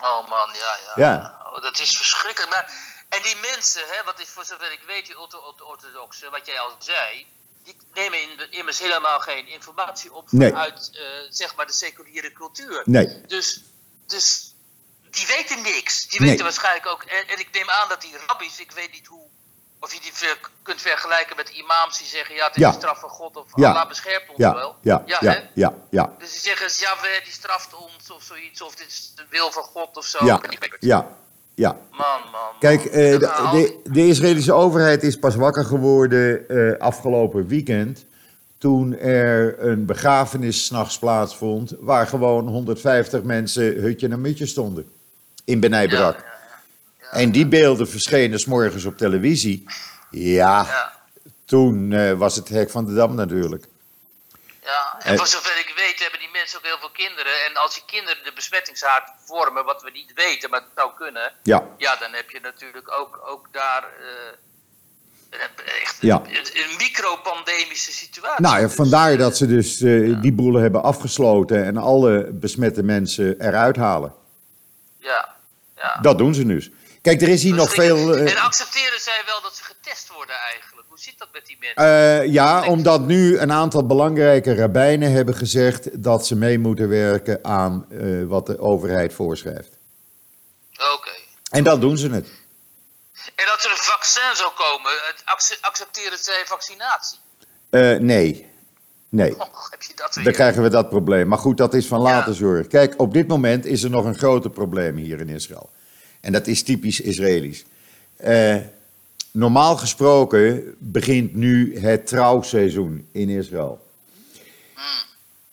Oh 0.00 0.28
man, 0.28 0.48
ja, 0.54 0.76
ja. 0.86 0.92
Ja. 0.96 1.40
Oh, 1.44 1.62
dat 1.62 1.78
is 1.78 1.96
verschrikkelijk. 1.96 2.50
Maar, 2.50 2.72
en 3.08 3.22
die 3.22 3.36
mensen, 3.52 3.82
hè, 3.86 4.04
wat 4.04 4.20
is 4.20 4.28
voor 4.28 4.44
zover 4.44 4.72
ik 4.72 4.80
weet, 4.86 5.06
die 5.06 5.18
ortho- 5.18 5.38
ortho- 5.46 5.64
orthodoxen, 5.64 6.30
wat 6.30 6.46
jij 6.46 6.58
al 6.60 6.76
zei, 6.78 7.26
die 7.64 7.76
nemen 7.94 8.22
in, 8.22 8.50
immers 8.52 8.78
helemaal 8.78 9.20
geen 9.20 9.46
informatie 9.48 10.12
op 10.12 10.32
Nee. 10.32 10.48
vanuit 10.50 10.90
eh, 10.92 11.02
zeg 11.30 11.54
maar 11.56 11.66
de 11.66 11.72
seculiere 11.72 12.32
cultuur. 12.32 12.82
Nee. 12.84 13.20
Dus, 13.26 13.62
dus 14.06 14.54
die 15.10 15.26
weten 15.26 15.62
niks. 15.62 16.06
Die 16.08 16.20
Nee. 16.20 16.28
weten 16.30 16.44
waarschijnlijk 16.44 16.86
ook. 16.86 17.02
En, 17.02 17.28
en 17.28 17.38
ik 17.38 17.48
neem 17.52 17.70
aan 17.70 17.88
dat 17.88 18.00
die 18.00 18.14
rabbies, 18.26 18.60
ik 18.60 18.72
weet 18.72 18.92
niet 18.92 19.06
hoe. 19.06 19.27
Of 19.80 19.94
je 19.94 20.00
die 20.00 20.10
ver- 20.12 20.50
kunt 20.62 20.80
vergelijken 20.80 21.36
met 21.36 21.48
imams 21.48 21.98
die 21.98 22.06
zeggen: 22.06 22.34
ja, 22.34 22.46
het 22.46 22.56
is 22.56 22.60
Ja. 22.62 22.70
de 22.70 22.76
straf 22.76 23.00
van 23.00 23.08
God 23.08 23.36
of 23.36 23.44
Ja. 23.54 23.70
Allah 23.70 23.88
beschermt 23.88 24.28
ons 24.28 24.38
Ja, 24.38 24.54
wel. 24.54 24.74
ja, 24.80 25.02
ja, 25.06 25.18
ja, 25.20 25.42
ja, 25.54 25.74
ja, 25.90 26.12
Dus 26.18 26.30
die 26.32 26.40
zeggen: 26.40 26.66
ja, 26.76 26.94
die 27.24 27.32
straft 27.32 27.74
ons 27.74 28.10
of 28.10 28.22
zoiets, 28.22 28.62
of 28.62 28.74
dit 28.74 28.86
is 28.86 29.12
de 29.16 29.22
wil 29.30 29.50
van 29.52 29.62
God 29.62 29.96
of 29.96 30.04
zo. 30.04 30.24
ja, 30.24 30.40
ja, 30.80 31.08
ja. 31.54 31.70
Man, 31.90 31.98
man. 32.00 32.30
man. 32.32 32.58
Kijk, 32.58 32.84
eh, 32.84 33.18
de, 33.18 33.48
de, 33.52 33.90
de 33.92 34.06
Israëlische 34.06 34.52
overheid 34.52 35.02
is 35.02 35.18
pas 35.18 35.34
wakker 35.34 35.64
geworden 35.64 36.48
eh, 36.48 36.78
afgelopen 36.80 37.46
weekend. 37.46 38.06
Toen 38.58 38.96
er 38.98 39.62
een 39.62 39.86
begrafenis 39.86 40.64
s'nachts 40.64 40.98
plaatsvond. 40.98 41.74
waar 41.80 42.06
gewoon 42.06 42.48
150 42.48 43.22
mensen 43.22 43.62
hutje 43.74 44.08
en 44.08 44.20
mutje 44.20 44.46
stonden. 44.46 44.90
In 45.44 45.60
Benai 45.60 45.88
Ja, 45.88 45.96
Brak. 45.96 46.24
En 47.10 47.30
die 47.32 47.46
beelden 47.46 47.88
verschenen 47.88 48.38
's 48.38 48.44
morgens 48.44 48.84
op 48.84 48.96
televisie. 48.96 49.64
Ja, 50.10 50.92
toen 51.44 51.92
eh, 51.92 52.12
was 52.12 52.36
het 52.36 52.48
hek 52.48 52.70
van 52.70 52.84
de 52.84 52.94
dam 52.94 53.14
natuurlijk. 53.14 53.64
ja. 54.62 54.96
En 54.98 55.16
voor 55.16 55.26
zover 55.26 55.58
ik 55.58 55.72
weet 55.76 55.98
hebben 56.00 56.20
die 56.20 56.28
mensen 56.32 56.58
ook 56.58 56.64
heel 56.64 56.78
veel 56.78 56.90
kinderen. 56.90 57.32
En 57.48 57.56
als 57.62 57.74
die 57.74 57.82
kinderen 57.86 58.24
de 58.24 58.32
besmettingshaard 58.34 59.10
vormen, 59.24 59.64
wat 59.64 59.82
we 59.82 59.90
niet 59.90 60.12
weten, 60.14 60.50
maar 60.50 60.60
het 60.60 60.68
zou 60.76 60.90
kunnen. 60.96 61.32
Ja, 61.42 61.64
Ja, 61.78 61.96
dan 61.96 62.12
heb 62.12 62.30
je 62.30 62.40
natuurlijk 62.40 62.90
ook, 63.00 63.20
ook 63.26 63.48
daar 63.52 63.82
eh, 64.00 64.36
een- 65.30 65.64
echt 65.82 65.96
Ja. 66.00 66.22
een, 66.24 66.36
een 66.36 66.76
micropandemische 66.78 67.92
situatie. 67.92 68.42
nou 68.44 68.56
ja, 68.60 68.66
Dus, 68.66 68.74
vandaar 68.74 69.16
dat 69.16 69.36
ze 69.36 69.46
dus 69.46 69.80
eh, 69.80 70.20
die 70.20 70.32
boelen 70.32 70.62
hebben 70.62 70.82
afgesloten. 70.82 71.64
en 71.64 71.76
alle 71.76 72.28
besmette 72.32 72.82
mensen 72.82 73.40
eruit 73.40 73.76
halen. 73.76 74.14
Ja, 74.98 75.34
ja. 75.76 75.98
Dat 76.00 76.18
doen 76.18 76.34
ze 76.34 76.46
dus. 76.46 76.70
Kijk, 77.08 77.22
er 77.22 77.28
is 77.28 77.42
hier 77.42 77.54
nog 77.54 77.70
veel. 77.74 78.14
eh, 78.14 78.30
En 78.32 78.36
accepteren 78.38 79.00
zij 79.00 79.22
wel 79.26 79.42
dat 79.42 79.56
ze 79.56 79.62
getest 79.64 80.08
worden 80.14 80.34
eigenlijk? 80.52 80.86
Hoe 80.88 80.98
zit 80.98 81.18
dat 81.18 81.28
met 81.32 81.46
die 81.46 81.56
mensen? 81.60 82.22
Eh, 82.22 82.32
ja, 82.32 82.66
omdat 82.66 83.06
nu 83.06 83.38
een 83.38 83.52
aantal 83.52 83.86
belangrijke 83.86 84.54
rabbijnen 84.54 85.12
hebben 85.12 85.34
gezegd 85.34 86.02
dat 86.02 86.26
ze 86.26 86.36
mee 86.36 86.58
moeten 86.58 86.88
werken 86.88 87.44
aan 87.44 87.86
eh, 87.90 88.24
wat 88.24 88.46
de 88.46 88.58
overheid 88.58 89.12
voorschrijft. 89.12 89.78
Oké. 90.94 91.10
En 91.50 91.64
dat 91.64 91.80
doen 91.80 91.96
ze 91.98 92.10
het. 92.10 92.26
En 93.34 93.46
dat 93.46 93.64
er 93.64 93.70
een 93.70 93.76
vaccin 93.76 94.36
zou 94.36 94.50
komen, 94.54 94.92
accepteren 95.60 96.18
zij 96.18 96.42
vaccinatie? 96.46 97.18
Nee. 98.04 98.46
Nee. 99.08 99.30
Weer? 100.14 100.24
Dan 100.24 100.32
krijgen 100.32 100.62
we 100.62 100.68
dat 100.68 100.88
probleem. 100.88 101.28
Maar 101.28 101.38
goed, 101.38 101.56
dat 101.56 101.74
is 101.74 101.86
van 101.86 102.00
later 102.00 102.32
Ja. 102.32 102.38
zorg. 102.38 102.66
Kijk, 102.66 102.94
op 102.96 103.12
dit 103.12 103.28
moment 103.28 103.64
is 103.66 103.82
er 103.82 103.90
nog 103.90 104.04
een 104.04 104.18
groter 104.18 104.50
probleem 104.50 104.96
hier 104.96 105.20
in 105.20 105.28
Israël. 105.28 105.70
En 106.20 106.32
dat 106.32 106.46
is 106.46 106.62
typisch 106.62 107.00
Israëlisch. 107.00 107.64
Eh, 108.16 108.56
normaal 109.30 109.76
gesproken 109.76 110.74
begint 110.78 111.34
nu 111.34 111.78
het 111.78 112.06
trouwseizoen 112.06 113.08
in 113.12 113.28
Israël. 113.28 113.86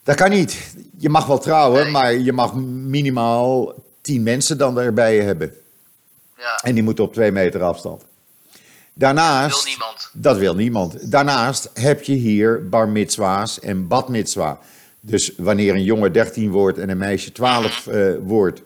Dat 0.03 0.15
kan 0.15 0.29
niet. 0.29 0.75
Je 0.97 1.09
mag 1.09 1.25
wel 1.25 1.39
trouwen, 1.39 1.91
maar 1.91 2.13
je 2.13 2.33
mag 2.33 2.55
minimaal 2.55 3.73
tien 4.01 4.23
mensen 4.23 4.57
dan 4.57 4.79
erbij 4.79 5.19
hebben. 5.19 5.53
Ja. 6.37 6.59
En 6.61 6.73
die 6.73 6.83
moeten 6.83 7.03
op 7.03 7.13
twee 7.13 7.31
meter 7.31 7.63
afstand. 7.63 8.03
Daarnaast, 8.93 9.53
Dat 9.53 9.63
wil 9.63 9.71
niemand. 9.71 10.09
Dat 10.13 10.37
wil 10.37 10.55
niemand. 10.55 11.11
Daarnaast 11.11 11.69
heb 11.73 12.03
je 12.03 12.13
hier 12.13 12.69
bar 12.69 12.89
mitzwa's 12.89 13.59
en 13.59 13.87
bad 13.87 14.09
mitzwa. 14.09 14.59
Dus 14.99 15.33
wanneer 15.37 15.73
een 15.73 15.83
jongen 15.83 16.13
13 16.13 16.51
wordt 16.51 16.77
en 16.77 16.89
een 16.89 16.97
meisje 16.97 17.31
12 17.31 17.87
eh, 17.87 18.11
wordt, 18.23 18.61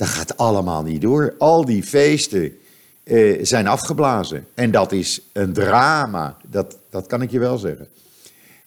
dat 0.00 0.08
gaat 0.08 0.36
allemaal 0.36 0.82
niet 0.82 1.00
door. 1.00 1.34
Al 1.38 1.64
die 1.64 1.82
feesten 1.82 2.58
eh, 3.02 3.38
zijn 3.42 3.66
afgeblazen. 3.66 4.46
En 4.54 4.70
dat 4.70 4.92
is 4.92 5.20
een 5.32 5.52
drama, 5.52 6.36
dat, 6.46 6.76
dat 6.90 7.06
kan 7.06 7.22
ik 7.22 7.30
je 7.30 7.38
wel 7.38 7.58
zeggen. 7.58 7.88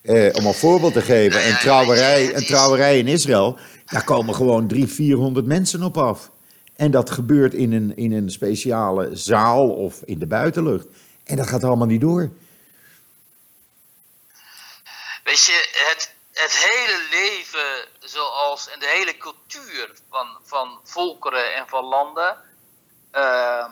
Eh, 0.02 0.36
om 0.36 0.46
een 0.46 0.54
voorbeeld 0.54 0.94
te 0.94 1.02
geven, 1.02 1.48
een 1.48 1.58
trouwerij, 1.58 2.36
een 2.36 2.46
trouwerij 2.46 3.00
in 3.00 3.08
Israël, 3.08 3.58
daar 3.86 4.04
komen 4.04 4.36
gewoon 4.36 4.68
300, 4.68 4.96
400 4.96 5.46
mensen 5.46 5.84
op 5.84 5.98
af. 5.98 6.32
En 6.76 6.92
dat 6.92 7.10
gebeurt 7.10 7.54
in 7.54 7.74
een, 7.74 7.98
in 7.98 8.12
een 8.12 8.32
speciale 8.32 9.10
zaal 9.14 9.70
of 9.70 10.02
in 10.06 10.20
de 10.20 10.28
buitenlucht. 10.28 10.88
En 11.24 11.36
dat 11.36 11.48
gaat 11.48 11.64
allemaal 11.64 11.88
niet 11.88 12.02
door. 12.02 12.30
Weet 15.24 15.46
je, 15.46 15.70
het, 15.74 16.13
het 16.34 16.52
hele 16.52 17.08
leven 17.10 17.88
zoals 18.00 18.70
en 18.70 18.80
de 18.80 18.88
hele 18.88 19.18
cultuur 19.18 19.92
van, 20.10 20.38
van 20.44 20.80
volkeren 20.84 21.56
en 21.56 21.68
van 21.68 21.84
landen 21.84 22.38
ehm, 23.12 23.72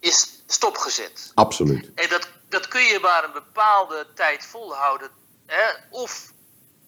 is 0.00 0.42
stopgezet. 0.46 1.30
Absoluut. 1.34 1.90
En 1.94 2.08
dat, 2.08 2.28
dat 2.48 2.68
kun 2.68 2.82
je 2.82 2.98
maar 3.00 3.24
een 3.24 3.32
bepaalde 3.32 4.06
tijd 4.14 4.46
volhouden. 4.46 5.10
Hè? 5.46 5.72
Of, 5.90 6.32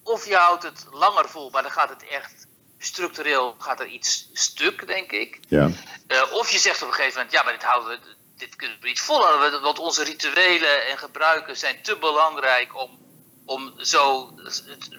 of 0.03 0.25
je 0.25 0.35
houdt 0.35 0.63
het 0.63 0.85
langer 0.91 1.29
vol, 1.29 1.49
maar 1.49 1.61
dan 1.61 1.71
gaat 1.71 1.89
het 1.89 2.07
echt 2.07 2.47
structureel 2.79 3.55
gaat 3.57 3.79
er 3.79 3.87
iets 3.87 4.29
stuk, 4.33 4.87
denk 4.87 5.11
ik. 5.11 5.39
Ja. 5.47 5.69
Eh, 6.07 6.33
of 6.33 6.51
je 6.51 6.59
zegt 6.59 6.81
op 6.81 6.87
een 6.87 6.93
gegeven 6.93 7.15
moment, 7.15 7.33
ja, 7.33 7.43
maar 7.43 7.53
dit 7.53 7.63
houden 7.63 7.99
we, 7.99 8.15
dit 8.37 8.55
kunnen 8.55 8.77
we 8.81 8.87
niet 8.87 9.01
volhouden, 9.01 9.61
want 9.61 9.79
onze 9.79 10.03
rituelen 10.03 10.87
en 10.87 10.97
gebruiken 10.97 11.57
zijn 11.57 11.81
te 11.81 11.97
belangrijk 11.97 12.75
om, 12.75 13.08
om 13.55 13.73
zo 13.77 14.29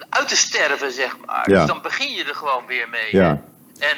uit 0.09 0.29
te 0.29 0.37
sterven, 0.37 0.93
zeg 0.93 1.17
maar. 1.27 1.51
Ja. 1.51 1.59
Dus 1.59 1.67
dan 1.67 1.83
begin 1.83 2.13
je 2.13 2.25
er 2.25 2.35
gewoon 2.35 2.67
weer 2.67 2.89
mee. 2.89 3.09
Ja. 3.17 3.43
En 3.79 3.97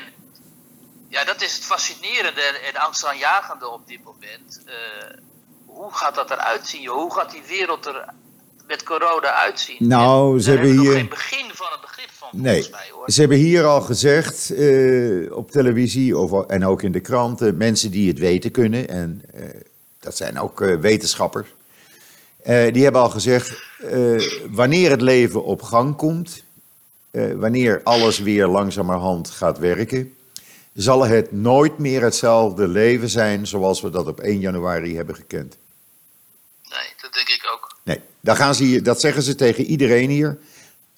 ja, 1.08 1.24
dat 1.24 1.42
is 1.42 1.54
het 1.54 1.64
fascinerende 1.64 2.40
en, 2.40 2.74
en 2.74 2.80
angstaanjagende 2.80 3.68
op 3.68 3.86
dit 3.88 4.04
moment. 4.04 4.62
Eh, 4.66 4.74
hoe 5.66 5.92
gaat 5.94 6.14
dat 6.14 6.30
eruit 6.30 6.66
zien? 6.66 6.86
Hoe 6.86 7.14
gaat 7.14 7.30
die 7.30 7.42
wereld 7.48 7.86
er 7.86 8.04
met 8.66 8.82
corona 8.82 9.32
uitzien? 9.34 9.76
Nou, 9.78 10.40
ze 10.40 10.50
hebben 10.50 10.70
hier- 10.70 10.82
nog 10.84 10.92
geen 10.92 11.08
begin 11.08 11.50
van 11.54 11.66
het 11.70 11.80
begrip 11.80 12.10
van, 12.12 12.28
Nee, 12.32 12.52
volgens 12.62 12.70
mij, 12.70 12.90
hoor. 12.92 13.10
ze 13.10 13.20
hebben 13.20 13.38
hier 13.38 13.64
al 13.64 13.80
gezegd 13.80 14.50
eh, 14.50 15.36
op 15.36 15.50
televisie 15.50 16.18
of, 16.18 16.46
en 16.46 16.66
ook 16.66 16.82
in 16.82 16.92
de 16.92 17.00
kranten, 17.00 17.56
mensen 17.56 17.90
die 17.90 18.08
het 18.08 18.18
weten 18.18 18.50
kunnen, 18.50 18.88
en 18.88 19.22
eh, 19.34 19.42
dat 20.00 20.16
zijn 20.16 20.38
ook 20.40 20.58
wetenschappers, 20.80 21.48
die 22.44 22.82
hebben 22.82 23.00
al 23.00 23.10
gezegd, 23.10 23.70
eh, 23.82 24.22
wanneer 24.50 24.90
het 24.90 25.00
leven 25.00 25.44
op 25.44 25.62
gang 25.62 25.96
komt, 25.96 26.44
eh, 27.10 27.32
wanneer 27.32 27.80
alles 27.82 28.18
weer 28.18 28.46
langzamerhand 28.46 29.30
gaat 29.30 29.58
werken, 29.58 30.14
zal 30.74 31.06
het 31.06 31.32
nooit 31.32 31.78
meer 31.78 32.02
hetzelfde 32.02 32.68
leven 32.68 33.08
zijn 33.08 33.46
zoals 33.46 33.80
we 33.80 33.90
dat 33.90 34.06
op 34.06 34.20
1 34.20 34.38
januari 34.40 34.96
hebben 34.96 35.14
gekend. 35.14 35.56
Nee, 36.68 36.92
dat 37.00 37.12
denk 37.14 37.28
ik 37.28 37.50
ook. 37.52 37.76
Nee, 37.82 38.00
daar 38.20 38.36
gaan 38.36 38.54
ze 38.54 38.64
hier, 38.64 38.82
dat 38.82 39.00
zeggen 39.00 39.22
ze 39.22 39.34
tegen 39.34 39.64
iedereen 39.64 40.10
hier. 40.10 40.38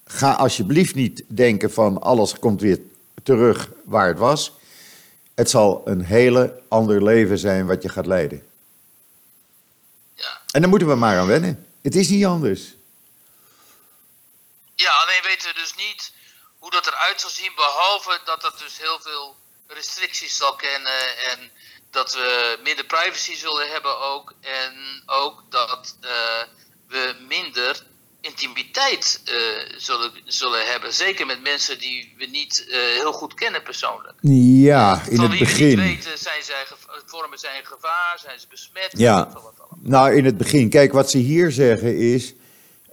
Ga 0.05 0.33
alsjeblieft 0.33 0.95
niet 0.95 1.23
denken 1.27 1.71
van 1.71 2.01
alles 2.01 2.39
komt 2.39 2.61
weer 2.61 2.79
terug 3.23 3.71
waar 3.83 4.07
het 4.07 4.17
was. 4.17 4.53
Het 5.35 5.49
zal 5.49 5.81
een 5.85 6.01
hele 6.01 6.61
ander 6.67 7.03
leven 7.03 7.37
zijn 7.37 7.65
wat 7.65 7.83
je 7.83 7.89
gaat 7.89 8.05
leiden. 8.05 8.43
Ja. 10.13 10.41
En 10.51 10.61
daar 10.61 10.69
moeten 10.69 10.87
we 10.87 10.95
maar 10.95 11.17
aan 11.17 11.27
wennen. 11.27 11.65
Het 11.81 11.95
is 11.95 12.09
niet 12.09 12.25
anders. 12.25 12.74
Ja, 14.75 14.91
alleen 14.91 15.23
weten 15.23 15.47
we 15.49 15.59
dus 15.59 15.75
niet 15.75 16.13
hoe 16.59 16.71
dat 16.71 16.87
eruit 16.87 17.21
zal 17.21 17.29
zien, 17.29 17.51
behalve 17.55 18.19
dat 18.25 18.41
dat 18.41 18.59
dus 18.59 18.77
heel 18.77 18.99
veel 19.01 19.35
restricties 19.67 20.35
zal 20.37 20.55
kennen 20.55 21.17
en 21.31 21.51
dat 21.91 22.13
we 22.13 22.59
minder 22.63 22.85
privacy 22.85 23.35
zullen 23.35 23.71
hebben 23.71 23.99
ook 23.99 24.33
en 24.41 25.03
ook 25.05 25.43
dat 25.49 25.97
eh, 26.01 26.11
we 26.87 27.15
minder 27.27 27.85
intimiteit 28.21 29.21
eh, 29.25 29.33
zullen, 29.77 30.11
zullen 30.25 30.67
hebben. 30.71 30.93
Zeker 30.93 31.25
met 31.25 31.41
mensen 31.41 31.79
die 31.79 32.13
we 32.17 32.25
niet 32.25 32.65
eh, 32.69 32.77
heel 32.79 33.11
goed 33.13 33.33
kennen 33.33 33.63
persoonlijk. 33.63 34.13
Ja, 34.21 35.03
in 35.09 35.15
Van 35.15 35.25
het 35.25 35.31
wie 35.31 35.39
we 35.39 35.45
niet 35.45 35.57
begin. 35.57 35.77
weten, 35.79 36.17
zijn 36.17 36.43
zij 36.43 36.65
vormen 37.05 37.39
zij 37.39 37.57
een 37.59 37.65
gevaar, 37.65 38.19
zijn 38.21 38.39
ze 38.39 38.47
besmet, 38.49 38.91
Ja. 38.97 39.17
wat 39.25 39.35
allemaal. 39.35 39.77
Nou, 39.81 40.15
in 40.15 40.25
het 40.25 40.37
begin. 40.37 40.69
Kijk, 40.69 40.91
wat 40.93 41.09
ze 41.11 41.17
hier 41.17 41.51
zeggen 41.51 41.97
is. 41.97 42.33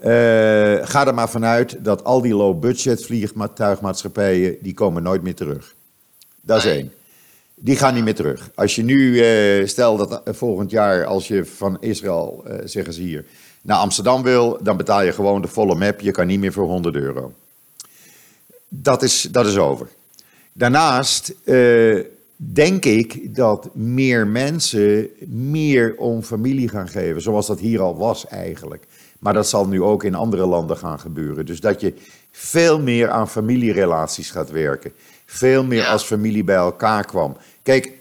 Eh, 0.03 0.86
ga 0.88 1.07
er 1.07 1.14
maar 1.14 1.30
vanuit 1.30 1.84
dat 1.84 2.05
al 2.05 2.20
die 2.20 2.34
low-budget 2.34 3.05
vliegtuigmaatschappijen. 3.05 4.57
die 4.61 4.74
komen 4.74 5.03
nooit 5.03 5.22
meer 5.22 5.34
terug. 5.34 5.74
Dat 6.40 6.59
is 6.59 6.64
Nee. 6.64 6.74
één. 6.74 6.92
Die 7.55 7.76
gaan 7.76 7.94
niet 7.94 8.05
meer 8.05 8.14
terug. 8.14 8.50
Als 8.55 8.74
je 8.74 8.82
nu, 8.82 9.20
eh, 9.20 9.66
stel 9.66 9.96
dat 9.96 10.22
eh, 10.22 10.34
volgend 10.34 10.70
jaar, 10.70 11.05
als 11.05 11.28
je 11.28 11.44
van 11.44 11.76
Israël, 11.80 12.44
zeggen 12.64 12.92
ze 12.92 13.00
hier, 13.00 13.24
naar 13.62 13.76
Amsterdam 13.76 14.22
wil, 14.22 14.59
dan 14.62 14.76
betaal 14.76 15.03
je 15.03 15.12
gewoon 15.12 15.42
de 15.42 15.48
volle 15.48 15.74
map. 15.74 16.00
Je 16.00 16.11
kan 16.11 16.26
niet 16.26 16.40
meer 16.40 16.53
voor 16.53 16.66
100 16.66 16.94
euro. 16.94 17.32
Dat 18.68 19.03
is, 19.03 19.28
dat 19.30 19.46
is 19.46 19.57
over. 19.57 19.88
Daarnaast 20.53 21.34
denk 22.36 22.84
ik 22.84 23.34
dat 23.34 23.74
meer 23.74 24.26
mensen 24.26 25.09
meer 25.26 25.96
om 25.96 26.22
familie 26.22 26.68
gaan 26.68 26.88
geven, 26.88 27.22
zoals 27.22 27.46
dat 27.46 27.61
hier 27.61 27.80
al 27.80 27.96
was 27.96 28.26
eigenlijk. 28.26 28.86
Maar 29.23 29.33
dat 29.33 29.49
zal 29.49 29.66
nu 29.66 29.83
ook 29.83 30.05
in 30.05 30.14
andere 30.14 30.47
landen 30.47 30.77
gaan 30.77 31.01
gebeuren. 31.01 31.47
Dus 31.47 31.61
dat 31.61 31.81
je 31.81 31.95
veel 32.31 32.81
meer 32.81 33.11
aan 33.11 33.29
familierelaties 33.29 34.31
gaat 34.31 34.51
werken. 34.51 34.93
Veel 35.27 35.64
meer 35.64 35.85
als 35.87 36.03
familie 36.05 36.45
bij 36.45 36.57
elkaar 36.57 37.05
kwam. 37.05 37.37
Kijk, 37.62 37.93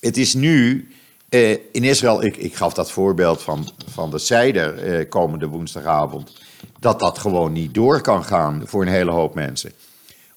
het 0.00 0.16
is 0.16 0.34
nu 0.34 0.88
eh, 1.28 1.50
in 1.50 1.84
Israël, 1.84 2.22
ik, 2.22 2.36
ik 2.36 2.54
gaf 2.54 2.74
dat 2.74 2.90
voorbeeld 2.90 3.42
van, 3.42 3.68
van 3.92 4.10
de 4.10 4.18
Seider 4.18 4.78
eh, 4.78 5.08
komende 5.08 5.46
woensdagavond, 5.46 6.32
dat 6.78 7.00
dat 7.00 7.18
gewoon 7.18 7.52
niet 7.52 7.74
door 7.74 8.00
kan 8.00 8.24
gaan 8.24 8.62
voor 8.66 8.82
een 8.82 8.88
hele 8.92 9.10
hoop 9.10 9.34
mensen. 9.34 9.72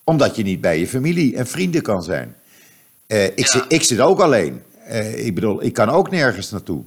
Omdat 0.03 0.35
je 0.35 0.43
niet 0.43 0.61
bij 0.61 0.79
je 0.79 0.87
familie 0.87 1.35
en 1.35 1.47
vrienden 1.47 1.81
kan 1.81 2.03
zijn. 2.03 2.35
Eh, 3.07 3.23
ik, 3.25 3.39
Ja. 3.39 3.45
zit, 3.45 3.65
ik 3.67 3.83
zit 3.83 3.99
ook 3.99 4.19
alleen. 4.19 4.61
Eh, 4.85 5.25
ik 5.25 5.35
bedoel, 5.35 5.63
ik 5.63 5.73
kan 5.73 5.89
ook 5.89 6.11
nergens 6.11 6.51
naartoe. 6.51 6.83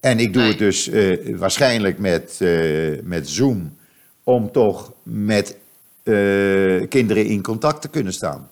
En 0.00 0.18
ik 0.18 0.32
doe 0.32 0.42
Nee. 0.42 0.50
het 0.50 0.58
dus 0.58 0.88
eh, 0.88 1.36
waarschijnlijk 1.36 1.98
met, 1.98 2.36
eh, 2.38 3.02
met 3.02 3.28
Zoom, 3.28 3.76
om 4.24 4.52
toch 4.52 4.92
met 5.02 5.56
eh, 6.02 6.88
kinderen 6.88 7.26
in 7.26 7.42
contact 7.42 7.82
te 7.82 7.88
kunnen 7.88 8.12
staan. 8.12 8.50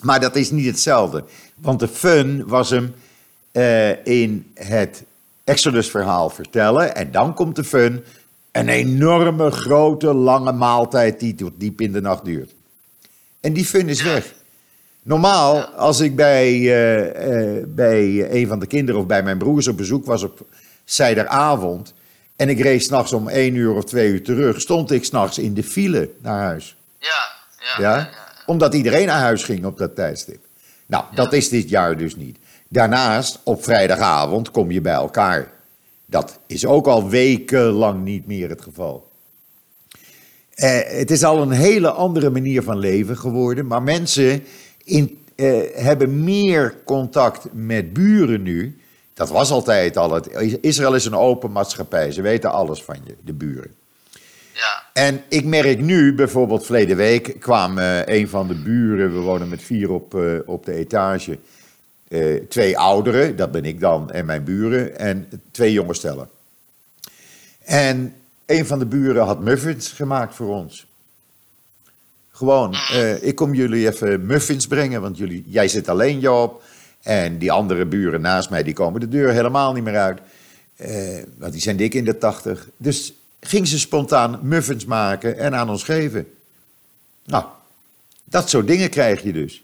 Maar 0.00 0.20
dat 0.20 0.36
is 0.36 0.50
niet 0.50 0.66
hetzelfde. 0.66 1.24
Want 1.54 1.80
de 1.80 1.88
fun 1.88 2.46
was 2.46 2.70
hem 2.70 2.94
in 4.04 4.46
het 4.54 5.04
Exodus-verhaal 5.44 6.30
vertellen. 6.30 6.94
En 6.94 7.10
dan 7.10 7.34
komt 7.34 7.56
de 7.56 7.64
fun. 7.64 8.04
Een 8.52 8.68
enorme, 8.68 9.50
grote, 9.50 10.14
lange 10.14 10.52
maaltijd 10.52 11.20
die 11.20 11.34
tot 11.34 11.52
diep 11.56 11.80
in 11.80 11.92
de 11.92 12.00
nacht 12.00 12.24
duurt. 12.24 12.50
En 13.40 13.52
die 13.52 13.64
fun 13.64 13.88
is 13.88 14.02
weg. 14.02 14.34
Normaal, 15.02 15.64
als 15.64 16.00
ik 16.00 16.16
bij, 16.16 16.60
bij 17.68 18.32
een 18.32 18.46
van 18.46 18.58
de 18.58 18.66
kinderen 18.66 19.00
of 19.00 19.06
bij 19.06 19.22
mijn 19.22 19.38
broers 19.38 19.68
op 19.68 19.76
bezoek 19.76 20.06
was 20.06 20.22
op 20.22 20.46
zijderavond. 20.84 21.94
en 22.36 22.48
ik 22.48 22.60
reed 22.60 22.82
s'nachts 22.82 23.12
om 23.12 23.28
één 23.28 23.54
uur 23.54 23.74
of 23.74 23.84
twee 23.84 24.10
uur 24.10 24.22
terug. 24.22 24.60
stond 24.60 24.90
ik 24.90 25.04
s'nachts 25.04 25.38
in 25.38 25.54
de 25.54 25.62
file 25.62 26.10
naar 26.22 26.40
huis. 26.40 26.76
Ja, 26.98 27.08
ja, 27.58 27.80
Ja? 27.82 27.96
ja, 27.96 27.96
ja. 27.96 28.08
Omdat 28.46 28.74
iedereen 28.74 29.06
naar 29.06 29.20
huis 29.20 29.42
ging 29.42 29.64
op 29.64 29.78
dat 29.78 29.94
tijdstip. 29.94 30.46
Nou, 30.86 31.04
dat 31.14 31.32
is 31.32 31.48
dit 31.48 31.68
jaar 31.68 31.96
dus 31.96 32.16
niet. 32.16 32.38
Daarnaast, 32.68 33.38
op 33.42 33.64
vrijdagavond 33.64 34.50
kom 34.50 34.70
je 34.70 34.80
bij 34.80 34.92
elkaar. 34.92 35.50
Dat 36.06 36.38
is 36.46 36.66
ook 36.66 36.86
al 36.86 37.08
wekenlang 37.08 38.04
niet 38.04 38.26
meer 38.26 38.48
het 38.48 38.62
geval. 38.62 39.10
Eh, 40.54 40.80
het 40.84 41.10
is 41.10 41.24
al 41.24 41.42
een 41.42 41.50
hele 41.50 41.90
andere 41.90 42.30
manier 42.30 42.62
van 42.62 42.78
leven 42.78 43.16
geworden. 43.16 43.66
Maar 43.66 43.82
mensen 43.82 44.44
in, 44.84 45.24
eh, 45.34 45.60
hebben 45.74 46.24
meer 46.24 46.74
contact 46.84 47.46
met 47.52 47.92
buren 47.92 48.42
nu. 48.42 48.78
Dat 49.14 49.28
was 49.28 49.50
altijd 49.50 49.96
al. 49.96 50.12
Het, 50.12 50.28
Israël 50.60 50.94
is 50.94 51.04
een 51.04 51.14
open 51.14 51.52
maatschappij. 51.52 52.12
Ze 52.12 52.22
weten 52.22 52.52
alles 52.52 52.82
van 52.82 52.96
je, 53.04 53.14
de 53.20 53.32
buren. 53.32 53.74
ja. 54.52 54.82
En 54.92 55.22
ik 55.28 55.44
merk 55.44 55.80
nu, 55.80 56.14
bijvoorbeeld 56.14 56.64
verleden 56.64 56.96
week 56.96 57.36
kwam 57.40 57.78
eh, 57.78 58.06
een 58.06 58.28
van 58.28 58.48
de 58.48 58.54
buren, 58.54 59.14
we 59.14 59.20
wonen 59.20 59.48
met 59.48 59.62
vier 59.62 59.90
op, 59.90 60.14
eh, 60.14 60.38
op 60.46 60.64
de 60.64 60.72
etage, 60.72 61.38
eh, 62.08 62.34
twee 62.48 62.78
ouderen, 62.78 63.36
dat 63.36 63.50
ben 63.50 63.64
ik 63.64 63.80
dan 63.80 64.10
en 64.10 64.24
mijn 64.26 64.44
buren, 64.44 64.98
en 64.98 65.28
twee 65.50 65.72
jonge 65.72 65.94
stellen. 65.94 66.28
En 67.64 68.14
een 68.46 68.66
van 68.66 68.78
de 68.78 68.86
buren 68.86 69.24
had 69.24 69.40
muffins 69.40 69.92
gemaakt 69.92 70.34
voor 70.34 70.48
ons. 70.48 70.86
Gewoon, 72.30 72.74
ik 73.20 73.34
kom 73.34 73.54
jullie 73.54 73.86
even 73.86 74.26
muffins 74.26 74.66
brengen, 74.66 75.00
want 75.00 75.18
jullie, 75.18 75.44
jij 75.46 75.68
zit 75.68 75.88
alleen 75.88 76.20
Joop. 76.20 76.62
En 77.04 77.38
die 77.38 77.52
andere 77.52 77.86
buren 77.86 78.20
naast 78.20 78.50
mij, 78.50 78.62
die 78.62 78.74
komen 78.74 79.00
de 79.00 79.08
deur 79.08 79.30
helemaal 79.30 79.72
niet 79.72 79.84
meer 79.84 79.96
uit. 79.98 80.18
Eh, 80.76 81.22
want 81.38 81.52
die 81.52 81.60
zijn 81.60 81.76
dik 81.76 81.94
in 81.94 82.04
de 82.04 82.18
tachtig. 82.18 82.68
Dus 82.76 83.12
ging 83.40 83.68
ze 83.68 83.78
spontaan 83.78 84.38
muffins 84.42 84.84
maken 84.84 85.38
en 85.38 85.54
aan 85.54 85.70
ons 85.70 85.82
geven. 85.84 86.26
Nou, 87.24 87.44
dat 88.24 88.48
soort 88.48 88.66
dingen 88.66 88.90
krijg 88.90 89.22
je 89.22 89.32
dus. 89.32 89.62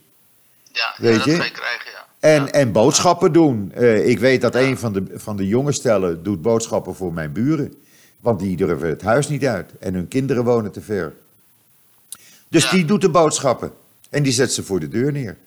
Ja, 0.71 0.93
Weet 0.97 1.11
ja, 1.11 1.17
dat 1.17 1.25
je? 1.25 1.31
krijgen, 1.51 1.91
ja. 1.91 2.05
En, 2.19 2.51
en 2.53 2.71
boodschappen 2.71 3.31
doen. 3.33 3.71
Eh, 3.73 4.07
ik 4.07 4.19
weet 4.19 4.41
dat 4.41 4.55
een 4.55 4.77
van 4.77 4.93
de, 4.93 5.03
van 5.13 5.37
de 5.37 5.47
jonge 5.47 5.71
stellen 5.71 6.23
doet 6.23 6.41
boodschappen 6.41 6.95
voor 6.95 7.13
mijn 7.13 7.31
buren. 7.31 7.73
Want 8.19 8.39
die 8.39 8.55
durven 8.57 8.89
het 8.89 9.01
huis 9.01 9.27
niet 9.27 9.45
uit. 9.45 9.71
En 9.79 9.93
hun 9.93 10.07
kinderen 10.07 10.43
wonen 10.43 10.71
te 10.71 10.81
ver. 10.81 11.13
Dus 12.47 12.63
Ja. 12.63 12.71
die 12.71 12.85
doet 12.85 13.01
de 13.01 13.09
boodschappen. 13.09 13.71
En 14.09 14.23
die 14.23 14.31
zet 14.33 14.53
ze 14.53 14.63
voor 14.63 14.79
de 14.79 14.87
deur 14.87 15.11
neer. 15.11 15.37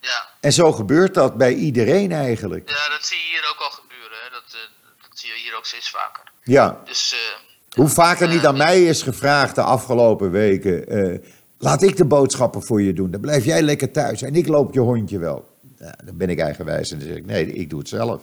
Ja. 0.00 0.28
En 0.40 0.52
zo 0.52 0.72
gebeurt 0.72 1.14
dat 1.14 1.36
bij 1.36 1.54
iedereen 1.54 2.12
eigenlijk. 2.12 2.68
ja, 2.70 2.88
dat 2.88 3.06
zie 3.06 3.16
je 3.16 3.22
hier 3.30 3.50
ook 3.52 3.60
al 3.60 3.70
gebeuren. 3.70 4.16
Hè. 4.24 4.30
Dat, 4.30 4.42
eh, 4.46 4.60
dat 5.08 5.18
zie 5.18 5.28
je 5.28 5.34
hier 5.44 5.56
ook 5.56 5.66
steeds 5.66 5.90
vaker. 5.90 6.22
Ja. 6.42 6.80
Dus 6.84 7.12
eh, 7.12 7.76
Hoe 7.78 7.88
vaker 7.88 8.28
niet 8.28 8.46
aan 8.46 8.56
mij 8.56 8.84
is 8.84 9.02
gevraagd 9.02 9.54
de 9.54 9.62
afgelopen 9.62 10.30
weken. 10.30 10.86
eh, 10.88 11.18
laat 11.58 11.82
ik 11.82 11.96
de 11.96 12.04
boodschappen 12.04 12.62
voor 12.62 12.82
je 12.82 12.92
doen. 12.92 13.10
Dan 13.10 13.20
blijf 13.20 13.44
jij 13.44 13.62
lekker 13.62 13.90
thuis. 13.90 14.22
En 14.22 14.34
ik 14.34 14.46
loop 14.48 14.74
je 14.74 14.80
hondje 14.80 15.18
wel. 15.18 15.48
Ja, 15.78 15.94
dan 16.04 16.16
ben 16.16 16.28
ik 16.30 16.38
eigenwijs 16.40 16.90
en 16.90 16.98
dan 16.98 17.08
zeg 17.08 17.16
ik: 17.16 17.26
nee, 17.26 17.52
ik 17.52 17.70
doe 17.70 17.78
het 17.78 17.88
zelf. 17.88 18.22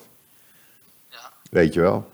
ja. 1.10 1.32
Weet 1.50 1.74
je 1.74 1.82
wel. 1.82 2.12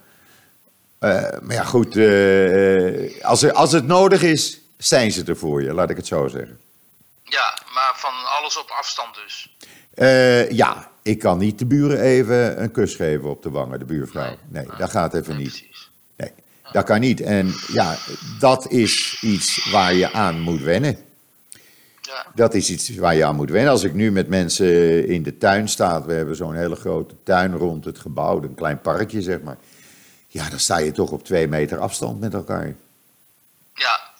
Eh, 0.99 1.39
maar 1.41 1.55
ja, 1.55 1.64
goed. 1.64 1.95
eh, 1.97 3.24
als, 3.26 3.41
er, 3.43 3.53
als 3.53 3.72
het 3.72 3.86
nodig 3.88 4.22
is, 4.22 4.59
zijn 4.78 5.11
ze 5.11 5.24
er 5.24 5.38
voor 5.38 5.61
je. 5.64 5.74
Laat 5.74 5.89
ik 5.89 5.97
het 5.97 6.07
zo 6.07 6.28
zeggen. 6.28 6.59
ja, 7.24 7.57
maar 7.74 7.93
van 7.95 8.14
alles 8.39 8.57
op 8.57 8.70
afstand 8.70 9.16
dus. 9.16 9.53
Eh, 9.94 10.50
ja, 10.52 10.91
ik 11.02 11.20
kan 11.20 11.38
niet 11.38 11.60
de 11.60 11.66
buren 11.66 12.00
even 12.00 12.62
een 12.62 12.72
kus 12.72 12.96
geven 12.96 13.30
op 13.30 13.44
de 13.44 13.50
wangen, 13.50 13.80
de 13.80 13.86
buurvrouw. 13.86 14.36
Nee, 14.48 14.66
dat 14.78 14.89
gaat 14.89 15.14
even 15.14 15.38
niet. 15.38 15.64
Nee, 16.18 16.32
dat 16.72 16.86
kan 16.86 17.00
niet. 17.00 17.22
En 17.22 17.54
ja, 17.68 17.98
dat 18.39 18.72
is 18.72 19.18
iets 19.22 19.72
waar 19.72 19.94
je 19.94 20.12
aan 20.12 20.39
moet 20.39 20.62
wennen. 20.62 20.98
Dat 22.36 22.54
is 22.54 22.70
iets 22.70 22.96
waar 22.96 23.16
je 23.16 23.26
aan 23.26 23.36
moet 23.36 23.50
wennen. 23.50 23.72
Als 23.72 23.84
ik 23.84 23.94
nu 23.94 24.12
met 24.12 24.28
mensen 24.28 25.08
in 25.08 25.24
de 25.24 25.38
tuin 25.38 25.70
sta, 25.70 26.06
we 26.06 26.14
hebben 26.14 26.36
zo'n 26.36 26.56
hele 26.56 26.76
grote 26.76 27.16
tuin 27.24 27.56
rond 27.56 27.86
het 27.86 28.00
gebouw, 28.00 28.41
een 28.41 28.56
klein 28.56 28.82
parkje 28.82 29.22
zeg 29.22 29.41
maar. 29.41 29.58
Ja, 30.28 30.50
dan 30.50 30.60
sta 30.60 30.78
je 30.78 30.91
toch 30.91 31.12
op 31.12 31.24
twee 31.24 31.48
meter 31.48 31.80
afstand 31.80 32.20
met 32.20 32.34
elkaar. 32.34 32.76
Ja. 33.74 34.12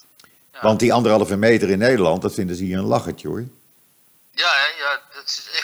Ja. 0.52 0.60
Want 0.62 0.80
die 0.80 0.94
anderhalve 0.94 1.38
meter 1.38 1.70
in 1.70 1.78
Nederland, 1.78 2.22
dat 2.22 2.34
vinden 2.34 2.56
ze 2.56 2.64
hier 2.64 2.78
een 2.78 2.84
lachertje 2.84 3.28
hoor. 3.28 3.44
Ja, 4.32 4.52
ja, 4.80 5.02
dat 5.14 5.24
is 5.26 5.50
echt. 5.58 5.63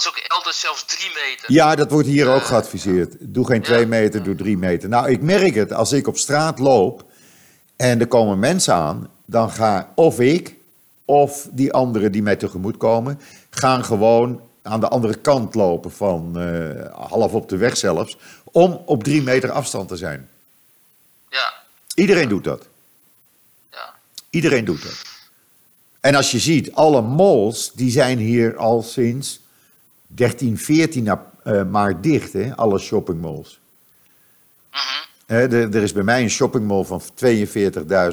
Las 0.00 0.08
ook 0.08 0.24
elders 0.26 0.60
zelfs 0.60 0.84
drie 0.84 1.10
meter. 1.14 1.52
Ja, 1.52 1.74
dat 1.74 1.90
wordt 1.90 2.08
hier 2.08 2.28
ook 2.28 2.42
geadviseerd. 2.42 3.14
Doe 3.18 3.46
geen 3.46 3.62
twee 3.62 3.86
meter, 3.86 4.22
doe 4.22 4.34
drie 4.34 4.56
meter. 4.56 4.88
Nou, 4.88 5.10
ik 5.10 5.22
merk 5.22 5.54
het 5.54 5.72
als 5.72 5.92
ik 5.92 6.06
op 6.06 6.16
straat 6.18 6.58
loop 6.58 7.04
en 7.76 8.00
er 8.00 8.06
komen 8.06 8.38
mensen 8.38 8.74
aan, 8.74 9.10
dan 9.24 9.50
ga 9.50 9.92
of 9.94 10.20
ik 10.20 10.54
of 11.04 11.48
die 11.50 11.72
anderen 11.72 12.12
die 12.12 12.22
mij 12.22 12.36
tegemoet 12.36 12.76
komen, 12.76 13.20
gaan 13.50 13.84
gewoon 13.84 14.40
aan 14.62 14.80
de 14.80 14.88
andere 14.88 15.14
kant 15.14 15.54
lopen 15.54 15.92
van 15.92 16.38
eh, 16.40 17.08
half 17.08 17.32
op 17.32 17.48
de 17.48 17.56
weg 17.56 17.76
zelfs, 17.76 18.16
om 18.44 18.82
op 18.84 19.04
drie 19.04 19.22
meter 19.22 19.50
afstand 19.50 19.88
te 19.88 19.96
zijn. 19.96 20.28
Ja, 21.28 21.52
Iedereen 21.94 22.28
doet 22.28 22.44
dat. 22.44 22.66
ja. 23.70 23.94
Iedereen 24.30 24.64
doet 24.64 24.82
dat. 24.82 25.02
En 26.00 26.14
als 26.14 26.30
je 26.30 26.38
ziet, 26.38 26.72
alle 26.72 27.02
malls, 27.02 27.72
die 27.72 27.90
zijn 27.90 28.18
hier 28.18 28.56
al 28.56 28.82
sinds 28.82 29.39
13, 30.14 30.58
14 30.58 31.08
eh, 31.42 31.64
maar 31.64 32.00
dicht, 32.00 32.32
hè? 32.32 32.56
alle 32.56 32.78
shoppingmalls. 32.78 33.60
Mhm. 34.70 34.80
Er, 35.26 35.52
er 35.52 35.82
is 35.82 35.92
bij 35.92 36.02
mij 36.02 36.22
een 36.22 36.30
shoppingmall 36.30 36.84
van 36.84 37.02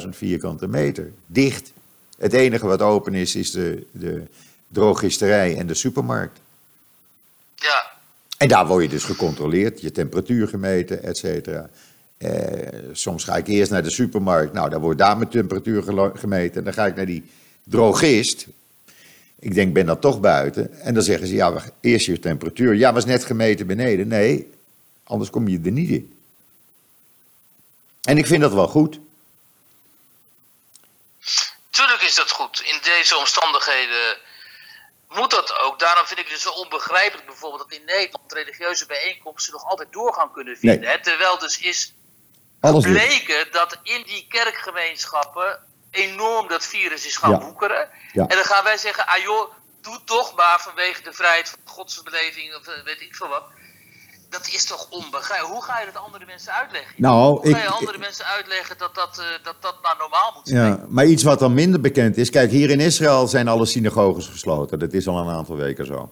42.000 0.04 0.10
vierkante 0.10 0.68
meter. 0.68 1.12
Dicht. 1.26 1.74
Het 2.18 2.34
enige 2.34 2.66
wat 2.68 2.82
open 2.82 3.14
is, 3.14 3.36
is 3.36 3.52
de, 3.52 3.88
de 3.92 4.24
drogisterij 4.68 5.58
en 5.58 5.68
de 5.68 5.74
supermarkt. 5.74 6.40
Ja, 7.56 7.92
En 8.38 8.48
daar 8.48 8.68
word 8.68 8.84
je 8.84 8.90
dus 8.90 9.04
gecontroleerd, 9.04 9.82
je 9.82 9.92
temperatuur 9.92 10.48
gemeten, 10.48 11.04
et 11.04 11.18
cetera. 11.18 11.70
Eh, 12.18 12.80
soms 12.92 13.24
ga 13.24 13.36
ik 13.36 13.48
eerst 13.48 13.72
naar 13.72 13.84
de 13.84 13.90
supermarkt, 13.90 14.54
nou, 14.54 14.70
dan 14.70 14.82
wordt 14.82 15.00
daar 15.00 15.18
mijn 15.18 15.30
temperatuur 15.30 15.84
gelo- 15.84 16.12
gemeten. 16.16 16.58
En 16.58 16.64
dan 16.64 16.74
ga 16.74 16.86
ik 16.86 16.96
naar 16.96 17.06
die 17.06 17.24
drogist. 17.64 18.48
Ik 19.40 19.54
denk, 19.54 19.74
ben 19.74 19.86
dan 19.86 20.00
toch 20.00 20.20
buiten. 20.20 20.80
En 20.82 20.94
dan 20.94 21.04
zeggen 21.04 21.28
ze, 21.28 21.36
ja, 21.36 21.64
eerst 21.82 22.06
je 22.06 22.20
temperatuur. 22.20 22.74
Ja, 22.74 22.94
was 22.94 23.06
net 23.06 23.26
gemeten 23.26 23.68
beneden. 23.68 24.08
Nee, 24.08 24.54
anders 25.04 25.30
kom 25.30 25.48
je 25.48 25.62
er 25.64 25.72
niet 25.72 25.90
in. 25.90 26.20
En 28.02 28.18
ik 28.18 28.26
vind 28.26 28.42
dat 28.42 28.54
wel 28.54 28.68
goed. 28.68 29.00
tuurlijk 31.70 32.02
is 32.02 32.16
dat 32.16 32.32
goed. 32.32 32.62
In 32.66 32.80
deze 32.84 33.18
omstandigheden 33.18 34.18
moet 35.10 35.32
dat 35.32 35.60
ook. 35.60 35.80
Daarom 35.80 36.06
vind 36.06 36.20
ik 36.20 36.28
het 36.28 36.40
zo 36.40 36.50
onbegrijpelijk 36.50 37.28
bijvoorbeeld 37.28 37.70
dat 37.70 37.80
in 37.80 37.86
Nederland 37.86 38.34
religieuze 38.34 38.86
bijeenkomsten 38.86 39.54
nog 39.54 39.64
altijd 39.64 39.94
doorgaan 39.94 40.32
kunnen 40.32 40.58
vinden. 40.58 40.80
Nee. 40.80 40.90
Hè? 40.90 41.02
Terwijl 41.02 41.40
dus 41.40 41.60
is 41.60 41.94
gebleken 42.62 43.52
dat 43.52 43.80
in 43.84 44.04
die 44.04 44.26
kerkgemeenschappen 44.30 45.60
enorm 45.92 46.48
dat 46.48 46.66
virus 46.66 47.06
is 47.06 47.18
gaan 47.18 47.40
woekeren. 47.44 47.88
En 48.14 48.28
dan 48.28 48.44
gaan 48.46 48.64
wij 48.64 48.78
zeggen, 48.78 49.06
ah 49.08 49.18
joh, 49.24 49.52
doe 49.82 50.00
toch 50.06 50.36
maar 50.36 50.60
vanwege 50.60 51.04
de 51.04 51.14
vrijheid 51.14 51.50
van 51.50 51.60
godsbeleving 51.74 52.56
of 52.56 52.68
eh, 52.68 52.84
weet 52.86 53.02
ik 53.02 53.16
veel 53.16 53.28
wat. 53.28 53.44
Dat 54.30 54.48
is 54.48 54.66
toch 54.66 54.90
onbegrijpelijk. 54.90 55.54
Hoe 55.54 55.64
ga 55.64 55.80
je 55.80 55.86
dat 55.94 56.04
andere 56.04 56.26
mensen 56.26 56.54
uitleggen? 56.54 56.94
Nou, 56.98 57.40
Hoe 57.40 57.52
ga 57.52 57.58
je 57.58 57.64
ik- 57.64 57.70
andere 57.70 57.98
mensen 57.98 58.26
uitleggen 58.26 58.78
dat 58.78 58.96
dat, 58.96 59.20
eh, 59.20 59.26
dat, 59.44 59.56
dat 59.62 59.76
nou 59.82 59.98
normaal 59.98 60.32
moet 60.36 60.48
zijn? 60.48 60.68
Ja, 60.68 60.86
maar 60.90 61.06
iets 61.06 61.24
wat 61.24 61.40
dan 61.40 61.54
minder 61.54 61.82
bekend 61.82 62.18
is. 62.18 62.30
Kijk, 62.30 62.52
hier 62.52 62.70
in 62.70 62.80
Israël 62.80 63.28
zijn 63.28 63.48
alle 63.48 63.66
synagoges 63.66 64.28
gesloten. 64.28 64.80
Dat 64.80 64.94
is 64.94 65.08
al 65.08 65.18
een 65.18 65.36
aantal 65.36 65.56
weken 65.56 65.86
zo. 65.86 66.12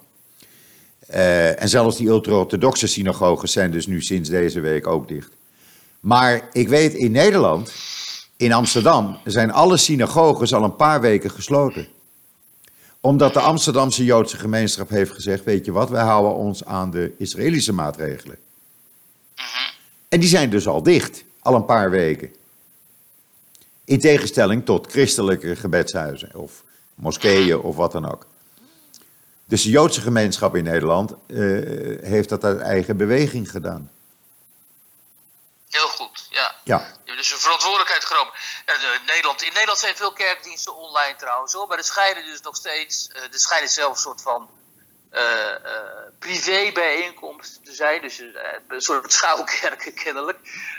Eh, 1.07 1.61
en 1.61 1.69
zelfs 1.69 1.97
die 1.97 2.07
ultra-orthodoxe 2.07 2.87
synagoges 2.87 3.51
zijn 3.51 3.71
dus 3.71 3.87
nu 3.87 4.01
sinds 4.01 4.29
deze 4.29 4.59
week 4.59 4.87
ook 4.87 5.07
dicht. 5.07 5.31
Maar 5.99 6.49
ik 6.51 6.67
weet 6.67 6.93
in 6.93 7.11
Nederland, 7.11 7.73
in 8.37 8.53
Amsterdam, 8.53 9.19
zijn 9.23 9.51
alle 9.51 9.77
synagoges 9.77 10.53
al 10.53 10.63
een 10.63 10.75
paar 10.75 11.01
weken 11.01 11.31
gesloten. 11.31 11.87
Omdat 12.99 13.33
de 13.33 13.39
Amsterdamse 13.39 14.03
Joodse 14.03 14.37
gemeenschap 14.37 14.89
heeft 14.89 15.11
gezegd: 15.11 15.43
Weet 15.43 15.65
je 15.65 15.71
wat, 15.71 15.89
wij 15.89 16.03
houden 16.03 16.35
ons 16.35 16.65
aan 16.65 16.91
de 16.91 17.15
Israëlische 17.17 17.73
maatregelen. 17.73 18.37
En 20.09 20.19
die 20.19 20.29
zijn 20.29 20.49
dus 20.49 20.67
al 20.67 20.83
dicht, 20.83 21.23
al 21.39 21.55
een 21.55 21.65
paar 21.65 21.89
weken. 21.89 22.35
In 23.85 23.99
tegenstelling 23.99 24.65
tot 24.65 24.91
christelijke 24.91 25.55
gebedshuizen 25.55 26.35
of 26.35 26.63
moskeeën 26.95 27.59
of 27.59 27.75
wat 27.75 27.91
dan 27.91 28.11
ook. 28.11 28.25
Dus 29.45 29.63
de 29.63 29.69
Joodse 29.69 30.01
gemeenschap 30.01 30.55
in 30.55 30.63
Nederland 30.63 31.11
eh, 31.11 31.37
heeft 32.01 32.29
dat 32.29 32.43
uit 32.43 32.59
eigen 32.59 32.97
beweging 32.97 33.51
gedaan. 33.51 33.91
Heel 35.69 35.87
goed, 35.87 36.27
ja. 36.29 36.55
Ja, 36.63 36.94
Een 37.31 37.37
verantwoordelijkheid 37.39 38.05
genomen. 38.05 38.33
En, 38.65 38.75
eh, 38.75 39.07
Nederland, 39.07 39.41
in 39.41 39.51
Nederland 39.53 39.79
zijn 39.79 39.95
veel 39.95 40.13
kerkdiensten 40.13 40.75
online 40.75 41.15
trouwens 41.17 41.53
hoor. 41.53 41.67
Maar 41.67 41.77
er 41.77 41.83
schijnen 41.83 42.25
dus 42.25 42.41
nog 42.41 42.55
steeds. 42.55 43.07
eh, 43.07 43.21
er 43.21 43.39
schijnen 43.39 43.69
zelfs 43.69 43.97
een 43.97 44.03
soort 44.03 44.21
van. 44.21 44.49
eh 45.11 45.23
privé 46.19 46.71
bijeenkomsten 46.73 47.63
te 47.63 47.73
zijn. 47.73 48.01
Dus 48.01 48.19
een 48.67 48.81
soort 48.81 49.13
schuilkerken 49.13 49.93
kennelijk. 50.03 50.37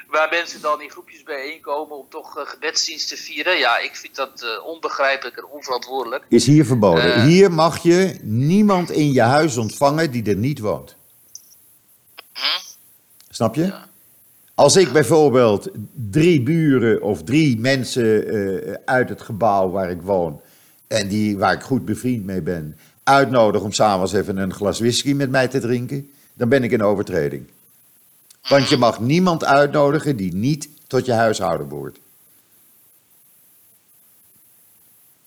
Waar 0.09 0.28
mensen 0.28 0.61
dan 0.61 0.80
in 0.80 0.90
groepjes 0.90 1.22
bijeenkomen 1.22 1.97
om 1.97 2.07
toch 2.11 2.38
eh, 2.38 2.47
gebedsdienst 2.47 3.09
te 3.09 3.16
vieren. 3.16 3.59
Ja, 3.59 3.78
ik 3.78 3.97
vind 3.97 4.14
dat 4.16 4.61
onbegrijpelijk 4.62 5.36
en 5.36 5.44
onverantwoordelijk. 5.44 6.24
is 6.28 6.47
hier 6.47 6.64
verboden. 6.66 7.22
Hier 7.22 7.53
mag 7.53 7.82
je 7.82 8.18
niemand 8.22 8.90
in 8.90 9.12
je 9.12 9.22
huis 9.22 9.57
ontvangen 9.57 10.11
die 10.11 10.28
er 10.28 10.36
niet 10.36 10.59
woont. 10.59 10.97
Hm? 12.32 12.42
Snap 13.30 13.55
je? 13.55 13.74
Als 14.57 14.76
ik 14.76 14.92
bijvoorbeeld 14.92 15.68
drie 16.11 16.42
buren 16.42 17.02
of 17.02 17.22
drie 17.22 17.59
mensen 17.61 18.26
eh, 18.28 18.74
uit 18.84 19.09
het 19.09 19.22
gebouw 19.22 19.70
waar 19.70 19.90
ik 19.90 20.02
woon 20.02 20.40
en 20.86 21.09
die, 21.09 21.38
waar 21.38 21.52
ik 21.52 21.62
goed 21.62 21.84
bevriend 21.84 22.24
mee 22.24 22.42
ben, 22.42 22.78
uitnodig 23.04 23.62
om 23.62 23.72
s'avonds 23.72 24.12
even 24.12 24.36
een 24.36 24.54
glas 24.54 24.78
whisky 24.78 25.12
met 25.12 25.30
mij 25.30 25.48
te 25.48 25.61
drinken, 25.61 26.11
dan 26.34 26.48
ben 26.48 26.62
ik 26.64 26.70
in 26.70 26.82
overtreding. 26.82 27.50
Want 28.48 28.68
je 28.68 28.76
mag 28.76 29.00
niemand 29.00 29.44
uitnodigen 29.44 30.16
die 30.16 30.34
niet 30.34 30.68
tot 30.86 31.07
je 31.07 31.12
huishouden 31.12 31.68
behoort. 31.68 31.98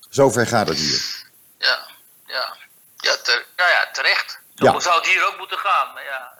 Zover 0.10 0.48
gaat 0.48 0.68
het 0.68 0.78
hier. 0.78 1.26
Ja, 1.58 1.88
ja. 2.28 2.56
Ja, 2.96 3.16
ter- 3.24 3.46
nou 3.58 3.70
ja 3.70 3.90
terecht. 3.94 4.40
Ja. 4.56 4.72
Dan 4.72 4.82
zou 4.82 4.96
het 4.98 5.08
hier 5.08 5.28
ook 5.28 5.38
moeten 5.38 5.58
gaan. 5.58 5.94
Maar, 5.94 6.04
ja, 6.04 6.34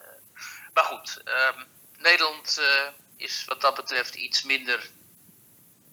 maar 0.74 0.84
goed, 0.84 1.22
ehm, 1.26 1.64
Nederland 2.02 2.58
eh, 2.60 2.66
is 3.18 3.44
wat 3.48 3.62
dat 3.62 3.76
betreft 3.76 4.16
iets 4.16 4.44
minder 4.44 4.90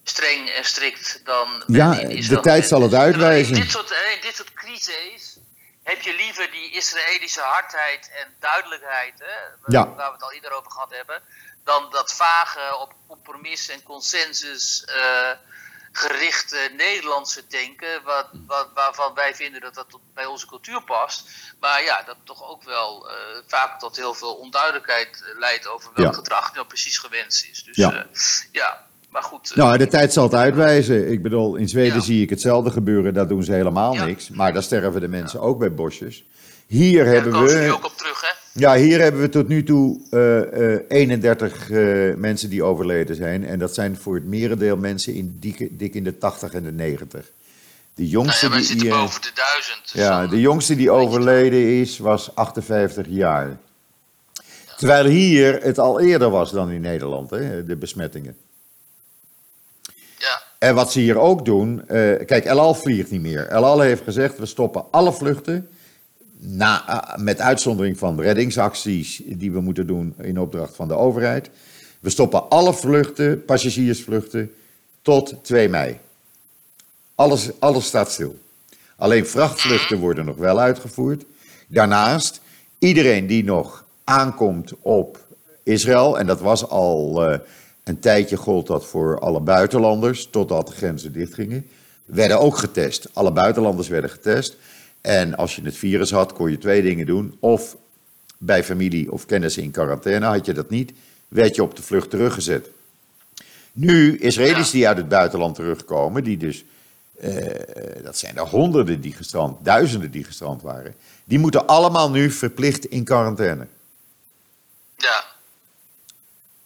streng 0.04 0.50
en 0.50 0.64
strikt 0.64 1.20
dan 1.24 1.64
Ja, 1.66 1.94
de 1.94 2.40
tijd 2.40 2.66
zal 2.66 2.82
het 2.82 2.94
uitwijzen. 2.94 3.54
In 3.54 3.60
dit 3.60 3.70
soort, 3.70 3.90
in 3.90 4.20
dit 4.20 4.36
soort 4.36 4.52
crises 4.52 5.38
heb 5.82 6.02
je 6.02 6.14
liever 6.14 6.50
die 6.50 6.70
Israëlische 6.70 7.40
hardheid 7.40 8.10
en 8.20 8.34
duidelijkheid, 8.40 9.14
hè, 9.18 9.34
Ja. 9.66 9.94
waar 9.94 10.06
we 10.06 10.12
het 10.12 10.22
al 10.22 10.32
eerder 10.32 10.52
over 10.52 10.70
gehad 10.70 10.90
hebben, 10.90 11.22
dan 11.64 11.90
dat 11.90 12.14
vage 12.14 12.76
op 12.78 12.94
compromis 13.08 13.68
en 13.68 13.82
consensus 13.82 14.84
eh, 14.84 15.30
gerichte 15.96 16.70
Nederlandse 16.76 17.42
denken, 17.48 18.02
wat, 18.04 18.26
wat, 18.46 18.68
waarvan 18.74 19.14
wij 19.14 19.34
vinden 19.34 19.60
dat 19.60 19.74
dat 19.74 19.86
tot, 19.90 20.00
bij 20.14 20.24
onze 20.26 20.46
cultuur 20.46 20.82
past. 20.82 21.28
Maar 21.60 21.82
ja, 21.84 22.02
dat 22.06 22.16
toch 22.24 22.50
ook 22.50 22.62
wel 22.62 23.08
eh, 23.10 23.14
vaak 23.46 23.78
tot 23.78 23.96
heel 23.96 24.14
veel 24.14 24.34
onduidelijkheid 24.34 25.08
eh, 25.26 25.38
leidt 25.38 25.68
over 25.68 25.90
welk 25.94 26.08
Ja. 26.12 26.18
gedrag 26.18 26.54
nou 26.54 26.66
precies 26.66 26.98
gewenst 26.98 27.44
is. 27.50 27.64
Dus 27.64 27.76
Ja. 27.76 27.90
ja, 27.92 28.06
ja 28.52 28.84
maar 29.10 29.22
goed. 29.22 29.50
eh, 29.50 29.56
Nou, 29.56 29.78
de 29.78 29.86
tijd 29.86 30.12
zal 30.12 30.22
het 30.24 30.34
uitwijzen. 30.34 31.10
Ik 31.10 31.22
bedoel, 31.22 31.54
in 31.56 31.68
Zweden 31.68 31.94
Ja. 31.96 32.00
zie 32.02 32.22
ik 32.22 32.30
hetzelfde 32.30 32.70
gebeuren. 32.70 33.14
Daar 33.14 33.28
doen 33.28 33.42
ze 33.44 33.52
helemaal 33.52 33.94
niks. 33.94 34.28
Maar 34.28 34.52
daar 34.52 34.62
sterven 34.62 35.00
de 35.00 35.08
mensen 35.08 35.40
ook 35.40 35.58
bij 35.58 35.74
bosjes. 35.74 36.24
Hier 36.66 37.04
daar 37.04 37.14
hebben 37.14 37.32
komen 37.32 37.50
ze 37.50 37.56
nu 37.56 37.66
we... 37.66 37.72
ook 37.72 37.84
op 37.84 37.96
terug, 37.96 38.20
hè? 38.20 38.28
Ja, 38.52 38.74
hier 38.74 39.00
hebben 39.00 39.20
we 39.20 39.28
tot 39.28 39.48
nu 39.48 39.62
toe 39.62 40.00
eh, 40.10 40.74
eh, 40.74 40.80
31 40.88 41.70
eh, 41.70 42.14
mensen 42.14 42.50
die 42.50 42.62
overleden 42.62 43.16
zijn. 43.16 43.46
En 43.46 43.58
dat 43.58 43.74
zijn 43.74 43.96
voor 43.96 44.14
het 44.14 44.24
merendeel 44.24 44.76
mensen 44.76 45.14
in 45.14 45.36
dik, 45.40 45.78
dik 45.78 45.94
in 45.94 46.04
de 46.04 46.18
80 46.18 46.52
en 46.52 46.62
de 46.62 46.72
90. 46.72 47.30
De 47.94 48.02
Nou 48.02 48.08
jongste, 48.08 48.46
ja, 48.46 48.52
wij 48.52 48.60
die, 48.60 48.90
eh, 48.90 49.00
boven 49.00 49.22
de 49.22 49.30
duizend. 49.34 49.92
dus 49.92 50.02
ja, 50.02 50.26
de 50.26 50.40
jongste 50.40 50.76
die 50.76 50.90
overleden 50.90 51.80
is, 51.80 51.98
was 51.98 52.34
58 52.34 53.06
jaar. 53.08 53.56
Terwijl 54.76 55.04
hier 55.04 55.62
het 55.62 55.78
al 55.78 56.00
eerder 56.00 56.30
was 56.30 56.50
dan 56.50 56.70
in 56.70 56.80
Nederland, 56.80 57.30
hè, 57.30 57.64
de 57.64 57.76
besmettingen. 57.76 58.36
ja. 60.18 60.42
En 60.58 60.74
wat 60.74 60.92
ze 60.92 61.00
hier 61.00 61.18
ook 61.18 61.44
doen, 61.44 61.88
eh, 61.88 62.26
kijk, 62.26 62.44
El 62.44 62.60
Al 62.60 62.74
vliegt 62.74 63.10
niet 63.10 63.20
meer. 63.20 63.46
El 63.46 63.64
Al 63.64 63.80
heeft 63.80 64.02
gezegd, 64.02 64.38
we 64.38 64.46
stoppen 64.46 64.84
alle 64.90 65.12
vluchten, 65.12 65.68
na, 66.38 66.88
eh, 66.88 67.22
met 67.22 67.40
uitzondering 67.40 67.98
van 67.98 68.20
reddingsacties 68.20 69.22
die 69.24 69.52
we 69.52 69.60
moeten 69.60 69.86
doen 69.86 70.14
in 70.20 70.40
opdracht 70.40 70.76
van 70.76 70.88
de 70.88 70.94
overheid. 70.94 71.50
We 72.00 72.10
stoppen 72.10 72.48
alle 72.48 72.74
vluchten, 72.74 73.44
passagiersvluchten, 73.44 74.52
tot 75.02 75.34
2 75.42 75.68
mei. 75.68 75.98
Alles, 77.14 77.50
alles 77.58 77.86
staat 77.86 78.10
stil. 78.10 78.38
Alleen 78.96 79.26
vrachtvluchten 79.26 79.98
worden 79.98 80.24
nog 80.24 80.36
wel 80.36 80.58
uitgevoerd. 80.58 81.24
Daarnaast, 81.68 82.40
iedereen 82.78 83.26
die 83.26 83.44
nog 83.44 83.84
aankomt 84.04 84.72
op 84.80 85.26
Israël, 85.62 86.18
en 86.18 86.26
dat 86.26 86.40
was 86.40 86.68
al 86.68 87.24
eh, 87.24 87.38
een 87.84 87.98
tijdje 87.98 88.36
gold 88.36 88.66
dat 88.66 88.86
voor 88.86 89.18
alle 89.18 89.40
buitenlanders, 89.40 90.28
totdat 90.30 90.66
de 90.66 90.72
grenzen 90.72 91.12
dichtgingen, 91.12 91.66
werden 92.04 92.40
ook 92.40 92.56
getest. 92.56 93.08
Alle 93.12 93.32
buitenlanders 93.32 93.88
werden 93.88 94.10
getest. 94.10 94.56
En 95.06 95.36
als 95.36 95.56
je 95.56 95.62
het 95.62 95.76
virus 95.76 96.10
had, 96.10 96.32
kon 96.32 96.50
je 96.50 96.58
twee 96.58 96.82
dingen 96.82 97.06
doen. 97.06 97.36
Of 97.40 97.76
bij 98.38 98.64
familie 98.64 99.12
of 99.12 99.26
kennissen 99.26 99.62
in 99.62 99.70
quarantaine, 99.70 100.26
had 100.26 100.46
je 100.46 100.52
dat 100.52 100.70
niet, 100.70 100.92
werd 101.28 101.54
je 101.54 101.62
op 101.62 101.76
de 101.76 101.82
vlucht 101.82 102.10
teruggezet. 102.10 102.68
Nu, 103.72 104.18
Israëli's 104.18 104.70
die 104.70 104.88
uit 104.88 104.96
het 104.96 105.08
buitenland 105.08 105.54
terugkomen, 105.54 106.24
die 106.24 106.36
dus, 106.36 106.64
eh, 107.20 108.02
dat 108.02 108.18
zijn 108.18 108.36
er 108.36 108.46
honderden 108.46 109.00
die 109.00 109.12
gestrand, 109.12 109.64
duizenden 109.64 110.10
die 110.10 110.24
gestrand 110.24 110.62
waren, 110.62 110.94
die 111.24 111.38
moeten 111.38 111.66
allemaal 111.66 112.10
nu 112.10 112.30
verplicht 112.30 112.84
in 112.84 113.04
quarantaine. 113.04 113.66
ja. 114.96 115.24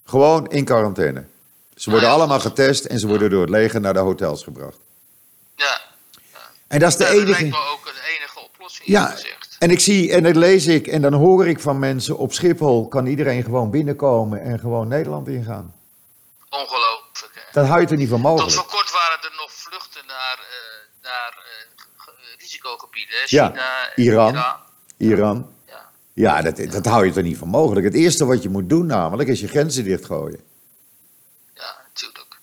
Gewoon 0.05 0.49
in 0.51 0.65
quarantaine. 0.65 1.25
Ze 1.75 1.91
worden 1.91 2.09
allemaal 2.09 2.41
getest 2.41 2.85
en 2.85 2.99
ze 2.99 3.07
worden 3.07 3.31
door 3.31 3.41
het 3.41 3.51
leger 3.51 3.81
naar 3.81 3.93
de 3.93 3.99
hotels 3.99 4.43
gebracht. 4.43 4.79
ja. 5.57 5.81
En 6.67 6.79
dat 6.79 6.89
is 6.91 6.97
de 6.97 7.05
Ja, 7.05 7.11
dat 7.11 7.19
enige. 7.19 7.31
lijkt 7.41 7.57
me 7.57 7.71
ook 7.73 7.87
een 7.87 8.00
Ja, 8.85 9.17
en 9.59 9.71
ik 9.71 9.81
zie 9.81 10.13
en 10.13 10.23
dat 10.23 10.37
lees 10.37 10.67
ik 10.67 10.87
en 10.87 11.03
dan 11.03 11.13
hoor 11.13 11.47
ik 11.47 11.61
van 11.61 11.79
mensen 11.79 12.17
op 12.19 12.33
Schiphol 12.33 12.89
kan 12.89 13.07
iedereen 13.07 13.43
gewoon 13.43 13.71
binnenkomen 13.71 14.43
en 14.43 14.59
gewoon 14.59 14.89
Nederland 14.89 15.29
ingaan. 15.29 15.75
Ongelooflijk, 16.51 17.35
hè. 17.35 17.41
Dat 17.53 17.67
hou 17.67 17.81
je 17.81 17.87
er 17.87 17.97
niet 17.97 18.09
van 18.09 18.23
Tot 18.23 18.31
mogelijk. 18.31 18.53
voor 18.53 18.65
kort 18.65 18.91
waren 18.91 19.19
er 19.23 19.35
nog 19.37 19.53
vluchten 19.53 20.07
naar, 20.07 20.39
eh, 20.39 21.03
naar 21.03 21.33
eh, 21.39 22.09
eh, 22.09 22.39
risicogebieden. 22.39 23.17
Hè? 23.17 23.23
Ja, 23.27 23.49
China, 23.49 23.95
Iran. 23.97 24.35
Iran. 24.35 24.57
Iran. 24.97 25.55
Ja. 25.67 25.91
Ja, 26.13 26.43
dat, 26.43 26.73
dat 26.73 26.85
hou 26.87 27.07
je 27.07 27.13
er 27.13 27.23
niet 27.23 27.39
van 27.39 27.49
mogelijk. 27.49 27.87
Het 27.87 27.95
eerste 27.95 28.25
wat 28.25 28.43
je 28.43 28.49
moet 28.49 28.69
doen 28.69 28.87
namelijk 28.87 29.29
is 29.29 29.41
je 29.41 29.49
grenzen 29.49 29.85
dichtgooien. 29.85 30.41
Ja, 31.55 31.77
natuurlijk. 31.89 32.39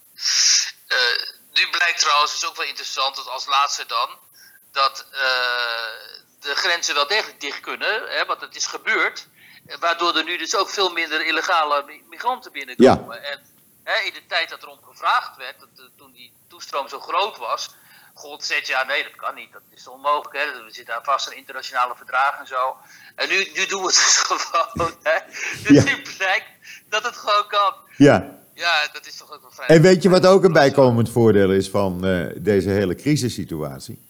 Nu 1.54 1.70
blijkt 1.70 2.00
trouwens, 2.00 2.34
is 2.34 2.48
ook 2.48 2.58
wel 2.58 2.66
interessant, 2.66 3.16
dat 3.16 3.30
als 3.30 3.46
laatste 3.48 3.84
dan, 3.88 4.10
dat 4.84 5.06
eh, 5.12 5.20
de 6.40 6.56
grenzen 6.56 6.96
wel 6.96 7.08
degelijk 7.08 7.40
dicht 7.42 7.60
kunnen, 7.60 8.02
hè, 8.08 8.26
want 8.26 8.42
het 8.42 8.56
is 8.56 8.66
gebeurd, 8.66 9.28
waardoor 9.80 10.16
er 10.18 10.24
nu 10.24 10.38
dus 10.38 10.56
ook 10.56 10.70
veel 10.70 10.90
minder 10.92 11.26
illegale 11.26 11.84
mi- 11.88 12.04
migranten 12.10 12.52
binnenkomen. 12.52 13.24
En 13.24 13.40
hè, 13.84 13.98
in 14.06 14.14
de 14.14 14.26
tijd 14.28 14.50
dat 14.50 14.62
er 14.62 14.68
om 14.70 14.80
gevraagd 14.92 15.38
werd, 15.38 15.60
dat, 15.60 15.70
eh, 15.78 15.84
toen 15.98 16.12
die 16.12 16.32
toestroom 16.48 16.88
zo 16.88 17.00
groot 17.00 17.38
was, 17.38 17.76
God 18.14 18.44
zegt 18.46 18.68
ja, 18.68 18.84
nee, 18.86 19.04
dat 19.04 19.16
kan 19.16 19.36
niet, 19.36 19.52
dat 19.54 19.62
is 19.76 19.88
onmogelijk, 19.88 20.36
hè. 20.38 20.64
we 20.66 20.72
zitten 20.74 20.96
aan 20.96 21.04
vast 21.04 21.28
aan 21.28 21.34
internationale 21.34 21.94
verdragen 21.96 22.40
en 22.40 22.48
zo. 22.48 22.76
En 23.16 23.30
nu, 23.30 23.52
nu 23.54 23.66
doen 23.66 23.82
we 23.82 23.88
het 23.88 23.96
dus 24.06 24.18
gewoon, 24.28 24.96
hè. 25.04 25.18
Dus 25.64 25.84
Ja. 25.84 25.84
nu 25.84 26.02
blijkt 26.18 26.48
dat 26.90 27.04
het 27.04 27.18
gewoon 27.18 27.48
kan. 27.48 27.74
Ja. 27.98 28.36
Ja, 28.54 28.88
dat 28.94 29.06
is 29.06 29.18
toch 29.18 29.32
ook 29.34 29.42
wel 29.42 29.52
vrij. 29.52 29.68
En 29.68 29.82
weet 29.82 30.04
je 30.04 30.10
wat 30.10 30.26
ook 30.26 30.44
een 30.44 30.54
bijkomend 30.54 31.10
voordeel 31.12 31.52
is 31.52 31.70
van 31.70 32.06
eh, 32.06 32.26
deze 32.36 32.70
hele 32.70 32.96
crisissituatie? 32.96 34.07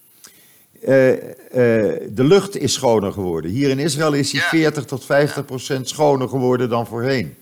Eh, 0.82 1.12
eh, 1.12 2.00
de 2.10 2.24
lucht 2.24 2.56
is 2.56 2.72
schoner 2.72 3.12
geworden. 3.12 3.50
Hier 3.50 3.68
in 3.70 3.78
Israël 3.78 4.12
is 4.12 4.30
die 4.30 4.40
Ja. 4.40 4.48
40 4.48 4.84
tot 4.84 5.04
50 5.04 5.44
procent 5.44 5.88
schoner 5.88 6.28
geworden 6.28 6.68
dan 6.68 6.86
voorheen. 6.86 7.36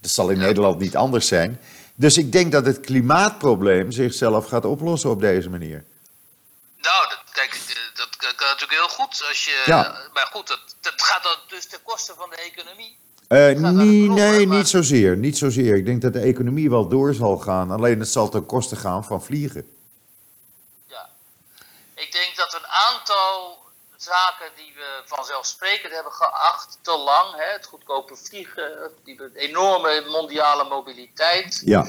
Dat 0.00 0.10
zal 0.10 0.28
in 0.30 0.38
Ja. 0.38 0.44
Nederland 0.46 0.78
niet 0.78 0.96
anders 0.96 1.26
zijn. 1.26 1.60
Dus 1.94 2.16
ik 2.18 2.32
denk 2.32 2.52
dat 2.52 2.66
het 2.66 2.80
klimaatprobleem 2.80 3.90
zichzelf 3.92 4.46
gaat 4.46 4.64
oplossen 4.64 5.10
op 5.10 5.20
deze 5.20 5.50
manier. 5.50 5.84
Nou, 6.82 7.08
dat, 7.08 7.22
kijk, 7.32 7.50
eh, 7.50 7.74
dat 7.94 8.16
kan, 8.16 8.28
natuurlijk 8.48 8.70
heel 8.80 8.88
goed. 8.88 9.24
Als 9.28 9.44
je, 9.44 9.62
Ja. 9.66 9.82
Maar 10.14 10.28
goed, 10.32 10.48
dat, 10.48 10.60
dat 10.80 10.94
gaat 10.96 11.22
dan 11.22 11.36
dus 11.48 11.66
ten 11.66 11.78
koste 11.82 12.12
van 12.16 12.30
de 12.30 12.36
economie. 12.52 12.96
Eh, 13.28 13.38
naar 13.60 13.72
de 13.72 13.78
nee, 13.78 14.46
maar- 14.46 14.56
niet 14.56 14.68
zozeer. 14.68 15.16
Niet 15.16 15.38
zozeer. 15.38 15.76
Ik 15.76 15.84
denk 15.86 16.02
dat 16.02 16.12
de 16.12 16.20
economie 16.20 16.70
wel 16.70 16.88
door 16.88 17.14
zal 17.14 17.36
gaan. 17.38 17.70
Alleen 17.70 17.98
het 17.98 18.08
zal 18.08 18.28
ten 18.28 18.46
koste 18.46 18.76
gaan 18.76 19.04
van 19.04 19.22
vliegen. 19.24 19.66
Ja. 20.86 21.08
Ik 21.94 22.12
denk 22.12 22.32
dat 22.36 22.54
een 22.54 22.63
aantal 22.74 23.62
zaken 23.96 24.50
die 24.56 24.72
we 24.74 25.02
vanzelfsprekend 25.04 25.92
hebben 25.92 26.12
geacht 26.12 26.78
te 26.82 26.96
lang, 26.96 27.36
hè, 27.36 27.52
het 27.52 27.66
goedkope 27.66 28.16
vliegen, 28.16 28.90
die 29.04 29.30
enorme 29.34 30.04
mondiale 30.08 30.64
mobiliteit, 30.64 31.62
Ja, 31.64 31.86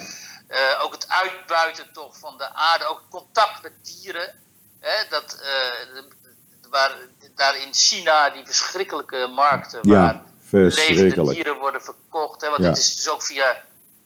eh, 0.48 0.84
ook 0.84 0.92
het 0.92 1.10
uitbuiten 1.10 1.94
toch 1.94 2.18
van 2.18 2.38
de 2.38 2.54
aarde, 2.54 2.86
ook 2.86 3.02
contact 3.10 3.62
met 3.62 3.74
dieren. 3.82 4.44
Hè, 4.80 5.08
dat, 5.10 5.34
eh, 5.34 6.02
waar, 6.70 6.98
daar 7.36 7.58
in 7.58 7.74
China 7.74 8.30
die 8.30 8.46
verschrikkelijke 8.46 9.28
markten 9.28 9.80
Ja, 9.82 9.94
waar 9.94 10.22
levende 10.52 11.34
dieren 11.34 11.58
worden 11.58 11.82
verkocht. 11.82 12.42
Hè, 12.42 12.50
want 12.50 12.62
Ja. 12.64 12.70
dit 12.70 12.78
is 12.78 12.96
dus 12.96 13.10
ook 13.10 13.24
via, 13.24 13.64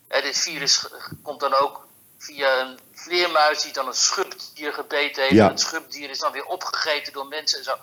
hè, 0.07 0.21
dit 0.21 0.37
virus 0.37 0.85
komt 1.23 1.39
dan 1.39 1.53
ook 1.53 1.87
via 2.19 2.59
een 2.59 2.79
vleermuis 2.93 3.61
die 3.61 3.73
dan 3.73 3.87
een 3.87 3.93
schubdier 3.93 4.73
gebeten 4.73 5.21
heeft. 5.23 5.35
Ja. 5.35 5.43
En 5.43 5.49
het 5.49 5.59
schubdier 5.59 6.09
is 6.09 6.19
dan 6.19 6.31
weer 6.31 6.45
opgegeten 6.45 7.13
door 7.13 7.27
mensen 7.27 7.57
en 7.57 7.63
zo. 7.63 7.77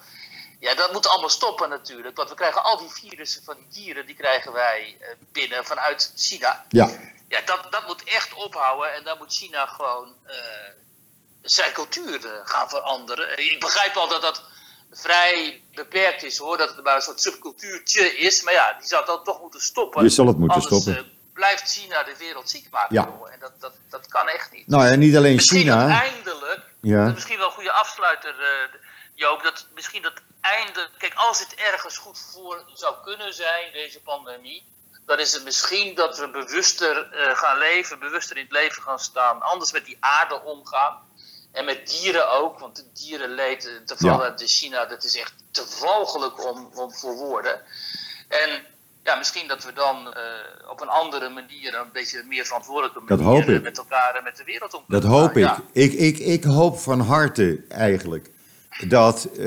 Ja, 0.61 0.75
dat 0.75 0.93
moet 0.93 1.09
allemaal 1.09 1.29
stoppen 1.29 1.69
natuurlijk. 1.69 2.17
Want 2.17 2.29
we 2.29 2.35
krijgen 2.35 2.63
al 2.63 2.79
die 2.79 2.89
virussen 2.91 3.45
van 3.45 3.57
die 3.57 3.85
dieren, 3.85 4.07
die 4.07 4.15
krijgen 4.15 4.53
wij 4.53 4.97
eh, 5.01 5.09
binnen 5.33 5.65
vanuit 5.65 6.13
China. 6.17 6.65
ja, 6.69 6.91
Ja, 7.29 7.41
dat, 7.45 7.67
dat 7.71 7.87
moet 7.87 8.05
echt 8.05 8.35
ophouden 8.35 8.95
en 8.95 9.05
dan 9.05 9.19
moet 9.19 9.33
China 9.33 9.67
gewoon 9.67 10.15
eh, 10.25 10.37
zijn 11.43 11.73
cultuur 11.73 12.27
eh, 12.27 12.41
gaan 12.45 12.69
veranderen. 12.69 13.39
Ik 13.39 13.61
begrijp 13.61 13.97
al 13.97 14.09
dat 14.09 14.23
dat 14.23 14.43
vrij 14.91 15.63
beperkt 15.75 16.23
is 16.23 16.39
hoor, 16.39 16.57
dat 16.57 16.69
het 16.69 16.85
maar 16.85 16.95
een 16.95 17.03
soort 17.03 17.21
subcultuurtje 17.21 18.17
is. 18.17 18.43
Maar 18.43 18.53
ja, 18.53 18.77
die 18.79 18.89
zou 18.89 19.07
dan 19.07 19.25
toch 19.25 19.41
moeten 19.41 19.61
stoppen. 19.61 20.03
Je 20.03 20.09
zal 20.09 20.27
het 20.27 20.39
moeten 20.39 20.63
Anders, 20.63 20.83
stoppen. 20.83 21.16
Blijft 21.37 21.73
China 21.73 22.03
de 22.03 22.17
wereld 22.19 22.51
ziek 22.51 22.71
maken. 22.71 22.95
Ja. 22.95 23.05
En 23.33 23.39
dat, 23.39 23.53
dat, 23.61 23.73
dat 23.91 24.07
kan 24.09 24.29
echt 24.29 24.53
niet. 24.53 24.67
Nou, 24.67 24.87
en 24.87 24.99
niet 24.99 25.17
alleen 25.17 25.35
misschien 25.35 25.61
China. 25.61 26.01
eindelijk, 26.01 26.63
Ja. 26.81 26.99
dat 26.99 27.09
is 27.09 27.15
misschien 27.15 27.39
wel 27.39 27.47
een 27.47 27.53
goede 27.61 27.73
afsluiter 27.73 28.35
eh, 28.41 28.81
Joop, 29.15 29.43
dat 29.43 29.67
misschien 29.75 30.03
dat 30.03 30.13
eindelijk, 30.41 30.91
kijk 30.99 31.15
als 31.15 31.39
het 31.39 31.55
ergens 31.55 31.97
goed 31.97 32.19
voor 32.33 32.65
zou 32.75 32.95
kunnen 33.05 33.35
zijn, 33.35 33.73
deze 33.73 34.01
pandemie, 34.01 34.67
dan 35.07 35.19
is 35.19 35.33
het 35.33 35.45
misschien 35.45 35.95
dat 35.95 36.19
we 36.19 36.31
bewuster 36.31 37.13
eh, 37.13 37.37
gaan 37.37 37.59
leven, 37.59 37.99
bewuster 37.99 38.37
in 38.37 38.43
het 38.43 38.53
leven 38.53 38.83
gaan 38.83 38.99
staan, 38.99 39.43
anders 39.43 39.73
met 39.73 39.85
die 39.85 39.97
aarde 40.01 40.43
omgaan. 40.43 41.05
En 41.53 41.65
met 41.65 41.89
dieren 41.89 42.31
ook, 42.31 42.59
want 42.59 42.77
het 42.77 42.97
dierenleed, 42.97 43.67
eh, 43.67 43.73
te 43.85 43.97
vallen 43.97 44.27
uit 44.27 44.39
de 44.39 44.47
China, 44.47 44.87
dat 44.87 45.05
is 45.05 45.17
echt 45.17 45.35
te 45.51 45.77
walgelijk 45.81 46.45
om, 46.45 46.71
om 46.75 46.93
voor 46.95 47.15
woorden. 47.15 47.63
En 48.29 48.67
ja, 49.07 49.15
misschien 49.17 49.49
dat 49.49 49.65
we 49.65 49.73
dan 49.73 49.97
eh, 50.15 50.23
op 50.71 50.81
een 50.81 50.89
andere 50.89 51.29
manier, 51.29 51.75
een 51.75 51.93
beetje 51.93 52.23
meer 52.29 52.45
verantwoordelijke 52.45 53.01
Dat 53.07 53.21
manier, 53.21 53.35
hoop 53.35 53.49
ik. 53.49 53.63
met 53.63 53.79
elkaar 53.79 54.15
en 54.17 54.25
met 54.25 54.37
de 54.37 54.45
wereld 54.45 54.75
om 54.75 54.83
Dat 54.89 55.03
hoop 55.05 55.31
ik. 55.31 55.43
Ja. 55.43 55.63
ik. 55.73 55.93
Ik 55.93 56.19
ik 56.19 56.45
hoop 56.45 56.79
van 56.79 57.01
harte 57.01 57.61
eigenlijk 57.69 58.31
dat, 58.89 59.25
eh, 59.25 59.47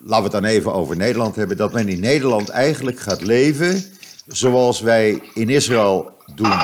laten 0.00 0.16
we 0.16 0.22
het 0.22 0.32
dan 0.32 0.44
even 0.44 0.72
over 0.72 0.96
Nederland 0.96 1.36
hebben, 1.36 1.56
dat 1.56 1.72
men 1.72 1.88
in 1.88 2.00
Nederland 2.00 2.48
eigenlijk 2.48 3.00
gaat 3.00 3.22
leven 3.22 3.84
zoals 4.26 4.80
wij 4.80 5.22
in 5.34 5.48
Israël 5.48 6.16
doen. 6.34 6.58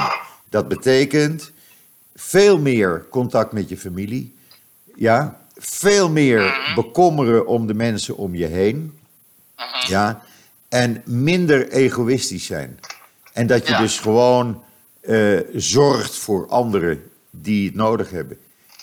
Dat 0.49 0.69
betekent 0.69 1.53
veel 2.15 2.59
meer 2.59 3.07
contact 3.11 3.53
met 3.53 3.69
je 3.69 3.77
familie, 3.77 4.37
ja, 4.95 5.41
veel 5.57 6.11
meer 6.11 6.73
bekommeren 6.75 7.47
om 7.47 7.67
de 7.67 7.75
mensen 7.75 8.17
om 8.17 8.35
je 8.35 8.47
heen, 8.47 8.99
ja, 9.87 10.23
en 10.75 11.03
minder 11.05 11.69
egoïstisch 11.69 12.47
zijn. 12.47 12.79
En 13.33 13.47
dat 13.47 13.67
je 13.67 13.73
Ja. 13.73 13.79
dus 13.81 13.99
gewoon 13.99 14.63
eh, 15.01 15.39
zorgt 15.55 16.15
voor 16.17 16.47
anderen 16.49 17.03
die 17.31 17.67
het 17.67 17.75
nodig 17.75 18.11
hebben. 18.11 18.39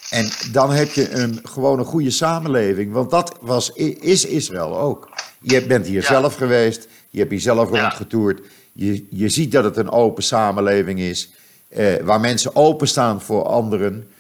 En 0.10 0.30
dan 0.52 0.72
heb 0.72 0.92
je 0.92 1.10
een, 1.10 1.40
gewoon 1.44 1.80
een 1.80 1.86
goede 1.86 2.10
samenleving. 2.12 2.92
Want 2.94 3.10
dat 3.12 3.38
was, 3.42 3.70
is 4.00 4.26
Israël 4.26 4.80
ook. 4.80 5.10
Je 5.42 5.66
bent 5.66 5.86
hier 5.88 6.02
Ja. 6.02 6.08
zelf 6.08 6.36
geweest. 6.36 6.88
Je 7.10 7.20
hebt 7.20 7.32
hier 7.32 7.40
zelf 7.40 7.72
Ja. 7.72 7.82
rondgetoerd. 7.82 8.42
Je, 8.74 9.06
je 9.10 9.30
ziet 9.30 9.52
dat 9.52 9.64
het 9.64 9.78
een 9.78 9.90
open 9.92 10.24
samenleving 10.24 11.00
is. 11.00 11.30
eh, 11.70 11.96
waar 12.04 12.20
mensen 12.20 12.56
openstaan 12.56 13.22
voor 13.22 13.44
anderen. 13.46 14.12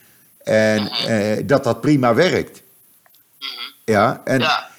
En 0.44 0.88
eh, 0.88 1.44
dat 1.48 1.64
dat 1.64 1.82
prima 1.82 2.14
werkt. 2.14 2.62
Ja, 3.86 4.22
en 4.26 4.40
Ja, 4.40 4.70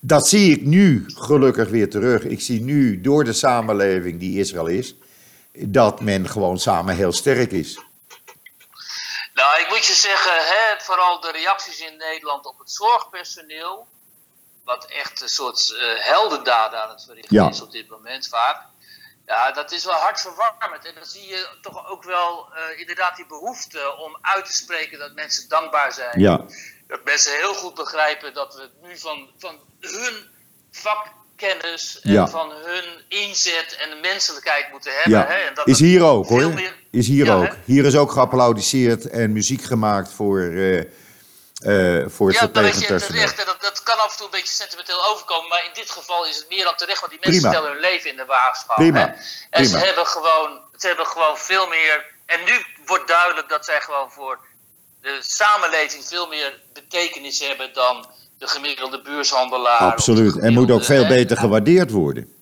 dat 0.00 0.28
zie 0.28 0.56
ik 0.56 0.62
nu 0.62 1.04
gelukkig 1.14 1.68
weer 1.68 1.90
terug. 1.90 2.22
Ik 2.24 2.40
zie 2.40 2.60
nu 2.60 3.00
door 3.00 3.24
de 3.24 3.32
samenleving 3.32 4.20
die 4.20 4.38
Israël 4.38 4.66
is. 4.66 4.94
dat 5.52 6.00
men 6.00 6.28
gewoon 6.28 6.58
samen 6.58 6.94
heel 6.96 7.12
sterk 7.12 7.50
is. 7.52 7.74
nou 9.34 9.60
ik 9.60 9.66
moet 9.68 9.84
je 9.86 9.92
zeggen, 9.92 10.32
hè, 10.32 10.84
vooral 10.84 11.20
de 11.20 11.30
reacties 11.32 11.80
in 11.80 11.96
Nederland 11.96 12.46
op 12.46 12.58
het 12.58 12.70
zorgpersoneel, 12.70 13.86
wat 14.64 14.84
echt 14.84 15.20
een 15.22 15.28
soort 15.28 15.74
eh 15.80 16.04
heldendaden 16.12 16.82
aan 16.82 16.90
het 16.90 17.04
verrichten 17.04 17.36
Ja. 17.36 17.48
is 17.48 17.60
op 17.62 17.72
dit 17.72 17.88
moment 17.88 18.28
vaak. 18.28 18.62
Ja, 19.26 19.52
dat 19.52 19.72
is 19.72 19.84
wel 19.84 19.94
hartverwarmend. 19.94 20.84
En 20.84 20.94
dan 20.94 21.04
zie 21.04 21.26
je 21.28 21.48
toch 21.62 21.88
ook 21.90 22.04
wel 22.04 22.48
eh, 22.54 22.80
inderdaad 22.80 23.16
die 23.16 23.26
behoefte 23.26 23.96
om 23.96 24.16
uit 24.20 24.44
te 24.44 24.52
spreken 24.52 24.98
dat 24.98 25.14
mensen 25.14 25.48
dankbaar 25.48 25.92
zijn. 25.92 26.20
Ja, 26.20 26.44
Dat 26.88 27.04
mensen 27.04 27.32
heel 27.36 27.54
goed 27.54 27.74
begrijpen 27.74 28.34
dat 28.34 28.54
we 28.54 28.60
het 28.60 28.70
nu 28.82 28.98
van, 28.98 29.28
van 29.38 29.58
hun 29.80 30.14
vakkennis 31.36 32.00
en 32.00 32.12
Ja. 32.12 32.28
van 32.28 32.50
hun 32.52 32.84
inzet 33.08 33.76
en 33.80 33.90
de 33.90 33.96
menselijkheid 34.02 34.70
moeten 34.70 34.92
hebben. 34.94 35.12
ja. 35.18 35.26
Hè? 35.26 35.34
En 35.34 35.54
dat 35.54 35.66
is 35.68 35.78
hier 35.80 36.02
ook 36.04 36.28
hoor. 36.28 36.54
meer- 36.54 36.76
Is 36.90 37.06
hier 37.08 37.24
Ja, 37.24 37.34
ook. 37.34 37.46
hè? 37.46 37.54
Hier 37.64 37.84
is 37.84 37.96
ook 37.96 38.12
geapplaudisseerd 38.12 39.08
en 39.10 39.32
muziek 39.32 39.62
gemaakt 39.62 40.12
voor, 40.12 40.40
eh, 40.40 40.78
eh, 40.78 40.86
voor 42.08 42.28
het 42.28 42.36
Ja, 42.38 42.46
dat 42.46 42.62
weet 42.62 42.72
je 42.80 42.86
verpleegpersoneel. 42.86 42.98
terecht. 43.08 43.38
En 43.40 43.46
dat, 43.46 43.60
dat 43.60 43.82
kan 43.82 43.98
af 43.98 44.10
en 44.10 44.16
toe 44.16 44.26
een 44.26 44.32
beetje 44.38 44.54
sentimenteel 44.54 45.04
overkomen. 45.06 45.48
Maar 45.48 45.64
in 45.64 45.70
dit 45.74 45.90
geval 45.90 46.26
is 46.26 46.36
het 46.36 46.48
meer 46.48 46.64
dan 46.64 46.76
terecht. 46.76 47.00
Want 47.00 47.12
die 47.12 47.20
mensen 47.20 47.40
Prima. 47.42 47.54
stellen 47.56 47.72
hun 47.72 47.90
leven 47.90 48.10
in 48.10 48.16
de 48.16 48.24
waagschaal. 48.24 48.76
Prima. 48.76 48.98
Hè? 48.98 49.12
En 49.50 49.66
ze 49.66 49.76
hebben, 49.78 50.06
gewoon, 50.06 50.60
ze 50.76 50.86
hebben 50.86 51.06
gewoon 51.06 51.38
veel 51.38 51.66
meer... 51.68 52.04
En 52.26 52.40
nu 52.44 52.52
wordt 52.86 53.08
duidelijk 53.08 53.48
dat 53.48 53.64
zij 53.64 53.80
gewoon 53.80 54.10
voor 54.10 54.38
de 55.16 55.18
samenleving 55.22 56.04
veel 56.04 56.26
meer 56.28 56.60
betekenis 56.72 57.40
hebben 57.40 57.72
dan 57.72 58.06
de 58.38 58.46
gemiddelde 58.48 59.02
beurshandelaar. 59.02 59.78
Absoluut. 59.92 60.38
En 60.38 60.52
moet 60.52 60.70
ook 60.70 60.84
veel 60.84 61.06
beter 61.06 61.36
gewaardeerd 61.36 61.90
worden. 61.90 62.32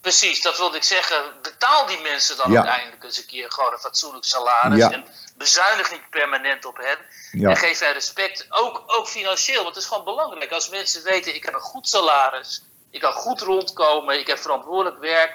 Precies, 0.00 0.42
dat 0.42 0.56
wilde 0.56 0.76
ik 0.76 0.82
zeggen. 0.82 1.16
Betaal 1.42 1.86
die 1.86 2.00
mensen 2.00 2.36
dan 2.36 2.50
Ja. 2.52 2.56
uiteindelijk 2.56 3.04
eens 3.04 3.18
een 3.18 3.26
keer 3.26 3.50
gewoon 3.52 3.72
een 3.72 3.78
fatsoenlijk 3.78 4.24
salaris. 4.24 4.78
Ja. 4.78 4.90
En 4.92 5.04
bezuinig 5.36 5.90
niet 5.90 6.10
permanent 6.10 6.64
op 6.64 6.76
hen. 6.76 6.98
Ja. 7.40 7.50
En 7.50 7.56
geef 7.56 7.78
hen 7.78 7.92
respect, 7.92 8.46
ook, 8.48 8.82
ook 8.86 9.08
financieel. 9.08 9.62
Want 9.62 9.74
het 9.74 9.84
is 9.84 9.88
gewoon 9.90 10.04
belangrijk. 10.04 10.52
Als 10.52 10.68
mensen 10.68 11.02
weten, 11.02 11.34
ik 11.34 11.44
heb 11.44 11.54
een 11.54 11.60
goed 11.60 11.88
salaris. 11.88 12.62
Ik 12.90 13.00
kan 13.00 13.12
goed 13.12 13.40
rondkomen. 13.40 14.18
Ik 14.18 14.26
heb 14.26 14.38
verantwoordelijk 14.38 15.00
werk. 15.00 15.32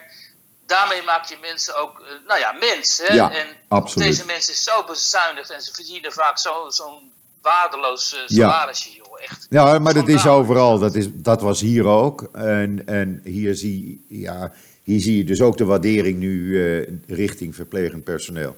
Daarmee 0.76 1.04
maak 1.04 1.26
je 1.26 1.38
mensen 1.42 1.76
ook, 1.82 2.00
eh, 2.00 2.28
nou 2.28 2.40
ja, 2.40 2.52
mens. 2.52 3.02
Hè? 3.04 3.14
Ja, 3.14 3.32
en 3.32 3.48
absoluut. 3.68 4.08
deze 4.08 4.26
mensen 4.26 4.54
is 4.54 4.64
zo 4.64 4.84
bezuinigd. 4.84 5.50
En 5.50 5.62
ze 5.62 5.74
verdienen 5.74 6.12
vaak 6.12 6.38
zo- 6.38 6.70
zo'n 6.70 7.12
waardeloos 7.42 8.14
eh, 8.16 8.20
Ja. 8.28 8.70
joh. 8.74 9.22
Echt. 9.22 9.48
Ja, 9.50 9.80
maar 9.80 9.94
dat 9.94 10.08
is 10.08 10.28
overal. 10.28 10.80
Dat, 10.80 10.96
is, 10.96 11.06
dat 11.12 11.42
was 11.42 11.60
hier 11.62 11.86
ook. 11.86 12.30
En, 12.34 12.82
en 12.86 13.22
hier, 13.24 13.56
zie, 13.56 14.06
ja, 14.10 14.52
hier 14.84 15.00
zie 15.02 15.18
je 15.18 15.24
dus 15.24 15.42
ook 15.42 15.58
de 15.58 15.66
waardering 15.66 16.18
nu 16.18 16.36
eh, 16.82 16.88
richting 17.08 17.56
verplegend 17.56 18.04
personeel. 18.04 18.58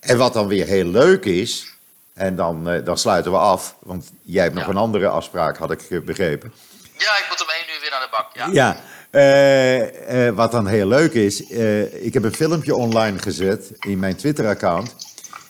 En 0.00 0.18
wat 0.18 0.32
dan 0.32 0.46
weer 0.46 0.66
heel 0.66 0.84
leuk 0.86 1.24
is, 1.24 1.66
en 2.14 2.36
dan, 2.36 2.82
dan 2.84 2.98
sluiten 2.98 3.32
we 3.32 3.38
af, 3.38 3.76
want 3.80 4.10
jij 4.22 4.42
hebt 4.42 4.54
nog 4.54 4.64
Ja. 4.64 4.70
een 4.70 4.76
andere 4.76 5.08
afspraak, 5.08 5.56
had 5.56 5.70
ik 5.70 6.04
begrepen. 6.04 6.52
Ja, 6.98 7.18
ik 7.18 7.26
moet 7.28 7.42
om 7.42 7.48
één 7.48 7.74
uur 7.74 7.80
weer 7.80 7.90
naar 7.90 8.00
de 8.00 8.08
bak. 8.10 8.30
Ja. 8.34 8.48
Ja, 8.52 8.76
eh, 9.14 10.26
eh, 10.28 10.34
wat 10.34 10.50
dan 10.52 10.66
heel 10.66 10.86
leuk 10.86 11.12
is, 11.12 11.46
eh, 11.46 12.04
ik 12.04 12.14
heb 12.14 12.24
een 12.24 12.34
filmpje 12.34 12.74
online 12.74 13.18
gezet 13.18 13.70
in 13.80 13.98
mijn 13.98 14.16
Twitter-account 14.16 14.94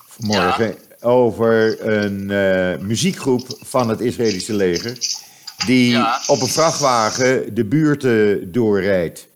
vanmorgen 0.07 0.75
over 1.01 1.87
een 1.89 2.27
muziekgroep 2.87 3.47
van 3.63 3.89
het 3.89 4.01
Israëlische 4.01 4.53
leger 4.55 4.99
die 5.67 5.91
Ja. 5.91 6.21
op 6.27 6.41
een 6.41 6.49
vrachtwagen 6.49 7.55
de 7.55 7.65
buurten 7.65 8.53
doorrijdt 8.53 9.27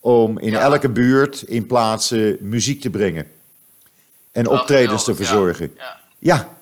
om 0.00 0.38
in 0.38 0.50
Ja. 0.50 0.60
elke 0.60 0.88
buurt 0.88 1.42
in 1.42 1.66
plaatsen 1.66 2.36
muziek 2.40 2.80
te 2.80 2.90
brengen 2.90 3.26
en 4.32 4.46
optredens 4.48 5.04
te 5.04 5.14
verzorgen. 5.14 5.72
Ja, 6.18 6.55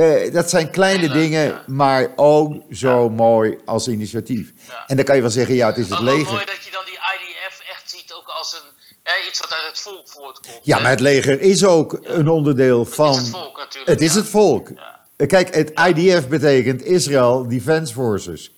Eh, 0.00 0.32
dat 0.32 0.50
zijn 0.50 0.70
kleine 0.70 1.08
dingen, 1.08 1.44
ja. 1.46 1.64
maar 1.66 2.12
ook 2.16 2.54
zo 2.70 3.10
mooi 3.10 3.58
als 3.64 3.88
initiatief. 3.88 4.52
Ja. 4.68 4.84
En 4.86 4.96
dan 4.96 5.04
kan 5.04 5.14
je 5.14 5.20
wel 5.20 5.30
zeggen, 5.30 5.54
ja, 5.54 5.66
het 5.66 5.76
is 5.76 5.88
het 5.88 5.98
Ook 5.98 6.04
wel 6.04 6.14
leger. 6.14 6.32
mooi 6.32 6.44
dat 6.44 6.64
je 6.64 6.70
dan 6.70 6.84
die 6.84 6.94
IDF 6.94 7.60
echt 7.70 7.90
ziet 7.90 8.12
ook 8.12 8.28
als 8.28 8.52
een, 8.62 9.28
iets 9.28 9.40
wat 9.40 9.52
uit 9.52 9.66
het 9.68 9.80
volk 9.80 10.08
voortkomt. 10.08 10.60
Ja, 10.62 10.76
hè. 10.76 10.82
maar 10.82 10.90
het 10.90 11.00
leger 11.00 11.40
is 11.40 11.64
ook 11.64 11.98
een 12.02 12.28
onderdeel 12.28 12.84
van. 12.84 13.14
Het 13.14 13.16
is 13.16 13.26
het 13.26 13.36
volk 13.36 13.56
natuurlijk. 13.58 13.90
Het 13.90 14.00
is 14.00 14.14
het 14.14 14.26
volk. 14.26 14.68
Eh, 15.16 15.26
Kijk, 15.28 15.54
het 15.54 15.70
IDF 15.88 16.28
betekent 16.28 16.84
Israel 16.84 17.48
Defense 17.48 17.92
Forces. 17.92 18.54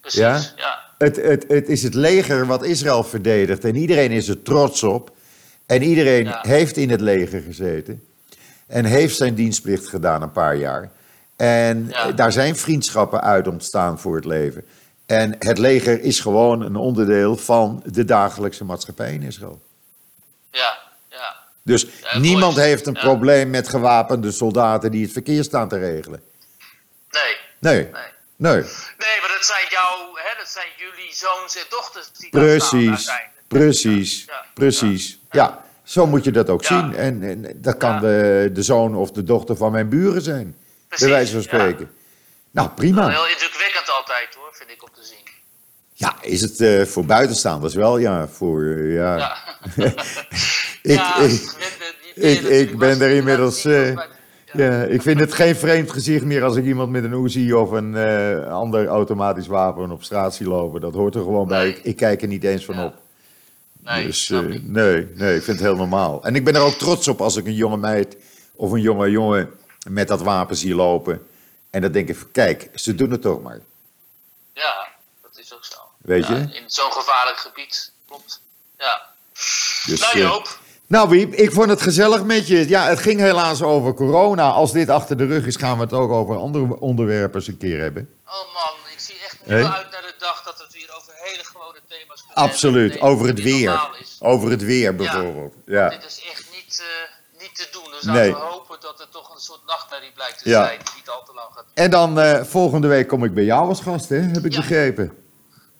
precies. 0.00 0.20
Ja? 0.20 0.40
Het, 0.98 1.16
het, 1.16 1.44
het 1.48 1.68
is 1.68 1.82
het 1.82 1.94
leger 1.94 2.46
wat 2.46 2.64
Israël 2.64 3.02
verdedigt. 3.02 3.64
En 3.64 3.76
iedereen 3.76 4.10
is 4.10 4.28
er 4.28 4.42
trots 4.42 4.82
op. 4.82 5.10
En 5.66 5.82
iedereen 5.82 6.34
heeft 6.40 6.76
in 6.76 6.90
het 6.90 7.00
leger 7.00 7.40
gezeten. 7.40 8.02
En 8.66 8.84
heeft 8.84 9.16
zijn 9.16 9.34
dienstplicht 9.34 9.88
gedaan 9.88 10.22
een 10.22 10.32
paar 10.32 10.56
jaar. 10.56 10.90
En 11.36 11.86
Ja. 11.90 12.12
daar 12.12 12.32
zijn 12.32 12.56
vriendschappen 12.56 13.20
uit 13.22 13.48
ontstaan 13.48 13.98
voor 13.98 14.16
het 14.16 14.24
leven. 14.24 14.64
En 15.06 15.36
het 15.38 15.58
leger 15.58 16.00
is 16.00 16.20
gewoon 16.20 16.60
een 16.60 16.76
onderdeel 16.76 17.36
van 17.36 17.82
de 17.86 18.04
dagelijkse 18.04 18.64
maatschappij 18.64 19.12
in 19.12 19.22
Israël. 19.22 19.60
ja, 20.50 20.78
ja. 21.10 21.36
Dus 21.62 21.86
Ja, 22.02 22.18
niemand 22.18 22.54
mooi. 22.56 22.66
heeft 22.68 22.86
een 22.86 22.94
Ja. 22.94 23.00
probleem 23.00 23.50
met 23.50 23.68
gewapende 23.68 24.30
soldaten 24.32 24.90
die 24.90 25.02
het 25.02 25.12
verkeer 25.12 25.44
staan 25.44 25.68
te 25.68 25.78
regelen. 25.78 26.22
Nee, 27.10 27.36
Nee, 27.58 27.82
nee. 27.82 27.90
nee. 28.36 28.52
Nee, 28.62 29.16
maar 29.20 29.30
dat 29.36 29.44
zijn 29.44 29.66
jouw, 29.70 30.10
hè, 30.14 30.38
dat 30.38 30.48
zijn 30.48 30.66
jullie 30.76 31.14
zoons 31.14 31.56
en 31.56 31.64
dochters 31.70 32.12
die 32.12 32.30
daar 32.30 32.60
staan 32.60 32.78
Precies, 32.80 33.10
precies, 33.48 34.26
precies. 34.54 35.18
Ja, 35.30 35.64
zo 35.86 36.06
moet 36.06 36.24
je 36.24 36.30
dat 36.30 36.48
ook 36.50 36.62
Ja. 36.64 36.80
zien. 36.80 36.94
En, 36.96 37.22
en 37.22 37.46
dat 37.56 37.76
kan 37.76 37.92
Ja. 37.92 38.00
de, 38.00 38.50
de 38.52 38.62
zoon 38.62 38.94
of 38.94 39.10
de 39.10 39.22
dochter 39.22 39.56
van 39.56 39.72
mijn 39.72 39.88
buren 39.88 40.22
zijn, 40.22 40.56
Precies, 40.88 41.06
bij 41.06 41.14
wijze 41.16 41.32
van 41.32 41.40
ja. 41.40 41.46
spreken. 41.46 41.90
Nou, 42.50 42.68
prima. 42.68 43.08
Heel 43.08 43.26
indrukwekkend 43.28 43.90
altijd 43.98 44.28
hoor, 44.38 44.48
vind 44.52 44.70
ik 44.70 44.82
om 44.82 44.88
te 44.94 45.00
zien. 45.04 45.34
Ja, 45.92 46.14
is 46.22 46.40
het 46.40 46.60
eh, 46.60 46.82
voor 46.82 47.04
buitenstaanders 47.04 47.74
wel? 47.74 47.98
Ja, 47.98 48.28
voor, 48.28 48.62
eh, 48.62 48.92
ja. 48.94 49.36
Ik, 50.82 52.40
ik, 52.40 52.78
ben 52.78 52.90
ik, 52.90 52.96
ik 52.96 53.00
er 53.02 53.10
inmiddels... 53.10 53.64
eh, 53.64 53.96
Ja, 54.52 54.82
ik 54.82 55.02
vind 55.02 55.20
het 55.20 55.34
geen 55.34 55.56
vreemd 55.56 55.90
gezicht 55.90 56.24
meer 56.24 56.44
als 56.44 56.56
ik 56.56 56.64
iemand 56.64 56.90
met 56.90 57.04
een 57.04 57.24
Uzi 57.24 57.52
of 57.52 57.70
een 57.70 57.96
ander 58.48 58.86
automatisch 58.86 59.46
wapen 59.46 59.90
op 59.90 60.02
straat 60.02 60.34
zie 60.34 60.46
lopen. 60.48 60.80
Dat 60.80 60.94
hoort 60.94 61.14
er 61.14 61.20
gewoon 61.22 61.48
bij. 61.48 61.68
Ik, 61.68 61.78
ik 61.82 61.96
kijk 61.96 62.22
er 62.22 62.28
niet 62.28 62.44
eens 62.44 62.64
van 62.64 62.74
Ja. 62.74 62.84
op. 62.84 62.94
Nee, 63.94 64.06
dus 64.06 64.30
eh, 64.30 64.38
ik. 64.38 64.62
nee, 64.62 65.08
nee, 65.14 65.36
ik 65.36 65.42
vind 65.42 65.58
het 65.58 65.66
heel 65.66 65.76
normaal. 65.76 66.24
En 66.24 66.34
ik 66.34 66.44
ben 66.44 66.54
er 66.54 66.60
ook 66.60 66.74
trots 66.74 67.08
op 67.08 67.20
als 67.20 67.36
ik 67.36 67.46
een 67.46 67.54
jonge 67.54 67.76
meid 67.76 68.16
of 68.54 68.70
een 68.72 68.80
jonge 68.80 69.10
jongen 69.10 69.50
met 69.88 70.08
dat 70.08 70.22
wapen 70.22 70.56
zie 70.56 70.74
lopen. 70.74 71.26
En 71.70 71.80
dan 71.82 71.92
denk 71.92 72.08
ik, 72.08 72.16
van, 72.16 72.30
kijk, 72.32 72.70
ze 72.74 72.94
doen 72.94 73.10
het 73.10 73.22
toch 73.22 73.42
maar. 73.42 73.58
Ja, 74.52 74.88
dat 75.22 75.38
is 75.38 75.54
ook 75.54 75.64
zo. 75.64 75.78
Weet 75.98 76.26
Ja, 76.26 76.34
je? 76.34 76.40
In 76.40 76.64
zo'n 76.66 76.92
gevaarlijk 76.92 77.38
gebied, 77.38 77.92
klopt. 78.06 78.40
Ja. 78.78 79.02
Dus, 79.86 80.00
nou 80.00 80.12
eh, 80.14 80.20
Joop, 80.20 80.58
nou 80.86 81.08
Wiep, 81.08 81.34
ik 81.34 81.52
vond 81.52 81.70
het 81.70 81.82
gezellig 81.82 82.22
met 82.24 82.46
je. 82.46 82.68
Ja, 82.68 82.88
het 82.88 82.98
ging 82.98 83.20
helaas 83.20 83.62
over 83.62 83.94
corona. 83.94 84.50
Als 84.50 84.72
dit 84.72 84.88
achter 84.88 85.16
de 85.16 85.26
rug 85.26 85.46
is, 85.46 85.56
gaan 85.56 85.76
we 85.76 85.82
het 85.82 85.92
ook 85.92 86.10
over 86.10 86.36
andere 86.36 86.80
onderwerpen 86.80 87.38
eens 87.40 87.48
een 87.48 87.58
keer 87.58 87.80
hebben. 87.80 88.08
oh 88.26 88.32
man, 88.54 88.74
ik 88.92 89.00
zie 89.00 89.16
echt 89.24 89.38
nu 89.44 89.54
wel 89.54 89.66
uit 89.72 89.90
naar 89.90 90.02
de 90.02 90.14
dag 90.18 90.42
dat 90.42 90.58
het 90.58 90.74
hele 91.30 91.44
gewone 91.44 91.80
thema's 91.88 92.20
kunnen 92.26 92.44
Absoluut, 92.50 92.90
hebben. 92.90 93.08
over 93.10 93.26
het 93.26 93.42
weer. 93.42 93.88
Over 94.20 94.50
het 94.50 94.62
weer 94.62 94.94
bijvoorbeeld. 94.94 95.54
Ja. 95.66 95.88
Dit 95.88 96.04
is 96.04 96.22
echt 96.30 96.44
niet, 96.54 96.82
eh, 96.82 97.40
niet 97.42 97.54
te 97.54 97.68
doen. 97.72 97.90
Dus 97.92 98.02
Nee. 98.02 98.30
laten 98.30 98.46
we 98.46 98.52
hopen 98.52 98.76
dat 98.80 98.98
het 98.98 99.12
toch 99.12 99.34
een 99.34 99.40
soort 99.40 99.60
nachtmerrie 99.66 100.12
blijkt 100.14 100.42
te 100.42 100.48
Ja. 100.48 100.64
zijn. 100.64 100.78
Die 100.84 100.94
niet 100.96 101.08
al 101.08 101.22
te 101.26 101.32
lang 101.34 101.48
gaat 101.54 101.64
En 101.74 101.90
dan 101.90 102.20
eh, 102.20 102.42
volgende 102.44 102.88
week 102.88 103.08
kom 103.08 103.24
ik 103.24 103.34
bij 103.34 103.44
jou 103.44 103.68
als 103.68 103.80
gast, 103.80 104.08
hè? 104.08 104.16
heb 104.16 104.44
ik 104.44 104.52
Ja. 104.52 104.58
begrepen. 104.60 105.12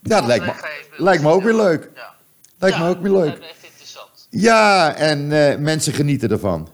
Ja, 0.03 0.17
dat 0.19 0.27
lijkt 0.27 0.45
me, 0.47 0.53
lijkt 0.97 1.23
me 1.23 1.31
ook 1.31 1.43
weer 1.43 1.55
leuk. 1.55 1.89
Ja. 1.95 2.15
Lijkt 2.59 2.77
me 2.79 2.83
Ja, 2.85 2.89
ook 2.91 3.01
weer 3.03 3.13
leuk. 3.13 3.39
Echt 3.39 3.65
interessant. 3.65 4.27
Ja, 4.31 4.95
en 4.95 5.33
eh, 5.33 5.57
mensen 5.59 5.93
genieten 5.93 6.31
ervan. 6.31 6.69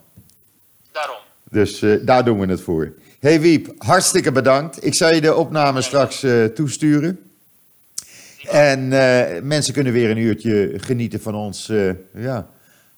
Daarom. 0.92 1.16
Dus 1.50 1.82
daar 2.02 2.24
doen 2.24 2.40
we 2.40 2.46
het 2.46 2.60
voor. 2.60 2.92
Hey 3.20 3.40
Wiep, 3.40 3.72
hartstikke 3.78 4.32
bedankt. 4.32 4.84
Ik 4.84 4.94
zal 4.94 5.14
je 5.14 5.20
de 5.20 5.34
opname 5.34 5.82
straks 5.82 6.24
toesturen. 6.54 7.31
En 8.48 8.92
eh, 8.92 9.42
mensen 9.42 9.72
kunnen 9.74 9.92
weer 9.92 10.10
een 10.10 10.16
uurtje 10.16 10.72
genieten 10.76 11.20
van 11.20 11.34
ons 11.34 11.68
eh 11.68 11.90
ja, 12.14 12.48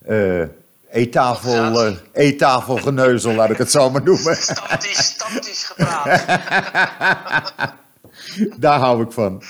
eh 0.07 0.43
eettafel, 0.91 1.97
eettafelgeneuzel, 2.13 3.35
laat 3.35 3.51
ik 3.51 3.59
het 3.59 3.71
zo 3.71 3.91
maar 3.91 4.03
noemen. 4.03 4.39
Tactisch, 4.55 5.17
tactisch 5.17 5.65
gepraat. 5.65 6.25
Daar 8.59 8.79
hou 8.79 9.03
ik 9.03 9.13
van. 9.13 9.43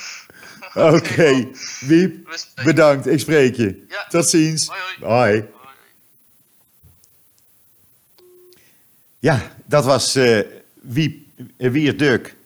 Oké, 0.74 1.48
Wiep, 1.80 2.38
bedankt. 2.64 3.06
Ik 3.06 3.20
spreek 3.20 3.54
je. 3.56 3.84
Ja. 3.88 4.06
Tot 4.08 4.28
ziens. 4.28 4.70
Hoi, 5.00 5.12
Hoi. 5.12 5.44
Ja, 9.18 9.40
dat 9.64 9.84
was 9.84 10.18
Wiep, 10.80 11.26
Wier 11.56 11.96
Duk. 11.96 12.36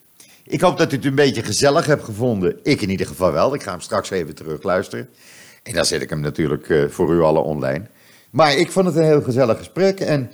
Ik 0.51 0.61
hoop 0.61 0.79
dat 0.79 0.93
u 0.93 0.97
het 0.97 1.05
een 1.05 1.15
beetje 1.15 1.43
gezellig 1.43 1.87
hebt 1.87 2.05
gevonden. 2.05 2.59
Ik 2.63 2.81
in 2.81 2.91
ieder 2.91 3.07
geval 3.07 3.33
wel. 3.33 3.55
Ik 3.55 3.63
ga 3.63 3.71
hem 3.71 3.81
straks 3.81 4.11
even 4.11 4.35
terug 4.35 4.63
luisteren. 4.63 5.09
En 5.63 5.75
dan 5.75 5.85
zet 5.85 6.03
ik 6.03 6.11
hem 6.11 6.21
natuurlijk 6.21 6.69
eh, 6.69 6.89
voor 6.89 7.13
u 7.13 7.21
allen 7.21 7.45
online. 7.45 7.85
Maar 8.31 8.57
ik 8.57 8.71
vond 8.71 8.87
het 8.87 8.97
een 8.97 9.05
heel 9.05 9.23
gezellig 9.23 9.59
gesprek. 9.59 10.01
En 10.01 10.31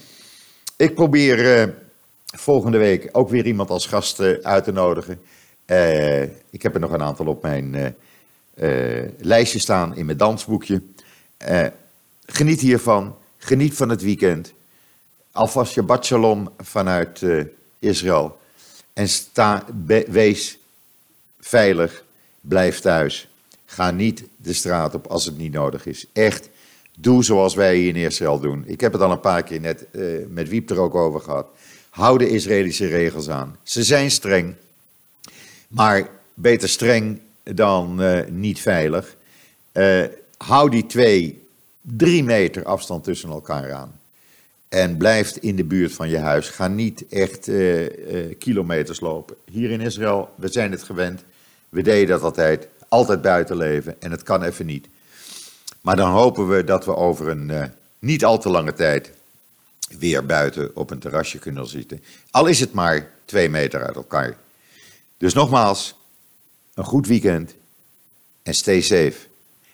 ik 0.76 0.94
probeer 0.94 1.60
eh, 1.60 1.68
volgende 2.24 2.78
week 2.78 3.08
ook 3.12 3.28
weer 3.28 3.46
iemand 3.46 3.70
als 3.70 3.86
gast 3.86 4.20
eh, 4.20 4.32
uit 4.42 4.64
te 4.64 4.72
nodigen. 4.72 5.20
Ik 6.50 6.62
heb 6.62 6.74
er 6.74 6.80
nog 6.80 6.92
een 6.92 7.02
aantal 7.02 7.26
op 7.26 7.42
mijn 7.42 7.96
lijstje 9.18 9.58
staan 9.58 9.96
in 9.96 10.06
mijn 10.06 10.18
dansboekje. 10.18 10.82
Geniet 12.26 12.60
hiervan. 12.60 13.16
Geniet 13.38 13.74
van 13.74 13.88
het 13.88 14.02
weekend. 14.02 14.52
Alvast 15.32 15.72
Shabbat 15.72 16.04
Shalom 16.04 16.50
vanuit 16.58 17.22
Israël. 17.78 18.38
En 18.94 19.08
sta, 19.08 19.64
wees 20.06 20.58
veilig. 21.40 22.04
Blijf 22.40 22.80
thuis. 22.80 23.28
Ga 23.64 23.90
niet 23.90 24.24
de 24.36 24.52
straat 24.52 24.94
op 24.94 25.06
als 25.06 25.24
het 25.24 25.38
niet 25.38 25.52
nodig 25.52 25.86
is. 25.86 26.06
Echt, 26.12 26.48
doe 26.96 27.24
zoals 27.24 27.54
wij 27.54 27.76
hier 27.76 27.96
in 27.96 28.02
Israël 28.02 28.40
doen. 28.40 28.64
Ik 28.66 28.80
heb 28.80 28.92
het 28.92 29.02
al 29.02 29.10
een 29.10 29.20
paar 29.20 29.42
keer 29.42 29.60
net 29.60 29.90
eh, 29.90 30.02
met 30.28 30.48
Wiep 30.48 30.70
er 30.70 30.80
ook 30.80 30.94
over 30.94 31.20
gehad. 31.20 31.46
Hou 31.90 32.18
de 32.18 32.28
Israëlische 32.28 32.86
regels 32.86 33.28
aan. 33.28 33.56
Ze 33.62 33.82
zijn 33.82 34.10
streng. 34.10 34.54
Maar 35.68 36.08
beter 36.34 36.68
streng 36.68 37.20
dan 37.42 38.02
eh, 38.02 38.26
niet 38.28 38.60
veilig. 38.60 39.16
Eh, 39.72 40.04
hou 40.36 40.70
die 40.70 40.86
twee, 40.86 41.42
drie 41.80 42.24
meter 42.24 42.64
afstand 42.64 43.04
tussen 43.04 43.30
elkaar 43.30 43.72
aan. 43.72 44.00
En 44.74 44.96
blijf 44.96 45.36
in 45.36 45.56
de 45.56 45.64
buurt 45.64 45.92
van 45.92 46.08
je 46.08 46.18
huis. 46.18 46.48
Ga 46.48 46.68
niet 46.68 47.08
echt 47.08 47.48
eh, 47.48 47.84
eh, 47.84 48.38
kilometers 48.38 49.00
lopen. 49.00 49.36
Hier 49.50 49.70
in 49.70 49.80
Israël, 49.80 50.30
we 50.36 50.48
zijn 50.48 50.70
het 50.70 50.82
gewend. 50.82 51.24
We 51.68 51.82
deden 51.82 52.08
dat 52.08 52.22
altijd. 52.22 52.68
Altijd 52.88 53.22
buiten 53.22 53.56
leven. 53.56 54.02
En 54.02 54.10
het 54.10 54.22
kan 54.22 54.42
even 54.42 54.66
niet. 54.66 54.88
Maar 55.80 55.96
dan 55.96 56.10
hopen 56.10 56.48
we 56.48 56.64
dat 56.64 56.84
we 56.84 56.96
over 56.96 57.28
een 57.28 57.50
eh, 57.50 57.64
niet 57.98 58.24
al 58.24 58.38
te 58.38 58.48
lange 58.48 58.72
tijd 58.72 59.12
weer 59.98 60.26
buiten 60.26 60.76
op 60.76 60.90
een 60.90 60.98
terrasje 60.98 61.38
kunnen 61.38 61.66
zitten. 61.66 62.02
Al 62.30 62.46
is 62.46 62.60
het 62.60 62.72
maar 62.72 63.10
twee 63.24 63.48
meter 63.48 63.86
uit 63.86 63.96
elkaar. 63.96 64.36
Dus 65.16 65.34
nogmaals, 65.34 65.94
een 66.74 66.84
goed 66.84 67.06
weekend 67.06 67.54
en 68.42 68.54
stay 68.54 68.80
safe. 68.80 69.18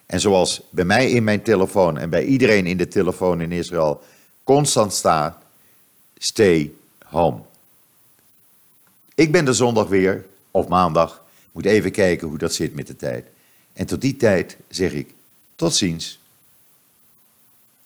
En 0.06 0.20
zoals 0.20 0.62
bij 0.70 0.84
mij 0.84 1.10
in 1.10 1.24
mijn 1.24 1.42
telefoon 1.42 1.98
en 1.98 2.10
bij 2.10 2.24
iedereen 2.24 2.66
in 2.66 2.76
de 2.76 2.88
telefoon 2.88 3.40
in 3.40 3.52
Israël 3.52 4.02
constant 4.50 4.92
staat, 4.92 5.36
stay 6.18 6.72
home. 7.04 7.40
Ik 9.14 9.32
ben 9.32 9.46
er 9.46 9.54
zondag 9.54 9.88
weer, 9.88 10.26
of 10.50 10.68
maandag. 10.68 11.24
Moet 11.52 11.64
even 11.64 11.92
kijken 11.92 12.28
hoe 12.28 12.38
dat 12.38 12.54
zit 12.54 12.74
met 12.74 12.86
de 12.86 12.96
tijd. 12.96 13.26
En 13.72 13.86
tot 13.86 14.00
die 14.00 14.16
tijd 14.16 14.56
zeg 14.68 14.92
ik 14.92 15.14
tot 15.54 15.74
ziens. 15.74 16.19